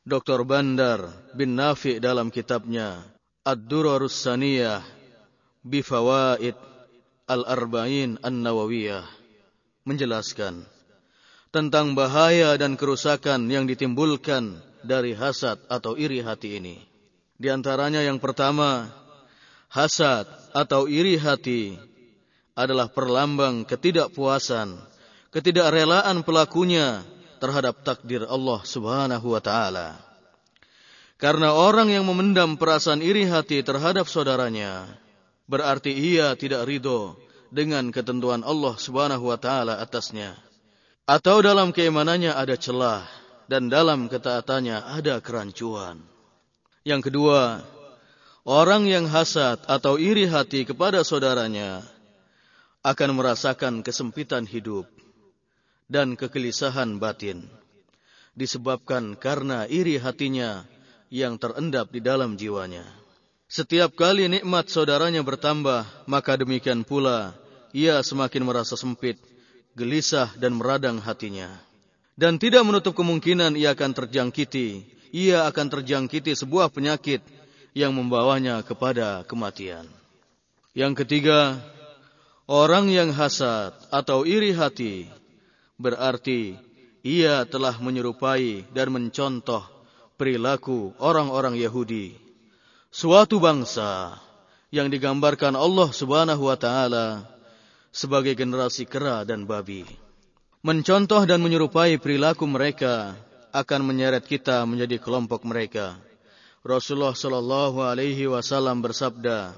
Dr. 0.08 0.48
Bandar 0.48 1.12
bin 1.36 1.60
Nafi 1.60 2.00
dalam 2.00 2.32
kitabnya 2.32 3.04
Ad-Durarus 3.44 4.16
Saniyah 4.16 4.80
bi 5.60 5.84
Fawaid 5.84 6.56
Al-Arba'in 7.28 8.16
An-Nawawiyah 8.24 9.04
menjelaskan 9.84 10.64
tentang 11.52 11.92
bahaya 11.96 12.56
dan 12.56 12.80
kerusakan 12.80 13.52
yang 13.52 13.68
ditimbulkan 13.68 14.64
dari 14.88 15.12
hasad 15.12 15.60
atau 15.68 16.00
iri 16.00 16.24
hati 16.24 16.58
ini. 16.64 16.80
Di 17.38 17.52
antaranya 17.52 18.02
yang 18.02 18.18
pertama, 18.18 18.90
hasad 19.70 20.26
atau 20.56 20.88
iri 20.88 21.20
hati 21.20 21.76
adalah 22.58 22.90
perlambang 22.90 23.68
ketidakpuasan, 23.68 24.80
ketidakrelaan 25.30 26.26
pelakunya 26.26 27.06
terhadap 27.38 27.86
takdir 27.86 28.26
Allah 28.26 28.66
Subhanahu 28.66 29.38
wa 29.38 29.42
taala. 29.44 30.00
Karena 31.22 31.54
orang 31.54 31.94
yang 31.94 32.06
memendam 32.06 32.58
perasaan 32.58 33.06
iri 33.06 33.30
hati 33.30 33.62
terhadap 33.62 34.10
saudaranya, 34.10 34.90
berarti 35.46 35.94
ia 35.94 36.34
tidak 36.34 36.66
ridho 36.66 37.18
dengan 37.54 37.94
ketentuan 37.94 38.42
Allah 38.42 38.74
Subhanahu 38.78 39.30
wa 39.30 39.38
taala 39.38 39.78
atasnya. 39.78 40.34
Atau 41.06 41.46
dalam 41.46 41.72
keimanannya 41.72 42.34
ada 42.34 42.58
celah 42.58 43.27
dan 43.48 43.72
dalam 43.72 44.12
ketaatannya 44.12 44.84
ada 45.00 45.20
kerancuan. 45.24 46.04
Yang 46.88 47.12
kedua, 47.12 47.64
orang 48.48 48.88
yang 48.88 49.08
hasad 49.08 49.60
atau 49.68 50.00
iri 50.00 50.28
hati 50.28 50.64
kepada 50.64 51.04
saudaranya 51.04 51.84
akan 52.84 53.20
merasakan 53.20 53.84
kesempitan 53.84 54.48
hidup 54.48 54.88
dan 55.92 56.16
kegelisahan 56.16 57.00
batin 57.00 57.48
disebabkan 58.38 59.18
karena 59.18 59.66
iri 59.66 59.98
hatinya 59.98 60.62
yang 61.10 61.42
terendap 61.42 61.90
di 61.90 62.00
dalam 62.00 62.38
jiwanya. 62.38 62.86
Setiap 63.48 63.96
kali 63.98 64.30
nikmat 64.30 64.70
saudaranya 64.70 65.24
bertambah, 65.24 65.88
maka 66.06 66.38
demikian 66.38 66.86
pula 66.86 67.34
ia 67.74 67.98
semakin 68.04 68.44
merasa 68.46 68.78
sempit, 68.78 69.18
gelisah 69.74 70.30
dan 70.38 70.54
meradang 70.54 71.02
hatinya. 71.02 71.67
Dan 72.18 72.42
tidak 72.42 72.66
menutup 72.66 72.98
kemungkinan 72.98 73.54
ia 73.54 73.78
akan 73.78 73.94
terjangkiti, 73.94 74.82
ia 75.14 75.46
akan 75.46 75.68
terjangkiti 75.70 76.34
sebuah 76.34 76.74
penyakit 76.74 77.22
yang 77.78 77.94
membawanya 77.94 78.66
kepada 78.66 79.22
kematian. 79.30 79.86
Yang 80.74 81.06
ketiga, 81.06 81.62
orang 82.50 82.90
yang 82.90 83.14
hasad 83.14 83.78
atau 83.94 84.26
iri 84.26 84.50
hati 84.50 85.06
berarti 85.78 86.58
ia 87.06 87.46
telah 87.46 87.78
menyerupai 87.78 88.66
dan 88.74 88.90
mencontoh 88.90 89.62
perilaku 90.18 90.98
orang-orang 90.98 91.54
Yahudi 91.54 92.18
suatu 92.90 93.38
bangsa 93.38 94.18
yang 94.74 94.90
digambarkan 94.90 95.54
Allah 95.54 95.94
Subhanahu 95.94 96.50
wa 96.50 96.58
taala 96.58 97.30
sebagai 97.94 98.34
generasi 98.34 98.90
kera 98.90 99.22
dan 99.22 99.46
babi. 99.46 100.07
Mencontoh 100.66 101.22
dan 101.30 101.38
menyerupai 101.46 102.02
perilaku 102.02 102.50
mereka 102.50 103.14
akan 103.54 103.82
menyeret 103.86 104.26
kita 104.26 104.66
menjadi 104.66 104.98
kelompok 104.98 105.46
mereka. 105.46 106.02
Rasulullah 106.66 107.14
sallallahu 107.14 107.86
alaihi 107.86 108.26
wasallam 108.26 108.82
bersabda, 108.82 109.54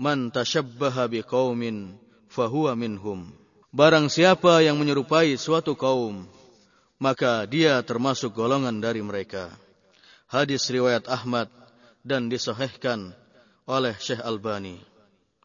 "Man 0.00 0.32
tashabbaha 0.32 1.12
biqaumin 1.12 2.00
fahuwa 2.32 2.72
minhum." 2.72 3.36
Barang 3.68 4.08
siapa 4.08 4.64
yang 4.64 4.80
menyerupai 4.80 5.36
suatu 5.36 5.76
kaum, 5.76 6.24
maka 6.96 7.44
dia 7.44 7.76
termasuk 7.84 8.32
golongan 8.32 8.80
dari 8.80 9.04
mereka. 9.04 9.52
Hadis 10.24 10.64
riwayat 10.72 11.04
Ahmad 11.04 11.52
dan 12.00 12.32
disahihkan 12.32 13.12
oleh 13.68 13.92
Syekh 14.00 14.24
Albani. 14.24 14.80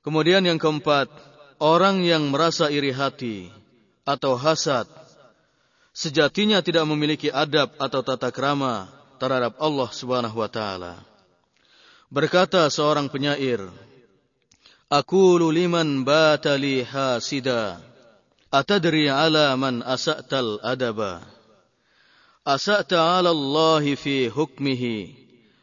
Kemudian 0.07 0.47
yang 0.47 0.55
keempat, 0.55 1.11
orang 1.59 1.99
yang 2.07 2.31
merasa 2.31 2.71
iri 2.71 2.95
hati 2.95 3.58
atau 4.09 4.33
hasad 4.33 4.89
sejatinya 5.93 6.65
tidak 6.65 6.89
memiliki 6.89 7.29
adab 7.29 7.69
atau 7.77 8.01
tata 8.01 8.33
krama 8.33 8.89
terhadap 9.21 9.53
Allah 9.61 9.89
Subhanahu 9.93 10.41
wa 10.41 10.49
taala. 10.49 10.97
Berkata 12.09 12.65
seorang 12.73 13.05
penyair, 13.13 13.61
Aku 14.89 15.37
liman 15.37 16.01
batali 16.01 16.81
hasida 16.81 17.77
atadri 18.49 19.05
ala 19.05 19.53
man 19.53 19.85
asa'tal 19.85 20.57
adaba 20.65 21.21
asa'ta 22.41 23.21
ala 23.21 23.29
Allah 23.29 23.85
fi 23.93 24.25
hukmihi 24.25 25.13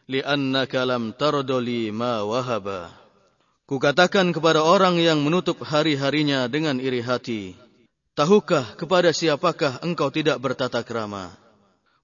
li'annaka 0.06 0.86
lam 0.86 1.10
tardoli 1.10 1.90
ma 1.90 2.22
wahaba. 2.22 2.94
Kukatakan 3.66 4.30
kepada 4.30 4.62
orang 4.62 4.94
yang 5.02 5.26
menutup 5.26 5.58
hari-harinya 5.66 6.46
dengan 6.46 6.78
iri 6.78 7.02
hati, 7.02 7.58
tahukah 8.16 8.74
kepada 8.80 9.12
siapakah 9.12 9.78
engkau 9.84 10.08
tidak 10.08 10.40
bertata 10.40 10.80
krama? 10.80 11.36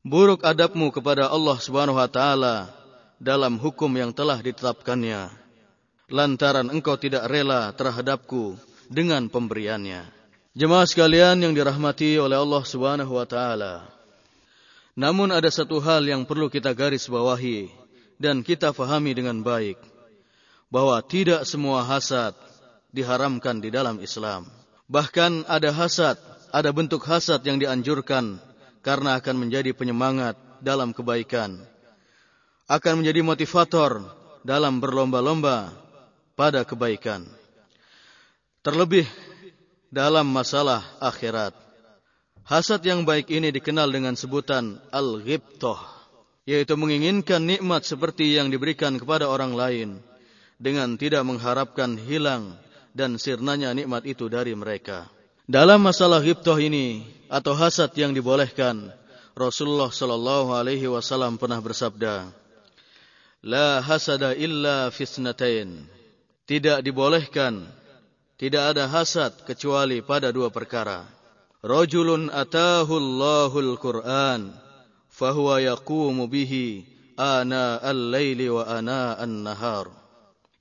Buruk 0.05 0.45
adabmu 0.45 0.93
kepada 0.93 1.33
Allah 1.33 1.57
Subhanahu 1.57 1.97
wa 1.97 2.11
taala 2.11 2.69
dalam 3.17 3.57
hukum 3.57 3.89
yang 3.97 4.13
telah 4.13 4.37
ditetapkannya. 4.45 5.33
Lantaran 6.13 6.69
engkau 6.69 7.01
tidak 7.01 7.25
rela 7.33 7.73
terhadapku 7.73 8.61
dengan 8.93 9.33
pemberiannya. 9.33 10.05
Jemaah 10.53 10.85
sekalian 10.85 11.41
yang 11.41 11.57
dirahmati 11.57 12.21
oleh 12.21 12.37
Allah 12.37 12.61
Subhanahu 12.61 13.17
wa 13.17 13.25
taala. 13.25 13.89
Namun 14.93 15.33
ada 15.33 15.49
satu 15.49 15.81
hal 15.81 16.05
yang 16.05 16.29
perlu 16.29 16.53
kita 16.53 16.77
garis 16.77 17.09
bawahi 17.09 17.73
dan 18.21 18.45
kita 18.45 18.77
fahami 18.77 19.17
dengan 19.17 19.41
baik 19.41 19.81
bahwa 20.69 21.01
tidak 21.01 21.49
semua 21.49 21.81
hasad 21.81 22.37
diharamkan 22.93 23.57
di 23.65 23.73
dalam 23.73 23.97
Islam. 24.05 24.62
Bahkan 24.93 25.49
ada 25.49 25.73
hasad, 25.73 26.21
ada 26.53 26.69
bentuk 26.69 27.01
hasad 27.09 27.41
yang 27.49 27.57
dianjurkan 27.57 28.37
karena 28.85 29.17
akan 29.17 29.41
menjadi 29.41 29.73
penyemangat 29.73 30.37
dalam 30.61 30.93
kebaikan. 30.93 31.65
Akan 32.69 33.01
menjadi 33.01 33.25
motivator 33.25 34.05
dalam 34.45 34.85
berlomba-lomba 34.85 35.73
pada 36.37 36.69
kebaikan. 36.69 37.25
Terlebih 38.61 39.09
dalam 39.89 40.29
masalah 40.29 40.85
akhirat. 41.01 41.57
Hasad 42.45 42.85
yang 42.85 43.09
baik 43.09 43.33
ini 43.33 43.49
dikenal 43.49 43.89
dengan 43.89 44.13
sebutan 44.13 44.77
al-ghibtoh, 44.93 45.81
yaitu 46.45 46.77
menginginkan 46.77 47.41
nikmat 47.41 47.89
seperti 47.89 48.37
yang 48.37 48.53
diberikan 48.53 49.01
kepada 49.01 49.25
orang 49.25 49.57
lain 49.57 49.89
dengan 50.61 51.01
tidak 51.01 51.25
mengharapkan 51.25 51.97
hilang 51.97 52.61
dan 52.93 53.17
sirnanya 53.17 53.73
nikmat 53.73 54.05
itu 54.05 54.29
dari 54.29 54.53
mereka. 54.57 55.09
Dalam 55.49 55.83
masalah 55.83 56.23
ghibtoh 56.23 56.57
ini 56.57 57.03
atau 57.27 57.53
hasad 57.57 57.91
yang 57.99 58.15
dibolehkan, 58.15 58.93
Rasulullah 59.33 59.91
sallallahu 59.91 60.53
alaihi 60.53 60.87
wasallam 60.87 61.41
pernah 61.41 61.59
bersabda, 61.59 62.31
"La 63.45 63.81
hasada 63.81 64.37
illa 64.37 64.93
fisnatain." 64.93 65.89
Tidak 66.43 66.85
dibolehkan, 66.85 67.65
tidak 68.35 68.75
ada 68.75 68.91
hasad 68.91 69.31
kecuali 69.47 70.03
pada 70.03 70.35
dua 70.35 70.51
perkara. 70.51 71.07
Rajulun 71.63 72.27
atahu 72.27 72.99
Allahul 72.99 73.79
Qur'an 73.79 74.51
fahuwa 75.07 75.63
yaqumu 75.63 76.27
bihi 76.27 76.83
ana 77.15 77.79
al-laili 77.79 78.51
wa 78.51 78.67
ana 78.67 79.15
an-nahar. 79.15 80.02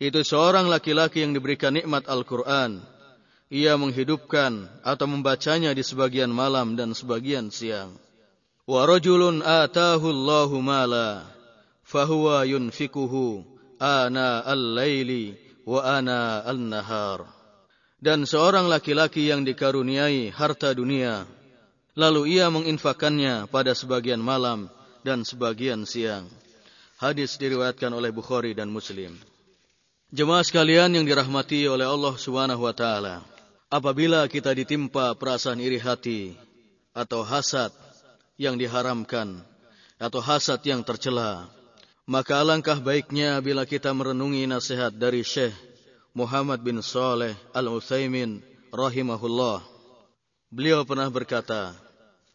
Itu 0.01 0.25
seorang 0.25 0.65
laki-laki 0.65 1.21
yang 1.21 1.37
diberikan 1.37 1.77
nikmat 1.77 2.09
Al-Qur'an. 2.09 2.81
Ia 3.53 3.77
menghidupkan 3.77 4.65
atau 4.81 5.05
membacanya 5.05 5.77
di 5.77 5.85
sebagian 5.85 6.33
malam 6.33 6.73
dan 6.73 6.97
sebagian 6.97 7.53
siang. 7.53 7.93
Wa 8.65 8.89
rajulun 8.89 9.45
atahu 9.45 10.09
Allahu 10.09 10.57
mala 10.65 11.29
fahuwa 11.85 12.49
yunfikuhu 12.49 13.45
ana 13.77 14.41
al-laili 14.41 15.37
wa 15.69 15.85
ana 15.85 16.41
an-nahar 16.49 17.29
dan 18.01 18.25
seorang 18.25 18.65
laki-laki 18.65 19.29
yang 19.29 19.45
dikaruniai 19.45 20.33
harta 20.33 20.73
dunia, 20.73 21.29
lalu 21.93 22.41
ia 22.41 22.49
menginfakannya 22.49 23.45
pada 23.45 23.77
sebagian 23.77 24.17
malam 24.17 24.73
dan 25.05 25.21
sebagian 25.21 25.85
siang. 25.85 26.25
Hadis 26.97 27.37
diriwayatkan 27.37 27.93
oleh 27.93 28.09
Bukhari 28.09 28.57
dan 28.57 28.73
Muslim. 28.73 29.30
Jemaah 30.11 30.43
sekalian 30.43 30.91
yang 30.91 31.07
dirahmati 31.07 31.71
oleh 31.71 31.87
Allah 31.87 32.11
Subhanahu 32.19 32.67
wa 32.67 32.75
taala, 32.75 33.23
apabila 33.71 34.27
kita 34.27 34.51
ditimpa 34.51 35.15
perasaan 35.15 35.63
iri 35.63 35.79
hati 35.79 36.35
atau 36.91 37.23
hasad 37.23 37.71
yang 38.35 38.59
diharamkan 38.59 39.39
atau 39.95 40.19
hasad 40.19 40.59
yang 40.67 40.83
tercela, 40.83 41.47
maka 42.03 42.43
alangkah 42.43 42.75
baiknya 42.83 43.39
bila 43.39 43.63
kita 43.63 43.95
merenungi 43.95 44.51
nasihat 44.51 44.91
dari 44.91 45.23
Syekh 45.23 45.55
Muhammad 46.11 46.59
bin 46.59 46.83
Saleh 46.83 47.31
Al-Utsaimin 47.55 48.43
rahimahullah. 48.67 49.63
Beliau 50.51 50.83
pernah 50.83 51.07
berkata, 51.07 51.71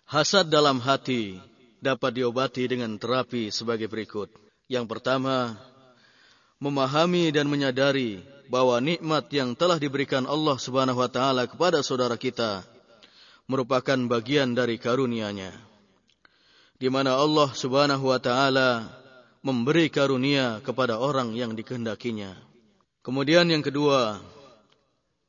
hasad 0.08 0.48
dalam 0.48 0.80
hati 0.80 1.36
dapat 1.84 2.24
diobati 2.24 2.64
dengan 2.72 2.96
terapi 2.96 3.52
sebagai 3.52 3.92
berikut. 3.92 4.32
Yang 4.64 4.96
pertama, 4.96 5.60
memahami 6.56 7.28
dan 7.32 7.48
menyadari 7.50 8.24
bahwa 8.48 8.78
nikmat 8.78 9.28
yang 9.34 9.52
telah 9.52 9.76
diberikan 9.76 10.24
Allah 10.24 10.56
Subhanahu 10.56 11.02
wa 11.02 11.10
taala 11.10 11.44
kepada 11.50 11.82
saudara 11.82 12.14
kita 12.14 12.62
merupakan 13.46 13.98
bagian 14.10 14.54
dari 14.54 14.78
karunia-Nya. 14.78 15.54
Di 16.76 16.88
mana 16.92 17.16
Allah 17.16 17.50
Subhanahu 17.52 18.12
wa 18.12 18.20
taala 18.20 18.86
memberi 19.40 19.88
karunia 19.88 20.58
kepada 20.60 20.98
orang 20.98 21.32
yang 21.32 21.54
dikehendakinya. 21.54 22.34
Kemudian 23.06 23.46
yang 23.46 23.62
kedua, 23.62 24.18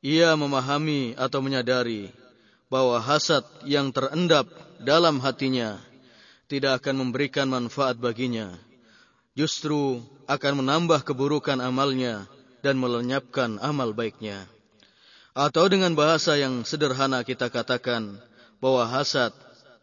ia 0.02 0.34
memahami 0.34 1.14
atau 1.14 1.38
menyadari 1.38 2.10
bahwa 2.66 2.98
hasad 2.98 3.46
yang 3.64 3.94
terendap 3.94 4.50
dalam 4.82 5.22
hatinya 5.22 5.78
tidak 6.50 6.82
akan 6.82 7.06
memberikan 7.06 7.46
manfaat 7.46 7.96
baginya. 7.96 8.67
Justru 9.38 10.02
akan 10.26 10.66
menambah 10.66 11.06
keburukan 11.06 11.62
amalnya 11.62 12.26
dan 12.58 12.74
melenyapkan 12.74 13.62
amal 13.62 13.94
baiknya. 13.94 14.50
Atau 15.30 15.70
dengan 15.70 15.94
bahasa 15.94 16.34
yang 16.34 16.66
sederhana 16.66 17.22
kita 17.22 17.46
katakan 17.46 18.18
bahwa 18.58 18.82
hasad 18.82 19.30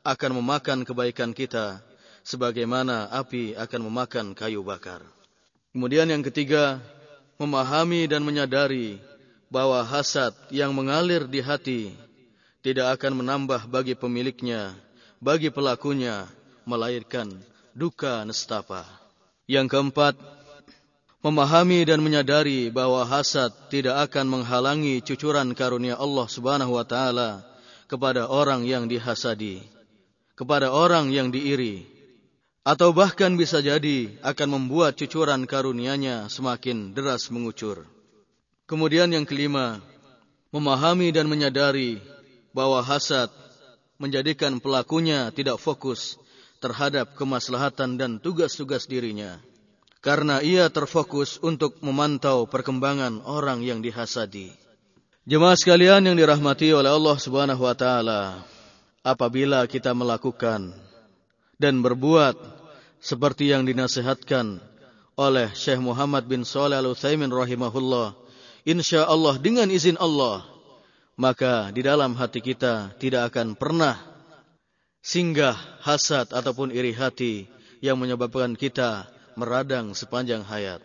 akan 0.04 0.44
memakan 0.44 0.84
kebaikan 0.84 1.32
kita 1.32 1.80
sebagaimana 2.28 3.08
api 3.16 3.56
akan 3.56 3.88
memakan 3.88 4.36
kayu 4.36 4.60
bakar. 4.60 5.00
Kemudian 5.72 6.12
yang 6.12 6.20
ketiga, 6.20 6.84
memahami 7.40 8.12
dan 8.12 8.28
menyadari 8.28 9.00
bahwa 9.48 9.80
hasad 9.88 10.36
yang 10.52 10.76
mengalir 10.76 11.32
di 11.32 11.40
hati 11.40 11.96
tidak 12.60 13.00
akan 13.00 13.24
menambah 13.24 13.72
bagi 13.72 13.96
pemiliknya, 13.96 14.76
bagi 15.24 15.48
pelakunya, 15.48 16.28
melahirkan 16.68 17.32
duka 17.72 18.28
nestapa. 18.28 19.05
Yang 19.46 19.78
keempat, 19.78 20.18
memahami 21.26 21.86
dan 21.86 22.02
menyadari 22.02 22.70
bahwa 22.74 23.06
hasad 23.06 23.54
tidak 23.70 24.10
akan 24.10 24.26
menghalangi 24.30 25.02
cucuran 25.06 25.54
karunia 25.54 25.98
Allah 25.98 26.26
Subhanahu 26.30 26.78
wa 26.78 26.86
taala 26.86 27.46
kepada 27.86 28.26
orang 28.26 28.66
yang 28.66 28.90
dihasadi, 28.90 29.62
kepada 30.34 30.74
orang 30.74 31.14
yang 31.14 31.30
diiri, 31.30 31.86
atau 32.66 32.90
bahkan 32.90 33.38
bisa 33.38 33.62
jadi 33.62 34.18
akan 34.26 34.58
membuat 34.58 34.98
cucuran 34.98 35.46
karunia-Nya 35.46 36.26
semakin 36.30 36.98
deras 36.98 37.30
mengucur. 37.30 37.86
Kemudian 38.66 39.14
yang 39.14 39.30
kelima, 39.30 39.78
memahami 40.50 41.14
dan 41.14 41.30
menyadari 41.30 42.02
bahwa 42.50 42.82
hasad 42.82 43.30
menjadikan 44.02 44.58
pelakunya 44.58 45.30
tidak 45.30 45.62
fokus 45.62 46.18
terhadap 46.66 47.14
kemaslahatan 47.14 48.02
dan 48.02 48.18
tugas-tugas 48.18 48.90
dirinya. 48.90 49.38
Karena 50.02 50.42
ia 50.42 50.66
terfokus 50.74 51.38
untuk 51.46 51.78
memantau 51.86 52.50
perkembangan 52.50 53.22
orang 53.22 53.62
yang 53.62 53.86
dihasadi. 53.86 54.50
Jemaah 55.30 55.58
sekalian 55.58 56.06
yang 56.06 56.18
dirahmati 56.18 56.74
oleh 56.74 56.90
Allah 56.90 57.18
Subhanahu 57.18 57.62
wa 57.62 57.74
taala, 57.78 58.42
apabila 59.06 59.66
kita 59.70 59.94
melakukan 59.94 60.74
dan 61.62 61.82
berbuat 61.86 62.38
seperti 63.02 63.54
yang 63.54 63.66
dinasihatkan 63.66 64.62
oleh 65.18 65.50
Syekh 65.54 65.82
Muhammad 65.82 66.26
bin 66.26 66.46
Saleh 66.46 66.78
Al-Utsaimin 66.78 67.30
rahimahullah. 67.30 68.18
Insyaallah 68.66 69.38
dengan 69.38 69.70
izin 69.70 69.98
Allah 70.02 70.46
maka 71.16 71.72
di 71.72 71.80
dalam 71.80 72.14
hati 72.18 72.44
kita 72.44 72.92
tidak 73.00 73.32
akan 73.34 73.56
pernah 73.56 74.15
singgah 75.06 75.54
hasad 75.86 76.34
ataupun 76.34 76.74
iri 76.74 76.90
hati 76.90 77.46
yang 77.78 78.02
menyebabkan 78.02 78.58
kita 78.58 79.06
meradang 79.38 79.94
sepanjang 79.94 80.42
hayat. 80.42 80.82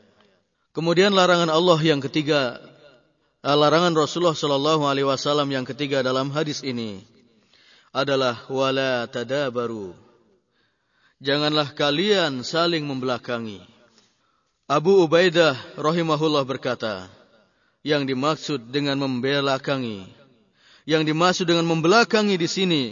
Kemudian 0.77 1.17
larangan 1.17 1.49
Allah 1.49 1.81
yang 1.81 2.05
ketiga, 2.05 2.61
eh, 3.41 3.57
larangan 3.57 3.97
Rasulullah 3.97 4.37
Shallallahu 4.37 4.85
Alaihi 4.85 5.09
Wasallam 5.09 5.49
yang 5.49 5.65
ketiga 5.65 6.05
dalam 6.05 6.29
hadis 6.29 6.61
ini 6.61 7.01
adalah 7.97 8.45
wala 8.53 9.09
tadabaru 9.09 9.97
janganlah 11.21 11.77
kalian 11.77 12.41
saling 12.43 12.83
membelakangi. 12.83 13.61
Abu 14.67 15.05
Ubaidah 15.05 15.55
rahimahullah 15.77 16.43
berkata, 16.49 17.07
yang 17.85 18.09
dimaksud 18.09 18.73
dengan 18.73 18.97
membelakangi, 18.97 20.09
yang 20.89 21.05
dimaksud 21.05 21.45
dengan 21.45 21.69
membelakangi 21.69 22.37
di 22.41 22.49
sini 22.49 22.85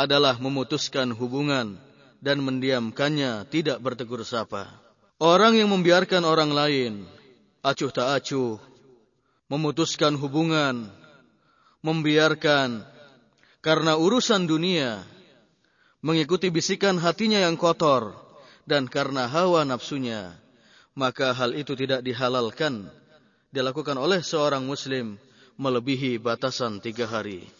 adalah 0.00 0.40
memutuskan 0.40 1.12
hubungan 1.12 1.76
dan 2.24 2.40
mendiamkannya 2.40 3.44
tidak 3.52 3.84
bertegur 3.84 4.24
sapa. 4.24 4.68
Orang 5.20 5.60
yang 5.60 5.68
membiarkan 5.68 6.24
orang 6.24 6.56
lain 6.56 6.92
acuh 7.60 7.92
tak 7.92 8.08
acuh, 8.08 8.56
memutuskan 9.52 10.16
hubungan, 10.16 10.88
membiarkan 11.84 12.80
karena 13.60 14.00
urusan 14.00 14.48
dunia 14.48 15.04
mengikuti 16.00 16.48
bisikan 16.48 16.96
hatinya 16.96 17.44
yang 17.44 17.60
kotor 17.60 18.16
dan 18.64 18.88
karena 18.88 19.28
hawa 19.28 19.68
nafsunya, 19.68 20.32
maka 20.96 21.36
hal 21.36 21.52
itu 21.52 21.76
tidak 21.76 22.00
dihalalkan 22.00 22.88
dilakukan 23.52 23.98
oleh 24.00 24.24
seorang 24.24 24.64
muslim 24.64 25.20
melebihi 25.60 26.16
batasan 26.16 26.80
tiga 26.80 27.04
hari. 27.04 27.59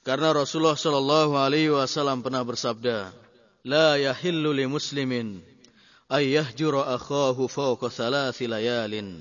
Karena 0.00 0.32
Rasulullah 0.32 0.80
sallallahu 0.80 1.36
alaihi 1.36 1.68
wasallam 1.68 2.24
pernah 2.24 2.40
bersabda, 2.40 3.12
"La 3.68 4.00
yahillu 4.00 4.56
li 4.56 4.64
muslimin 4.64 5.44
ay 6.08 6.40
yahjura 6.40 6.96
akhahu 6.96 7.44
fawqa 7.44 7.92
thalathi 7.92 8.48
layalin 8.48 9.20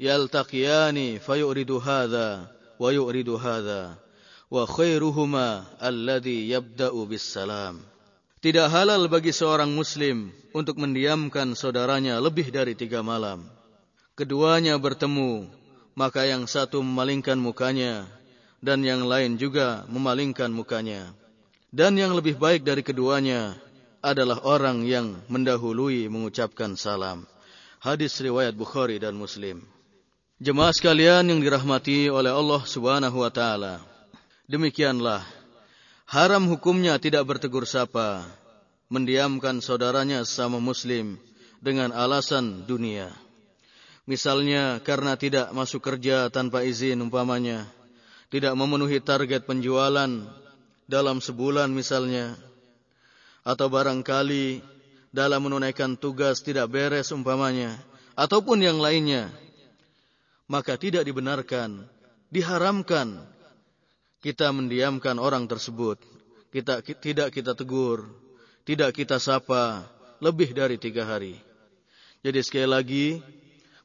yaltaqiyani 0.00 1.20
fa 1.20 1.36
yuridu 1.36 1.76
hadha 1.76 2.48
wa 2.80 2.88
yuridu 2.88 3.36
hadha 3.36 4.00
wa 4.48 4.64
khairuhuma 4.64 5.68
alladhi 5.76 6.48
yabda'u 6.48 7.04
bis 7.04 7.20
salam." 7.20 7.84
Tidak 8.40 8.72
halal 8.72 9.04
bagi 9.12 9.36
seorang 9.36 9.68
muslim 9.68 10.32
untuk 10.56 10.80
mendiamkan 10.80 11.52
saudaranya 11.52 12.16
lebih 12.24 12.48
dari 12.48 12.72
tiga 12.72 13.04
malam. 13.04 13.44
Keduanya 14.16 14.80
bertemu, 14.80 15.44
maka 15.92 16.24
yang 16.24 16.48
satu 16.48 16.80
memalingkan 16.80 17.36
mukanya 17.36 18.08
dan 18.60 18.84
yang 18.84 19.08
lain 19.08 19.40
juga 19.40 19.88
memalingkan 19.88 20.52
mukanya. 20.52 21.12
Dan 21.72 21.96
yang 21.96 22.12
lebih 22.12 22.36
baik 22.36 22.64
dari 22.64 22.84
keduanya 22.84 23.56
adalah 24.00 24.40
orang 24.44 24.84
yang 24.84 25.20
mendahului 25.28 26.08
mengucapkan 26.08 26.76
salam. 26.76 27.28
Hadis 27.80 28.16
riwayat 28.20 28.52
Bukhari 28.52 29.00
dan 29.00 29.16
Muslim. 29.16 29.64
Jemaah 30.40 30.72
sekalian 30.72 31.28
yang 31.28 31.40
dirahmati 31.40 32.08
oleh 32.08 32.32
Allah 32.32 32.64
Subhanahu 32.64 33.20
wa 33.20 33.28
taala. 33.28 33.80
Demikianlah 34.48 35.22
haram 36.08 36.48
hukumnya 36.48 36.96
tidak 36.98 37.28
bertegur 37.28 37.68
sapa, 37.68 38.24
mendiamkan 38.90 39.62
saudaranya 39.62 40.26
sama 40.26 40.58
muslim 40.58 41.20
dengan 41.62 41.94
alasan 41.94 42.66
dunia. 42.66 43.14
Misalnya 44.10 44.82
karena 44.82 45.14
tidak 45.14 45.54
masuk 45.54 45.84
kerja 45.84 46.26
tanpa 46.34 46.66
izin 46.66 46.98
umpamanya, 46.98 47.70
tidak 48.30 48.54
memenuhi 48.54 49.02
target 49.02 49.42
penjualan 49.42 50.10
dalam 50.86 51.18
sebulan 51.18 51.70
misalnya, 51.74 52.38
atau 53.42 53.66
barangkali 53.66 54.62
dalam 55.10 55.50
menunaikan 55.50 55.98
tugas 55.98 56.38
tidak 56.38 56.70
beres 56.70 57.10
umpamanya, 57.10 57.74
ataupun 58.14 58.62
yang 58.62 58.78
lainnya, 58.78 59.34
maka 60.46 60.78
tidak 60.78 61.02
dibenarkan, 61.02 61.82
diharamkan 62.30 63.18
kita 64.22 64.54
mendiamkan 64.54 65.18
orang 65.18 65.50
tersebut. 65.50 65.98
Kita 66.50 66.82
tidak 66.82 67.30
kita 67.30 67.54
tegur, 67.54 68.10
tidak 68.66 68.94
kita 68.94 69.22
sapa 69.22 69.86
lebih 70.18 70.50
dari 70.50 70.78
tiga 70.78 71.06
hari. 71.06 71.38
Jadi 72.20 72.38
sekali 72.42 72.68
lagi, 72.68 73.06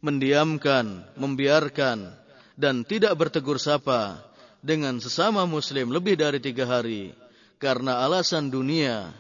mendiamkan, 0.02 1.06
membiarkan, 1.16 2.10
dan 2.58 2.82
tidak 2.84 3.14
bertegur 3.16 3.62
sapa 3.62 4.20
dengan 4.66 4.98
sesama 4.98 5.46
muslim 5.46 5.94
lebih 5.94 6.18
dari 6.18 6.42
tiga 6.42 6.66
hari 6.66 7.14
karena 7.62 8.02
alasan 8.02 8.50
dunia, 8.50 9.14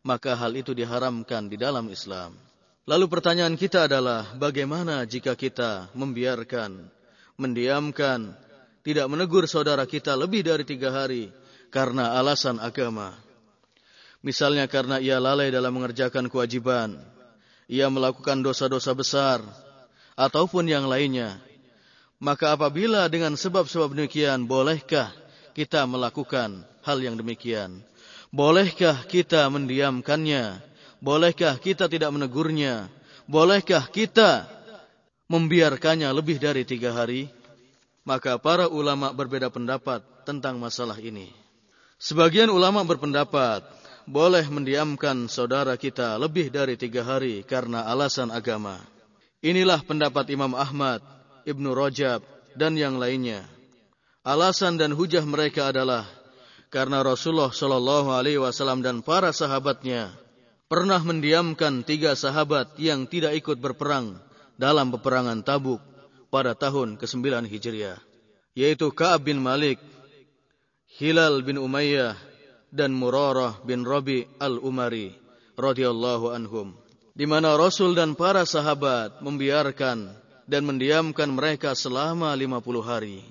maka 0.00 0.32
hal 0.32 0.56
itu 0.56 0.72
diharamkan 0.72 1.52
di 1.52 1.60
dalam 1.60 1.84
Islam. 1.92 2.32
Lalu 2.88 3.06
pertanyaan 3.12 3.60
kita 3.60 3.84
adalah 3.84 4.32
bagaimana 4.40 5.04
jika 5.04 5.36
kita 5.36 5.92
membiarkan, 5.92 6.88
mendiamkan, 7.36 8.32
tidak 8.80 9.06
menegur 9.12 9.44
saudara 9.44 9.84
kita 9.84 10.16
lebih 10.16 10.48
dari 10.48 10.64
tiga 10.64 10.88
hari 10.88 11.28
karena 11.68 12.16
alasan 12.16 12.56
agama. 12.56 13.12
Misalnya 14.24 14.64
karena 14.64 14.96
ia 14.96 15.20
lalai 15.20 15.52
dalam 15.52 15.76
mengerjakan 15.76 16.32
kewajiban, 16.32 16.96
ia 17.68 17.86
melakukan 17.92 18.40
dosa-dosa 18.40 18.96
besar, 18.96 19.44
ataupun 20.16 20.64
yang 20.68 20.88
lainnya, 20.88 21.40
maka 22.20 22.52
apabila 22.52 23.08
dengan 23.08 23.32
sebab-sebab 23.32 23.96
demikian, 23.96 24.44
bolehkah 24.44 25.08
kita 25.56 25.88
melakukan 25.88 26.68
hal 26.84 27.00
yang 27.00 27.16
demikian? 27.16 27.80
Bolehkah 28.28 29.08
kita 29.08 29.48
mendiamkannya? 29.48 30.60
Bolehkah 31.00 31.56
kita 31.56 31.88
tidak 31.88 32.12
menegurnya? 32.12 32.92
Bolehkah 33.24 33.88
kita 33.88 34.44
membiarkannya 35.32 36.12
lebih 36.12 36.36
dari 36.36 36.68
tiga 36.68 36.92
hari? 36.92 37.32
Maka 38.04 38.36
para 38.36 38.68
ulama 38.68 39.16
berbeda 39.16 39.48
pendapat 39.48 40.04
tentang 40.28 40.60
masalah 40.60 41.00
ini. 41.00 41.32
Sebagian 41.96 42.52
ulama 42.52 42.84
berpendapat 42.84 43.64
boleh 44.04 44.44
mendiamkan 44.52 45.24
saudara 45.28 45.72
kita 45.80 46.20
lebih 46.20 46.52
dari 46.52 46.76
tiga 46.76 47.00
hari 47.00 47.48
karena 47.48 47.88
alasan 47.88 48.28
agama. 48.28 48.76
Inilah 49.40 49.80
pendapat 49.80 50.28
Imam 50.32 50.52
Ahmad 50.52 51.00
Ibnu 51.44 51.72
Rajab, 51.72 52.24
dan 52.58 52.74
yang 52.74 52.98
lainnya. 52.98 53.46
Alasan 54.20 54.76
dan 54.76 54.92
hujah 54.92 55.24
mereka 55.24 55.72
adalah 55.72 56.04
karena 56.68 57.02
Rasulullah 57.02 57.50
Shallallahu 57.50 58.12
Alaihi 58.14 58.38
Wasallam 58.38 58.84
dan 58.84 59.02
para 59.02 59.32
sahabatnya 59.32 60.12
pernah 60.70 61.02
mendiamkan 61.02 61.82
tiga 61.82 62.14
sahabat 62.14 62.78
yang 62.78 63.10
tidak 63.10 63.34
ikut 63.34 63.58
berperang 63.58 64.20
dalam 64.60 64.92
peperangan 64.94 65.42
Tabuk 65.42 65.82
pada 66.30 66.54
tahun 66.54 66.94
ke-9 67.00 67.48
Hijriah, 67.50 67.98
yaitu 68.54 68.92
Ka'ab 68.94 69.26
bin 69.26 69.42
Malik, 69.42 69.82
Hilal 71.00 71.42
bin 71.42 71.58
Umayyah, 71.58 72.14
dan 72.70 72.94
Murarah 72.94 73.58
bin 73.66 73.82
Rabi 73.82 74.30
al-Umari 74.38 75.10
radhiyallahu 75.58 76.30
anhum. 76.30 76.78
Di 77.10 77.26
mana 77.26 77.58
Rasul 77.58 77.98
dan 77.98 78.14
para 78.14 78.46
sahabat 78.46 79.18
membiarkan 79.18 80.14
dan 80.50 80.66
mendiamkan 80.66 81.30
mereka 81.30 81.78
selama 81.78 82.34
50 82.34 82.82
hari. 82.82 83.22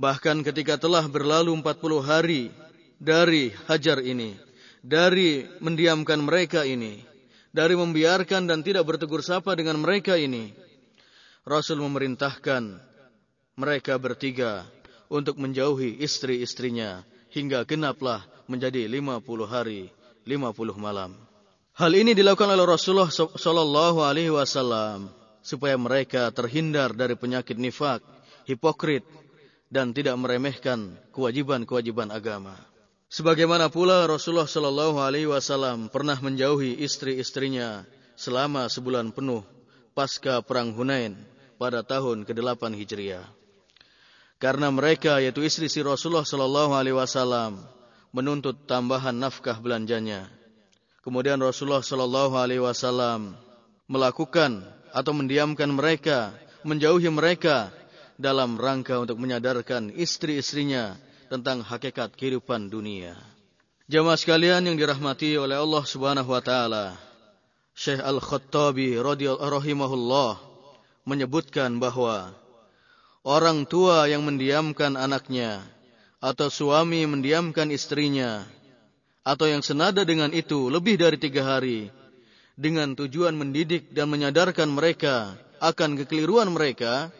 Bahkan 0.00 0.40
ketika 0.40 0.80
telah 0.80 1.04
berlalu 1.04 1.52
40 1.60 2.00
hari 2.00 2.48
dari 2.96 3.52
hajar 3.68 4.00
ini, 4.00 4.32
dari 4.80 5.44
mendiamkan 5.60 6.24
mereka 6.24 6.64
ini, 6.64 7.04
dari 7.52 7.76
membiarkan 7.76 8.48
dan 8.48 8.64
tidak 8.64 8.88
bertegur 8.88 9.20
sapa 9.20 9.52
dengan 9.52 9.76
mereka 9.84 10.16
ini, 10.16 10.56
Rasul 11.44 11.84
memerintahkan 11.84 12.80
mereka 13.60 14.00
bertiga 14.00 14.64
untuk 15.12 15.36
menjauhi 15.36 16.00
istri-istrinya 16.00 17.04
hingga 17.28 17.68
genaplah 17.68 18.24
menjadi 18.48 18.88
50 18.88 19.20
hari, 19.44 19.92
50 20.24 20.80
malam. 20.80 21.12
Hal 21.76 21.92
ini 21.92 22.16
dilakukan 22.16 22.48
oleh 22.48 22.64
Rasulullah 22.64 23.12
wasallam 24.32 25.23
supaya 25.44 25.76
mereka 25.76 26.32
terhindar 26.32 26.96
dari 26.96 27.14
penyakit 27.14 27.60
nifak, 27.60 28.00
hipokrit, 28.48 29.04
dan 29.68 29.92
tidak 29.92 30.16
meremehkan 30.16 30.96
kewajiban-kewajiban 31.12 32.08
agama. 32.08 32.56
Sebagaimana 33.12 33.68
pula 33.68 34.08
Rasulullah 34.08 34.48
Shallallahu 34.48 34.98
Alaihi 34.98 35.28
Wasallam 35.28 35.92
pernah 35.92 36.16
menjauhi 36.18 36.80
istri-istrinya 36.82 37.84
selama 38.16 38.66
sebulan 38.66 39.12
penuh 39.14 39.44
pasca 39.92 40.42
perang 40.42 40.74
Hunain 40.74 41.14
pada 41.60 41.86
tahun 41.86 42.26
ke-8 42.26 42.74
Hijriah. 42.74 43.26
Karena 44.42 44.68
mereka 44.72 45.22
yaitu 45.22 45.46
istri 45.46 45.70
si 45.70 45.84
Rasulullah 45.84 46.26
Shallallahu 46.26 46.72
Alaihi 46.74 46.96
Wasallam 46.98 47.62
menuntut 48.10 48.66
tambahan 48.66 49.14
nafkah 49.14 49.62
belanjanya. 49.62 50.26
Kemudian 51.06 51.38
Rasulullah 51.38 51.84
Shallallahu 51.84 52.34
Alaihi 52.34 52.64
Wasallam 52.64 53.38
melakukan 53.86 54.64
atau 54.94 55.10
mendiamkan 55.10 55.66
mereka, 55.74 56.30
menjauhi 56.62 57.10
mereka 57.10 57.74
dalam 58.14 58.54
rangka 58.54 59.02
untuk 59.02 59.18
menyadarkan 59.18 59.90
istri-istrinya 59.90 60.94
tentang 61.26 61.66
hakikat 61.66 62.14
kehidupan 62.14 62.70
dunia. 62.70 63.18
Jamaah 63.90 64.14
sekalian 64.14 64.64
yang 64.70 64.78
dirahmati 64.78 65.34
oleh 65.34 65.58
Allah 65.58 65.82
Subhanahu 65.82 66.30
wa 66.30 66.38
taala, 66.38 66.94
Syekh 67.74 67.98
Al-Khattabi 67.98 68.96
radhiyallahu 69.02 70.38
menyebutkan 71.04 71.82
bahwa 71.82 72.32
orang 73.26 73.66
tua 73.66 74.06
yang 74.06 74.22
mendiamkan 74.22 74.94
anaknya 74.94 75.60
atau 76.22 76.48
suami 76.48 77.04
mendiamkan 77.04 77.68
istrinya 77.68 78.46
atau 79.26 79.50
yang 79.50 79.60
senada 79.60 80.06
dengan 80.06 80.32
itu 80.32 80.72
lebih 80.72 80.96
dari 80.96 81.20
tiga 81.20 81.44
hari 81.44 81.92
dengan 82.54 82.94
tujuan 82.94 83.34
mendidik 83.34 83.90
dan 83.90 84.10
menyadarkan 84.10 84.70
mereka 84.70 85.34
akan 85.58 85.98
kekeliruan 86.02 86.50
mereka, 86.50 87.10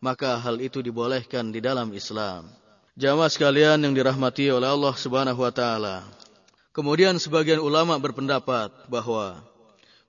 maka 0.00 0.36
hal 0.36 0.60
itu 0.60 0.84
dibolehkan 0.84 1.52
di 1.52 1.64
dalam 1.64 1.92
Islam. 1.96 2.48
Jamaah 2.96 3.28
sekalian 3.28 3.80
yang 3.84 3.92
dirahmati 3.92 4.48
oleh 4.48 4.68
Allah 4.68 4.94
Subhanahu 4.96 5.40
wa 5.44 5.52
taala. 5.52 6.04
Kemudian 6.72 7.16
sebagian 7.16 7.60
ulama 7.60 7.96
berpendapat 7.96 8.72
bahwa 8.88 9.40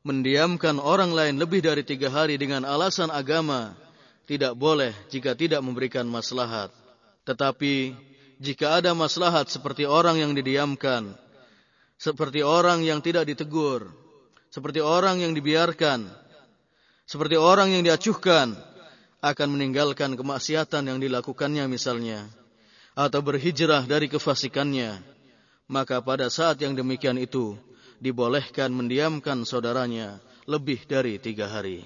mendiamkan 0.04 0.80
orang 0.80 1.12
lain 1.12 1.36
lebih 1.40 1.64
dari 1.64 1.84
tiga 1.84 2.08
hari 2.12 2.40
dengan 2.40 2.64
alasan 2.64 3.12
agama 3.12 3.76
tidak 4.28 4.56
boleh 4.56 4.92
jika 5.12 5.36
tidak 5.36 5.64
memberikan 5.64 6.04
maslahat. 6.08 6.72
Tetapi 7.24 7.96
jika 8.40 8.80
ada 8.80 8.92
maslahat 8.96 9.52
seperti 9.52 9.84
orang 9.84 10.20
yang 10.20 10.32
didiamkan, 10.36 11.16
seperti 12.00 12.44
orang 12.44 12.84
yang 12.88 13.04
tidak 13.04 13.28
ditegur, 13.28 13.92
seperti 14.52 14.80
orang 14.80 15.22
yang 15.22 15.36
dibiarkan, 15.36 16.08
seperti 17.08 17.36
orang 17.40 17.72
yang 17.72 17.84
diacuhkan, 17.84 18.56
akan 19.22 19.48
meninggalkan 19.58 20.14
kemaksiatan 20.14 20.84
yang 20.88 21.00
dilakukannya 21.02 21.66
misalnya, 21.68 22.30
atau 22.94 23.20
berhijrah 23.22 23.86
dari 23.86 24.08
kefasikannya, 24.08 25.02
maka 25.68 26.00
pada 26.00 26.32
saat 26.32 26.62
yang 26.62 26.78
demikian 26.78 27.18
itu, 27.20 27.58
dibolehkan 27.98 28.70
mendiamkan 28.70 29.42
saudaranya 29.44 30.22
lebih 30.46 30.86
dari 30.86 31.18
tiga 31.18 31.50
hari. 31.50 31.84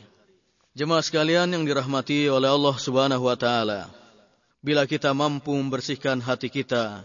Jemaah 0.72 1.03
sekalian 1.03 1.51
yang 1.51 1.64
dirahmati 1.68 2.32
oleh 2.32 2.47
Allah 2.47 2.76
Subhanahu 2.80 3.28
wa 3.28 3.36
taala, 3.36 3.91
bila 4.64 4.88
kita 4.88 5.12
mampu 5.12 5.51
membersihkan 5.51 6.24
hati 6.24 6.47
kita 6.47 7.03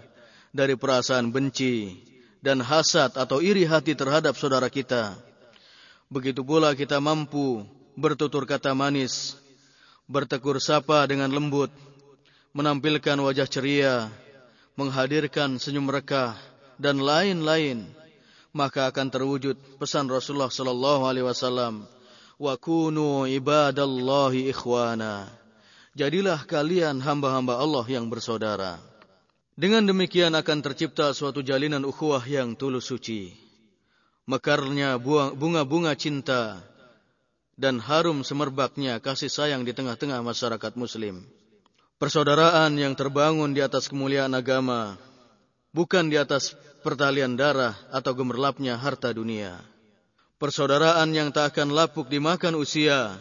dari 0.55 0.79
perasaan 0.79 1.35
benci, 1.35 1.99
dan 2.45 2.63
hasad 2.63 3.17
atau 3.19 3.43
iri 3.43 3.67
hati 3.67 3.99
terhadap 3.99 4.39
saudara 4.39 4.71
kita. 4.71 5.19
Begitu 6.07 6.47
pula 6.47 6.71
kita 6.79 7.03
mampu 7.03 7.67
bertutur 7.99 8.47
kata 8.47 8.77
manis, 8.79 9.35
bertekur 10.07 10.63
sapa 10.63 11.03
dengan 11.11 11.27
lembut, 11.33 11.73
menampilkan 12.55 13.19
wajah 13.19 13.49
ceria, 13.51 14.07
menghadirkan 14.79 15.59
senyum 15.59 15.91
rekah 15.91 16.39
dan 16.79 17.03
lain-lain, 17.03 17.91
maka 18.55 18.87
akan 18.87 19.11
terwujud 19.11 19.59
pesan 19.83 20.07
Rasulullah 20.07 20.53
sallallahu 20.53 21.03
alaihi 21.11 21.27
wasallam, 21.27 21.89
"Wa 22.39 22.55
kunu 22.55 23.27
ibadallahi 23.27 24.53
ikhwana." 24.55 25.27
Jadilah 25.97 26.45
kalian 26.45 27.01
hamba-hamba 27.01 27.57
Allah 27.57 27.89
yang 27.89 28.13
bersaudara. 28.13 28.77
Dengan 29.57 29.89
demikian 29.89 30.37
akan 30.37 30.61
tercipta 30.61 31.09
suatu 31.17 31.41
jalinan 31.41 31.89
ukhuwah 31.89 32.21
yang 32.29 32.53
tulus 32.53 32.93
suci. 32.93 33.46
Mekarnya 34.27 34.99
bunga-bunga 35.39 35.95
cinta 35.95 36.59
dan 37.55 37.79
harum 37.79 38.27
semerbaknya 38.27 38.99
kasih 38.99 39.31
sayang 39.31 39.63
di 39.63 39.71
tengah-tengah 39.71 40.19
masyarakat 40.21 40.75
muslim. 40.75 41.23
Persaudaraan 41.97 42.77
yang 42.77 42.93
terbangun 42.93 43.57
di 43.57 43.65
atas 43.65 43.89
kemuliaan 43.89 44.37
agama, 44.37 45.01
bukan 45.73 46.13
di 46.13 46.21
atas 46.21 46.59
pertalian 46.85 47.39
darah 47.39 47.73
atau 47.89 48.13
gemerlapnya 48.13 48.77
harta 48.77 49.15
dunia. 49.15 49.63
Persaudaraan 50.37 51.17
yang 51.17 51.33
tak 51.33 51.57
akan 51.57 51.73
lapuk 51.73 52.13
dimakan 52.13 52.61
usia 52.61 53.17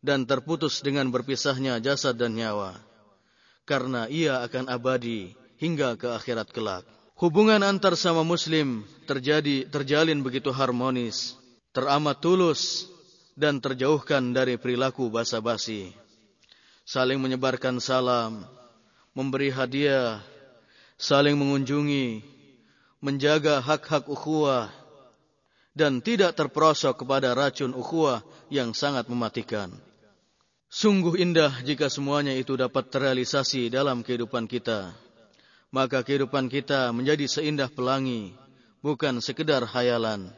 dan 0.00 0.24
terputus 0.24 0.80
dengan 0.80 1.12
berpisahnya 1.12 1.82
jasad 1.84 2.16
dan 2.16 2.32
nyawa. 2.32 2.80
Karena 3.68 4.08
ia 4.08 4.40
akan 4.46 4.72
abadi 4.72 5.36
hingga 5.60 6.00
ke 6.00 6.08
akhirat 6.16 6.48
kelak. 6.54 6.88
Hubungan 7.14 7.62
antar 7.62 7.94
sama 7.94 8.26
muslim 8.26 8.82
terjadi 9.06 9.70
terjalin 9.70 10.20
begitu 10.20 10.50
harmonis, 10.50 11.38
teramat 11.70 12.18
tulus 12.18 12.90
dan 13.38 13.62
terjauhkan 13.62 14.34
dari 14.34 14.58
perilaku 14.58 15.06
basa-basi 15.10 15.94
saling 16.84 17.16
menyebarkan 17.16 17.80
salam, 17.80 18.44
memberi 19.16 19.48
hadiah, 19.48 20.20
saling 21.00 21.34
mengunjungi, 21.34 22.20
menjaga 23.00 23.64
hak-hak 23.64 24.04
ukhuwah, 24.06 24.68
dan 25.72 26.04
tidak 26.04 26.36
terperosok 26.36 27.02
kepada 27.02 27.32
racun 27.32 27.72
ukhuwah 27.72 28.20
yang 28.52 28.76
sangat 28.76 29.08
mematikan. 29.08 29.72
Sungguh 30.68 31.18
indah 31.18 31.64
jika 31.64 31.88
semuanya 31.88 32.36
itu 32.36 32.54
dapat 32.54 32.92
terrealisasi 32.92 33.72
dalam 33.72 34.04
kehidupan 34.04 34.44
kita. 34.44 34.92
Maka 35.74 36.06
kehidupan 36.06 36.46
kita 36.46 36.94
menjadi 36.94 37.26
seindah 37.26 37.66
pelangi, 37.66 38.30
bukan 38.78 39.18
sekedar 39.18 39.66
hayalan. 39.66 40.30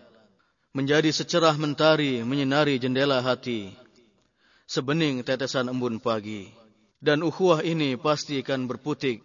Menjadi 0.73 1.13
secerah 1.13 1.61
mentari 1.61 2.25
menyinari 2.25 2.81
jendela 2.81 3.21
hati 3.21 3.77
sebening 4.67 5.23
tetesan 5.23 5.71
embun 5.71 6.03
pagi. 6.03 6.51
Dan 6.99 7.23
ukhuwah 7.23 7.63
ini 7.63 7.95
pasti 7.95 8.43
akan 8.43 8.67
berputik, 8.67 9.23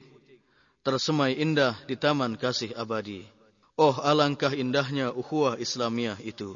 tersemai 0.85 1.33
indah 1.39 1.73
di 1.89 1.97
taman 1.97 2.37
kasih 2.37 2.77
abadi. 2.77 3.25
Oh 3.79 3.97
alangkah 3.97 4.53
indahnya 4.53 5.09
ukhuwah 5.09 5.57
Islamiyah 5.57 6.21
itu. 6.21 6.53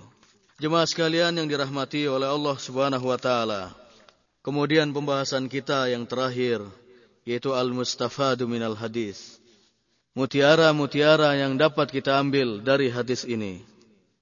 Jemaah 0.62 0.86
sekalian 0.88 1.36
yang 1.36 1.48
dirahmati 1.50 2.06
oleh 2.06 2.30
Allah 2.30 2.56
Subhanahu 2.56 3.10
wa 3.10 3.20
taala. 3.20 3.74
Kemudian 4.46 4.94
pembahasan 4.94 5.50
kita 5.50 5.90
yang 5.90 6.06
terakhir 6.06 6.62
yaitu 7.26 7.58
al-mustafadu 7.58 8.46
minal 8.46 8.78
hadis. 8.78 9.42
Mutiara-mutiara 10.16 11.36
yang 11.36 11.60
dapat 11.60 11.92
kita 11.92 12.16
ambil 12.16 12.64
dari 12.64 12.88
hadis 12.88 13.28
ini. 13.28 13.60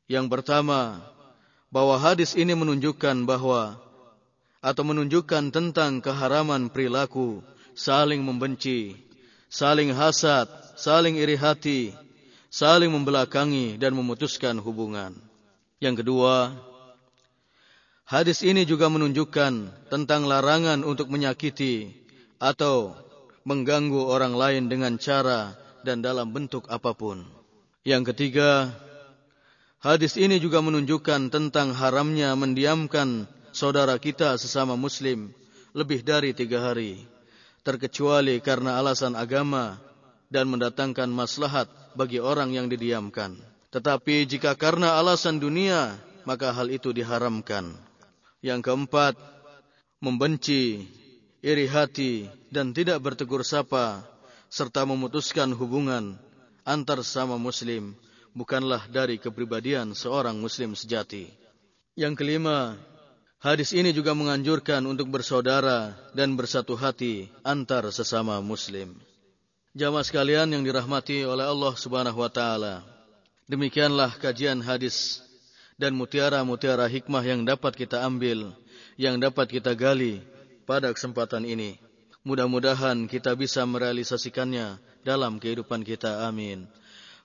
Yang 0.10 0.26
pertama, 0.26 1.06
bahwa 1.70 2.02
hadis 2.02 2.34
ini 2.34 2.58
menunjukkan 2.58 3.30
bahwa 3.30 3.78
atau 4.58 4.82
menunjukkan 4.82 5.54
tentang 5.54 6.02
keharaman 6.02 6.74
perilaku 6.74 7.46
saling 7.78 8.26
membenci, 8.26 8.98
saling 9.54 9.94
hasad, 9.94 10.50
saling 10.74 11.14
iri 11.14 11.38
hati, 11.38 11.94
saling 12.50 12.90
membelakangi 12.90 13.78
dan 13.78 13.94
memutuskan 13.94 14.58
hubungan. 14.58 15.14
Yang 15.78 16.02
kedua, 16.02 16.58
hadis 18.10 18.42
ini 18.42 18.66
juga 18.66 18.90
menunjukkan 18.90 19.54
tentang 19.94 20.26
larangan 20.26 20.82
untuk 20.82 21.14
menyakiti 21.14 21.94
atau 22.42 22.98
mengganggu 23.46 24.10
orang 24.10 24.34
lain 24.34 24.74
dengan 24.74 24.98
cara 24.98 25.63
dan 25.84 26.00
dalam 26.02 26.32
bentuk 26.32 26.66
apa 26.72 26.96
pun. 26.96 27.28
Yang 27.84 28.16
ketiga, 28.16 28.72
hadis 29.84 30.16
ini 30.16 30.40
juga 30.40 30.64
menunjukkan 30.64 31.30
tentang 31.30 31.76
haramnya 31.76 32.32
mendiamkan 32.40 33.28
saudara 33.52 34.00
kita 34.00 34.40
sesama 34.40 34.80
muslim 34.80 35.36
lebih 35.76 36.02
dari 36.02 36.32
tiga 36.32 36.72
hari, 36.72 37.04
terkecuali 37.68 38.40
karena 38.40 38.80
alasan 38.80 39.14
agama 39.20 39.78
dan 40.32 40.50
mendatangkan 40.50 41.12
maslahat 41.12 41.68
bagi 41.94 42.24
orang 42.24 42.56
yang 42.56 42.72
didiamkan. 42.72 43.38
Tetapi 43.74 44.30
jika 44.30 44.54
karena 44.54 44.96
alasan 45.02 45.42
dunia, 45.42 45.98
maka 46.24 46.54
hal 46.54 46.70
itu 46.70 46.94
diharamkan. 46.94 47.74
Yang 48.40 48.70
keempat, 48.70 49.16
membenci, 49.98 50.86
iri 51.42 51.66
hati, 51.66 52.30
dan 52.54 52.70
tidak 52.72 53.02
bertegur 53.02 53.42
sapa, 53.42 54.06
serta 54.54 54.86
memutuskan 54.86 55.50
hubungan 55.58 56.14
antar 56.62 57.02
sama 57.02 57.42
muslim, 57.42 57.98
bukanlah 58.38 58.86
dari 58.86 59.18
kepribadian 59.18 59.98
seorang 59.98 60.38
muslim 60.38 60.78
sejati. 60.78 61.34
Yang 61.98 62.22
kelima, 62.22 62.78
Hadis 63.44 63.76
ini 63.76 63.92
juga 63.92 64.16
menganjurkan 64.16 64.80
untuk 64.88 65.12
bersaudara 65.12 65.92
dan 66.16 66.40
bersatu 66.40 66.80
hati 66.80 67.28
antar 67.44 67.84
sesama 67.92 68.40
muslim. 68.40 68.96
Jamaah 69.76 70.08
sekalian 70.08 70.48
yang 70.48 70.64
dirahmati 70.64 71.28
oleh 71.28 71.44
Allah 71.44 71.76
Subhanahu 71.76 72.24
wa 72.24 72.32
taala. 72.32 72.88
Demikianlah 73.52 74.16
kajian 74.16 74.64
hadis 74.64 75.20
dan 75.76 75.92
mutiara-mutiara 75.92 76.88
hikmah 76.88 77.20
yang 77.20 77.44
dapat 77.44 77.76
kita 77.76 78.00
ambil, 78.08 78.56
yang 78.96 79.20
dapat 79.20 79.52
kita 79.52 79.76
gali 79.76 80.24
pada 80.64 80.96
kesempatan 80.96 81.44
ini. 81.44 81.83
mudah-mudahan 82.24 83.08
kita 83.08 83.36
bisa 83.36 83.64
merealisasikannya 83.68 84.80
dalam 85.04 85.40
kehidupan 85.40 85.84
kita. 85.84 86.28
Amin. 86.28 86.68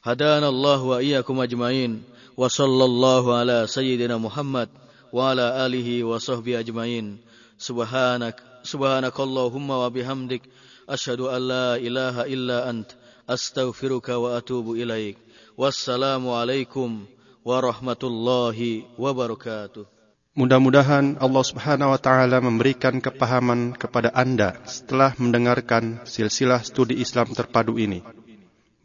Hadana 0.02 0.50
allah 0.50 0.78
wa 0.82 0.98
iyyakum 1.02 1.38
ajmain. 1.42 2.02
Wa 2.38 2.46
sallallahu 2.46 3.34
ala 3.34 3.66
sayyidina 3.66 4.14
muhammad 4.18 4.70
wa 5.10 5.34
ala 5.34 5.66
alihi 5.66 6.06
wa 6.06 6.22
sahbihi 6.22 6.62
ajmain. 6.62 7.18
Subhanak 7.58 8.38
subhanakallahumma 8.62 9.86
wa 9.86 9.88
bihamdik. 9.90 10.46
Ashhadu 10.86 11.30
an 11.30 11.40
la 11.46 11.68
ilaha 11.78 12.30
illa 12.30 12.70
ant. 12.70 12.94
Astaghfiruka 13.26 14.18
wa 14.18 14.38
atubu 14.38 14.78
ilaik. 14.78 15.18
Wassalamu 15.58 16.38
alaikum 16.38 17.06
warahmatullahi 17.42 18.86
wabarakatuh 18.94 19.97
Mudah-mudahan 20.38 21.18
Allah 21.18 21.42
Subhanahu 21.42 21.90
wa 21.90 21.98
taala 21.98 22.38
memberikan 22.38 23.02
kepahaman 23.02 23.74
kepada 23.74 24.14
Anda 24.14 24.54
setelah 24.70 25.10
mendengarkan 25.18 26.06
silsilah 26.06 26.62
studi 26.62 27.02
Islam 27.02 27.34
terpadu 27.34 27.74
ini. 27.74 28.06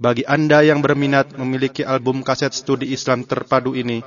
Bagi 0.01 0.25
Anda 0.25 0.65
yang 0.65 0.81
berminat 0.81 1.37
memiliki 1.37 1.85
album 1.85 2.25
kaset 2.25 2.49
studi 2.57 2.89
Islam 2.89 3.21
terpadu 3.29 3.77
ini, 3.77 4.01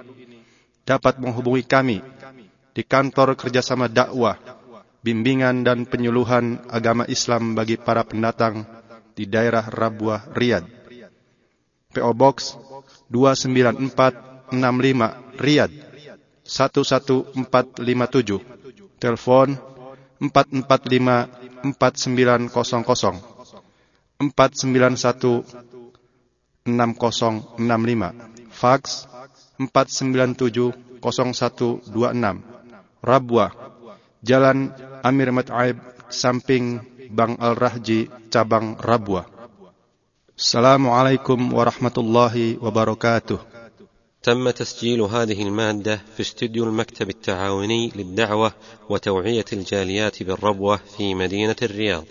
dapat 0.83 1.23
menghubungi 1.23 1.63
kami 1.63 2.03
di 2.75 2.83
kantor 2.83 3.39
kerjasama 3.39 3.87
dakwah, 3.87 4.35
bimbingan 5.07 5.63
dan 5.63 5.87
penyuluhan 5.87 6.67
agama 6.67 7.07
Islam 7.07 7.55
bagi 7.55 7.79
para 7.79 8.03
pendatang 8.03 8.67
di 9.15 9.23
daerah 9.31 9.71
Rabuah, 9.71 10.35
Riyadh. 10.35 10.67
PO 11.95 12.11
Box 12.11 12.59
29465 13.07 14.51
Riyadh 15.39 15.86
11457. 16.47 18.41
Telepon 18.99 19.59
445 20.23 21.29
4900 21.75 22.97
491 24.25 25.45
6065. 26.65 28.15
Fax 28.51 29.05
497 29.59 30.87
0126 31.01 32.43
Rabwa 33.05 33.47
Jalan 34.25 34.73
Amir 35.07 35.31
Mat'aib 35.31 35.77
samping 36.11 36.81
Bang 37.15 37.39
Al-Rahji 37.39 38.11
cabang 38.33 38.75
Rabwa 38.83 39.23
Assalamualaikum 40.37 41.39
warahmatullahi 41.55 42.59
wabarakatuh 42.61 43.56
تم 44.27 44.51
تسجيل 44.51 45.01
هذه 45.01 45.43
المادة 45.43 46.01
في 46.15 46.21
استوديو 46.21 46.65
المكتب 46.65 47.09
التعاوني 47.09 47.93
للدعوة 47.97 48.53
وتوعية 48.89 49.45
الجاليات 49.53 50.23
بالربوة 50.23 50.81
في 50.97 51.15
مدينة 51.15 51.57
الرياض. 51.63 52.05